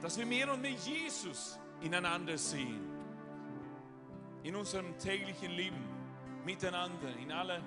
dass 0.01 0.19
wir 0.19 0.27
mehr 0.27 0.53
und 0.53 0.61
mehr 0.61 0.73
Jesus 0.73 1.59
ineinander 1.81 2.37
sehen. 2.39 2.81
In 4.43 4.57
unserem 4.57 4.97
täglichen 4.99 5.53
Leben, 5.53 5.85
miteinander, 6.45 7.15
in 7.17 7.33
alle 7.33 7.61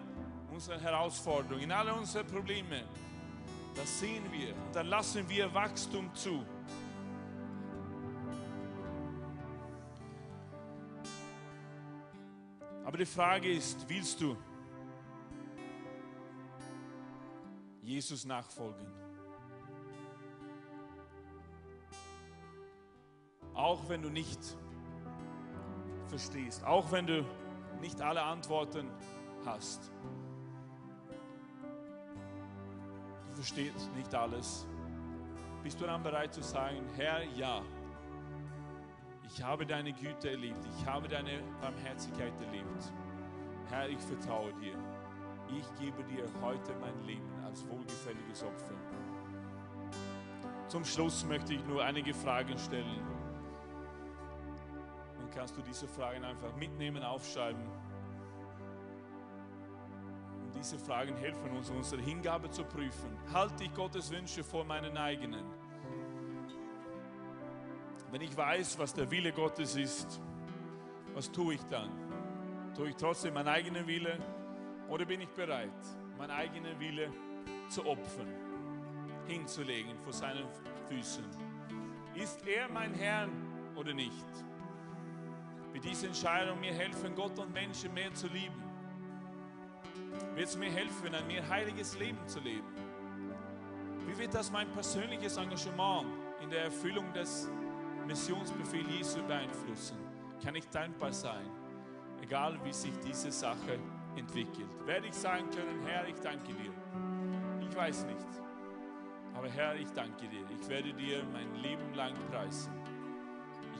unsere 0.60 0.82
Herausforderungen, 0.82 1.64
in 1.64 1.72
alle 1.72 1.94
unsere 1.94 2.26
Probleme. 2.26 2.84
Das 3.76 4.02
sehen 4.02 4.30
wir 4.30 4.54
dann 4.74 4.88
lassen 4.88 5.30
wir 5.30 5.54
Wachstum 5.54 6.14
zu. 6.14 6.44
Aber 12.84 12.98
die 12.98 13.06
Frage 13.06 13.54
ist, 13.54 13.88
willst 13.88 14.20
du 14.20 14.36
Jesus 17.82 18.26
nachfolgen? 18.26 18.86
Auch 23.54 23.88
wenn 23.88 24.02
du 24.02 24.10
nicht 24.10 24.58
verstehst, 26.08 26.66
auch 26.66 26.92
wenn 26.92 27.08
du 27.08 27.26
nicht 27.80 28.02
alle 28.02 28.24
Antworten 28.24 28.92
hast. 29.46 29.90
Du 33.40 33.46
verstehst 33.46 33.90
nicht 33.96 34.14
alles. 34.14 34.68
Bist 35.64 35.80
du 35.80 35.86
dann 35.86 36.04
bereit 36.04 36.34
zu 36.34 36.44
sagen, 36.44 36.82
Herr, 36.98 37.24
ja, 37.38 37.62
ich 39.24 39.42
habe 39.42 39.66
deine 39.66 39.94
Güte 39.94 40.32
erlebt, 40.32 40.60
ich 40.78 40.86
habe 40.86 41.08
deine 41.08 41.42
Barmherzigkeit 41.62 42.34
erlebt. 42.42 42.92
Herr, 43.70 43.88
ich 43.88 44.00
vertraue 44.00 44.52
dir. 44.56 44.74
Ich 45.58 45.66
gebe 45.80 46.04
dir 46.04 46.26
heute 46.42 46.74
mein 46.82 47.06
Leben 47.06 47.32
als 47.46 47.66
wohlgefälliges 47.70 48.44
Opfer. 48.44 48.74
Zum 50.68 50.84
Schluss 50.84 51.24
möchte 51.24 51.54
ich 51.54 51.66
nur 51.66 51.82
einige 51.82 52.14
Fragen 52.14 52.58
stellen. 52.58 53.08
Und 55.18 55.32
kannst 55.32 55.56
du 55.56 55.62
diese 55.62 55.88
Fragen 55.88 56.26
einfach 56.26 56.54
mitnehmen, 56.58 57.04
aufschreiben. 57.04 57.64
Diese 60.60 60.78
Fragen 60.78 61.16
helfen 61.16 61.52
uns, 61.52 61.70
unsere 61.70 62.02
Hingabe 62.02 62.52
zu 62.52 62.66
prüfen. 62.66 63.18
Halte 63.34 63.64
ich 63.64 63.74
Gottes 63.74 64.12
Wünsche 64.12 64.44
vor 64.44 64.66
meinen 64.66 64.98
eigenen? 64.98 65.46
Wenn 68.12 68.20
ich 68.22 68.36
weiß, 68.36 68.78
was 68.78 68.94
der 68.94 69.10
Wille 69.10 69.32
Gottes 69.32 69.78
ist, 69.78 70.20
was 71.14 71.32
tue 71.32 71.54
ich 71.54 71.64
dann? 71.68 71.90
Tue 72.76 72.90
ich 72.90 72.96
trotzdem 72.98 73.36
meinen 73.36 73.48
eigenen 73.48 73.88
Wille 73.88 74.20
oder 74.90 75.06
bin 75.06 75.22
ich 75.22 75.30
bereit, 75.30 75.72
meinen 76.18 76.32
eigenen 76.32 76.78
Wille 76.78 77.10
zu 77.70 77.86
opfern, 77.86 78.28
hinzulegen 79.28 79.98
vor 80.00 80.12
seinen 80.12 80.44
Füßen? 80.90 81.24
Ist 82.16 82.46
er 82.46 82.68
mein 82.68 82.94
Herr 82.96 83.30
oder 83.78 83.94
nicht? 83.94 84.26
Wird 85.72 85.86
diese 85.86 86.08
Entscheidung 86.08 86.60
mir 86.60 86.74
helfen, 86.74 87.16
Gott 87.16 87.40
und 87.40 87.54
Menschen 87.54 87.94
mehr 87.94 88.14
zu 88.14 88.28
lieben? 88.28 88.69
Wird 90.40 90.48
es 90.48 90.56
mir 90.56 90.72
helfen, 90.72 91.14
ein 91.14 91.28
mehr 91.28 91.46
heiliges 91.50 92.00
Leben 92.00 92.26
zu 92.26 92.40
leben? 92.40 92.66
Wie 94.08 94.18
wird 94.18 94.34
das 94.34 94.50
mein 94.50 94.72
persönliches 94.72 95.36
Engagement 95.36 96.08
in 96.42 96.50
der 96.50 96.64
Erfüllung 96.64 97.12
des 97.12 97.50
Missionsbefehl 98.08 98.90
Jesu 98.90 99.22
beeinflussen, 99.24 99.98
kann 100.42 100.56
ich 100.56 100.66
dankbar 100.70 101.12
sein, 101.12 101.46
egal 102.22 102.58
wie 102.64 102.72
sich 102.72 102.94
diese 103.06 103.34
Sache 103.34 103.80
entwickelt. 104.16 104.70
Werde 104.86 105.08
ich 105.08 105.14
sagen 105.14 105.50
können, 105.50 105.86
Herr, 105.86 106.08
ich 106.08 106.18
danke 106.22 106.54
dir. 106.54 106.72
Ich 107.60 107.76
weiß 107.76 108.06
nicht, 108.06 108.42
aber 109.36 109.50
Herr, 109.50 109.76
ich 109.76 109.92
danke 109.92 110.26
dir. 110.30 110.46
Ich 110.58 110.70
werde 110.70 110.94
dir 110.94 111.22
mein 111.34 111.54
Leben 111.56 111.94
lang 111.96 112.14
preisen. 112.32 112.72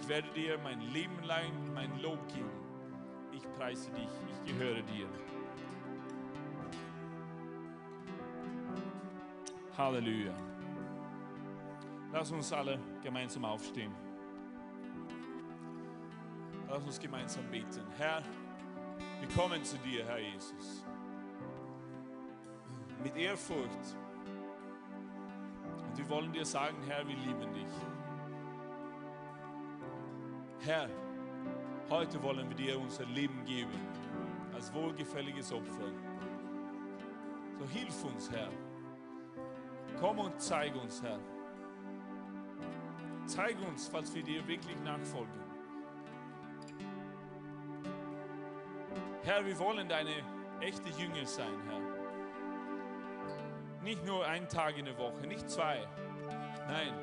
Ich 0.02 0.10
werde 0.10 0.28
dir 0.32 0.58
mein 0.58 0.82
Leben 0.92 1.24
lang 1.24 1.54
mein 1.74 2.02
Lob 2.02 2.20
geben. 2.28 2.52
Ich 3.32 3.50
preise 3.58 3.90
dich, 3.92 4.10
ich 4.30 4.52
gehöre 4.52 4.82
dir. 4.82 5.08
Halleluja. 9.80 10.34
Lass 12.12 12.30
uns 12.34 12.52
alle 12.52 12.78
gemeinsam 13.02 13.46
aufstehen. 13.46 13.96
Lass 16.68 16.84
uns 16.84 17.00
gemeinsam 17.00 17.50
beten. 17.50 17.86
Herr, 17.98 18.22
wir 19.22 19.30
kommen 19.30 19.64
zu 19.64 19.78
dir, 19.78 20.06
Herr 20.06 20.20
Jesus. 20.20 20.86
Mit 23.02 23.16
Ehrfurcht. 23.16 23.96
Und 25.88 25.98
wir 25.98 26.10
wollen 26.10 26.34
dir 26.34 26.46
sagen, 26.46 26.76
Herr, 26.86 27.08
wir 27.08 27.16
lieben 27.16 27.54
dich. 27.54 27.74
Herr, 30.60 30.90
heute 31.90 32.22
wollen 32.22 32.50
wir 32.50 32.58
dir 32.58 32.78
unser 32.78 33.06
Leben 33.06 33.46
geben 33.46 33.80
als 34.54 34.74
wohlgefälliges 34.74 35.54
Opfer. 35.54 35.90
So 37.58 37.66
hilf 37.70 38.04
uns, 38.04 38.30
Herr. 38.30 38.50
Komm 40.00 40.20
und 40.20 40.42
zeig 40.42 40.74
uns, 40.76 41.04
Herr. 41.04 41.20
Zeig 43.26 43.58
uns, 43.68 43.88
falls 43.88 44.16
wir 44.16 44.24
dir 44.24 44.48
wirklich 44.48 44.80
nachfolgen. 44.82 45.40
Herr, 49.24 49.46
wir 49.46 49.60
wollen 49.60 49.90
deine 49.90 50.24
echte 50.62 50.90
Jünger 50.98 51.26
sein, 51.26 51.54
Herr. 51.68 51.82
Nicht 53.84 54.06
nur 54.06 54.26
ein 54.26 54.48
Tag 54.48 54.78
in 54.78 54.86
der 54.86 54.98
Woche, 54.98 55.28
nicht 55.28 55.50
zwei. 55.50 55.86
Nein, 56.68 56.94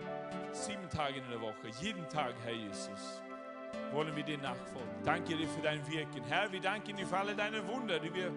sieben 0.52 0.88
Tage 0.88 1.18
in 1.18 1.28
der 1.28 1.40
Woche, 1.40 1.68
jeden 1.80 2.08
Tag, 2.08 2.34
Herr 2.44 2.54
Jesus, 2.54 3.22
wollen 3.92 4.16
wir 4.16 4.24
dir 4.24 4.38
nachfolgen. 4.38 4.88
Danke 5.04 5.36
dir 5.36 5.48
für 5.48 5.60
dein 5.60 5.86
Wirken. 5.86 6.22
Herr, 6.24 6.50
wir 6.50 6.60
danken 6.60 6.96
dir 6.96 7.06
für 7.06 7.18
alle 7.18 7.34
deine 7.34 7.66
Wunder, 7.68 7.98
die 7.98 8.12
wir 8.14 8.32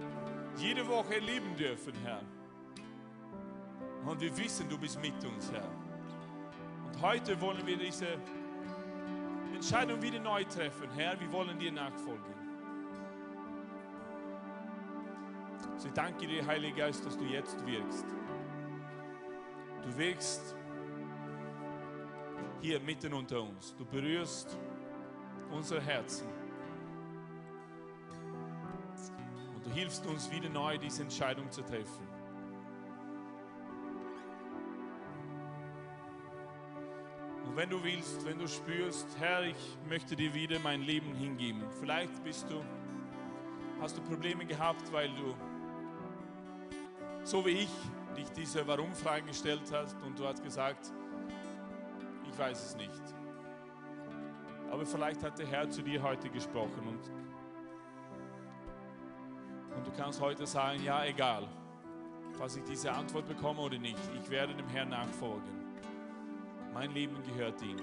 jede 0.57 0.87
Woche 0.87 1.15
erleben 1.15 1.55
dürfen, 1.55 1.93
Herr. 2.03 2.21
Und 4.05 4.21
wir 4.21 4.35
wissen, 4.37 4.67
du 4.69 4.77
bist 4.77 4.99
mit 5.01 5.23
uns, 5.25 5.51
Herr. 5.51 5.69
Und 6.87 7.01
heute 7.01 7.39
wollen 7.39 7.65
wir 7.65 7.77
diese 7.77 8.17
Entscheidung 9.53 10.01
wieder 10.01 10.19
neu 10.19 10.43
treffen, 10.45 10.89
Herr. 10.95 11.19
Wir 11.19 11.31
wollen 11.31 11.57
dir 11.59 11.71
nachfolgen. 11.71 12.33
So 15.77 15.87
ich 15.87 15.93
danke 15.93 16.27
dir, 16.27 16.45
Heiliger 16.45 16.75
Geist, 16.75 17.05
dass 17.05 17.17
du 17.17 17.23
jetzt 17.25 17.65
wirkst. 17.65 18.05
Du 19.83 19.97
wirkst 19.97 20.55
hier 22.61 22.79
mitten 22.81 23.13
unter 23.13 23.41
uns. 23.41 23.75
Du 23.77 23.85
berührst 23.85 24.57
unsere 25.51 25.81
Herzen. 25.81 26.27
Und 29.55 29.65
du 29.65 29.71
hilfst 29.71 30.05
uns 30.05 30.29
wieder 30.31 30.49
neu, 30.49 30.77
diese 30.77 31.03
Entscheidung 31.03 31.49
zu 31.49 31.61
treffen. 31.61 32.08
Und 37.49 37.57
wenn 37.57 37.69
du 37.71 37.83
willst, 37.83 38.23
wenn 38.27 38.37
du 38.37 38.47
spürst, 38.47 39.07
Herr, 39.17 39.43
ich 39.43 39.77
möchte 39.87 40.15
dir 40.15 40.31
wieder 40.35 40.59
mein 40.59 40.83
Leben 40.83 41.15
hingeben. 41.15 41.63
Vielleicht 41.79 42.23
bist 42.23 42.47
du, 42.47 42.63
hast 43.81 43.97
du 43.97 44.01
Probleme 44.03 44.45
gehabt, 44.45 44.93
weil 44.93 45.09
du, 45.09 45.33
so 47.23 47.43
wie 47.43 47.61
ich, 47.61 47.71
dich 48.15 48.29
diese 48.33 48.67
Warum-Frage 48.67 49.25
gestellt 49.25 49.63
hast 49.73 49.99
und 50.03 50.19
du 50.19 50.27
hast 50.27 50.43
gesagt, 50.43 50.91
ich 52.31 52.37
weiß 52.37 52.65
es 52.67 52.75
nicht. 52.75 53.01
Aber 54.69 54.85
vielleicht 54.85 55.23
hat 55.23 55.39
der 55.39 55.47
Herr 55.47 55.67
zu 55.71 55.81
dir 55.81 56.03
heute 56.03 56.29
gesprochen 56.29 56.87
und, 56.87 57.01
und 59.75 59.87
du 59.87 59.91
kannst 59.97 60.21
heute 60.21 60.45
sagen, 60.45 60.83
ja, 60.83 61.03
egal, 61.03 61.47
was 62.37 62.57
ich 62.57 62.63
diese 62.65 62.91
Antwort 62.91 63.27
bekomme 63.27 63.61
oder 63.61 63.79
nicht, 63.79 63.97
ich 64.21 64.29
werde 64.29 64.53
dem 64.53 64.67
Herrn 64.67 64.89
nachfolgen. 64.89 65.58
Mein 66.73 66.91
Leben 66.91 67.21
gehört 67.23 67.61
ihm. 67.61 67.77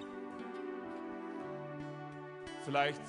Vielleicht 2.64 3.02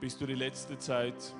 bist 0.00 0.20
du 0.20 0.26
die 0.26 0.34
letzte 0.34 0.78
Zeit 0.78 1.34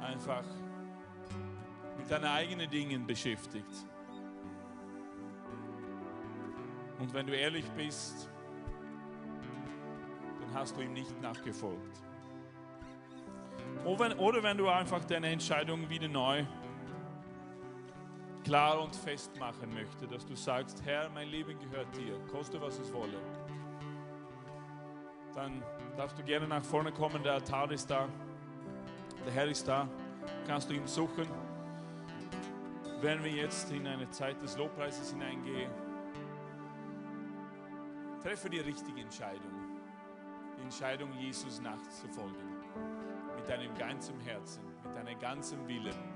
einfach 0.00 0.44
mit 1.98 2.10
deinen 2.10 2.24
eigenen 2.24 2.70
Dingen 2.70 3.06
beschäftigt. 3.06 3.86
Und 6.98 7.12
wenn 7.12 7.26
du 7.26 7.36
ehrlich 7.36 7.68
bist, 7.72 8.30
dann 10.40 10.54
hast 10.54 10.76
du 10.76 10.80
ihm 10.80 10.92
nicht 10.92 11.20
nachgefolgt. 11.20 12.02
Oder 13.84 14.42
wenn, 14.42 14.56
du 14.56 14.68
einfach 14.68 15.04
deine 15.04 15.28
Entscheidung 15.28 15.88
wieder 15.90 16.08
neu 16.08 16.44
klar 18.44 18.80
und 18.80 18.94
fest 18.94 19.30
machen 19.40 19.72
möchtest, 19.72 20.12
dass 20.12 20.26
du 20.26 20.36
sagst, 20.36 20.84
Herr, 20.84 21.08
mein 21.10 21.28
Leben 21.28 21.58
gehört 21.58 21.88
dir, 21.96 22.18
koste 22.30 22.60
was 22.60 22.78
es 22.78 22.92
wolle. 22.92 23.18
Dann 25.34 25.62
darfst 25.96 26.18
du 26.18 26.22
gerne 26.22 26.46
nach 26.46 26.62
vorne 26.62 26.92
kommen, 26.92 27.22
der 27.22 27.32
Altar 27.32 27.70
ist 27.72 27.90
da, 27.90 28.06
der 29.24 29.32
Herr 29.32 29.48
ist 29.48 29.66
da, 29.66 29.88
kannst 30.46 30.70
du 30.70 30.74
ihn 30.74 30.86
suchen. 30.86 31.26
Wenn 33.00 33.24
wir 33.24 33.32
jetzt 33.32 33.70
in 33.72 33.86
eine 33.86 34.08
Zeit 34.10 34.40
des 34.40 34.56
Lobpreises 34.56 35.10
hineingehen, 35.10 35.70
treffe 38.22 38.48
die 38.48 38.60
richtige 38.60 39.00
Entscheidung. 39.00 39.52
Die 40.56 40.62
Entscheidung, 40.62 41.12
Jesus 41.18 41.60
nachzufolgen. 41.60 42.54
Mit 43.36 43.48
deinem 43.48 43.74
ganzen 43.76 44.18
Herzen, 44.20 44.62
mit 44.84 44.96
deinem 44.96 45.18
ganzen 45.18 45.66
Willen. 45.66 46.13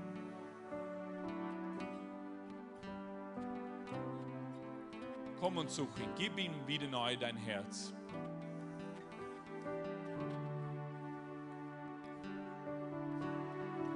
Komm 5.39 5.57
und 5.57 5.69
such 5.69 5.97
ihn. 5.99 6.09
Gib 6.17 6.37
ihm 6.37 6.51
wieder 6.67 6.87
neu 6.87 7.15
dein 7.15 7.37
Herz. 7.37 7.93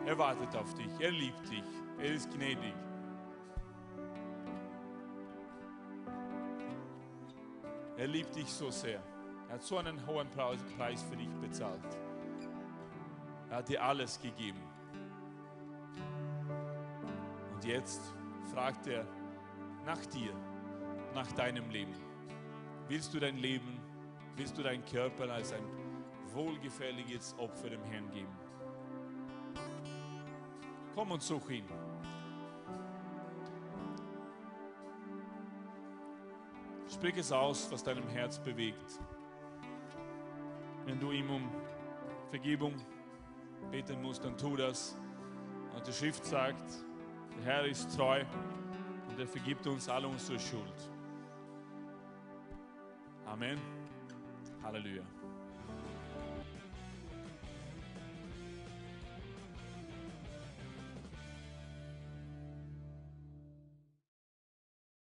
Er 0.05 0.17
wartet 0.17 0.55
auf 0.55 0.73
dich. 0.73 0.99
Er 0.99 1.11
liebt 1.11 1.49
dich. 1.49 1.63
Er 1.97 2.13
ist 2.13 2.31
gnädig. 2.31 2.73
Er 7.97 8.07
liebt 8.07 8.35
dich 8.35 8.51
so 8.51 8.69
sehr. 8.71 9.01
Er 9.47 9.55
hat 9.55 9.63
so 9.63 9.77
einen 9.77 10.05
hohen 10.07 10.29
Preis 10.29 11.03
für 11.03 11.15
dich 11.15 11.29
bezahlt. 11.41 11.79
Er 13.49 13.57
hat 13.57 13.69
dir 13.69 13.83
alles 13.83 14.19
gegeben. 14.19 14.61
Und 17.53 17.63
jetzt 17.65 18.01
fragt 18.51 18.87
er 18.87 19.05
nach 19.85 20.05
dir, 20.07 20.33
nach 21.13 21.31
deinem 21.33 21.69
Leben. 21.69 21.93
Willst 22.87 23.13
du 23.13 23.19
dein 23.19 23.37
Leben, 23.37 23.79
willst 24.35 24.57
du 24.57 24.63
deinen 24.63 24.83
Körper 24.85 25.29
als 25.31 25.53
ein 25.53 25.63
wohlgefälliges 26.33 27.35
Opfer 27.37 27.69
dem 27.69 27.83
Herrn 27.83 28.09
geben? 28.11 28.33
Komm 30.95 31.11
und 31.11 31.21
such 31.21 31.49
ihn. 31.49 31.65
Sprich 36.87 37.17
es 37.17 37.31
aus, 37.31 37.71
was 37.71 37.83
deinem 37.83 38.07
Herz 38.09 38.37
bewegt. 38.37 38.99
Wenn 40.85 40.99
du 40.99 41.11
ihm 41.11 41.29
um 41.29 41.49
Vergebung 42.29 42.75
beten 43.71 44.01
musst, 44.01 44.23
dann 44.23 44.37
tu 44.37 44.55
das. 44.55 44.97
Und 45.75 45.87
die 45.87 45.93
Schrift 45.93 46.25
sagt, 46.25 46.85
der 47.37 47.45
Herr 47.45 47.65
ist 47.65 47.95
treu 47.95 48.23
und 49.09 49.19
er 49.19 49.27
vergibt 49.27 49.65
uns 49.65 49.89
alle 49.89 50.07
unsere 50.07 50.39
Schuld. 50.39 50.92
Amen. 53.33 53.57
Halleluja. 54.61 55.01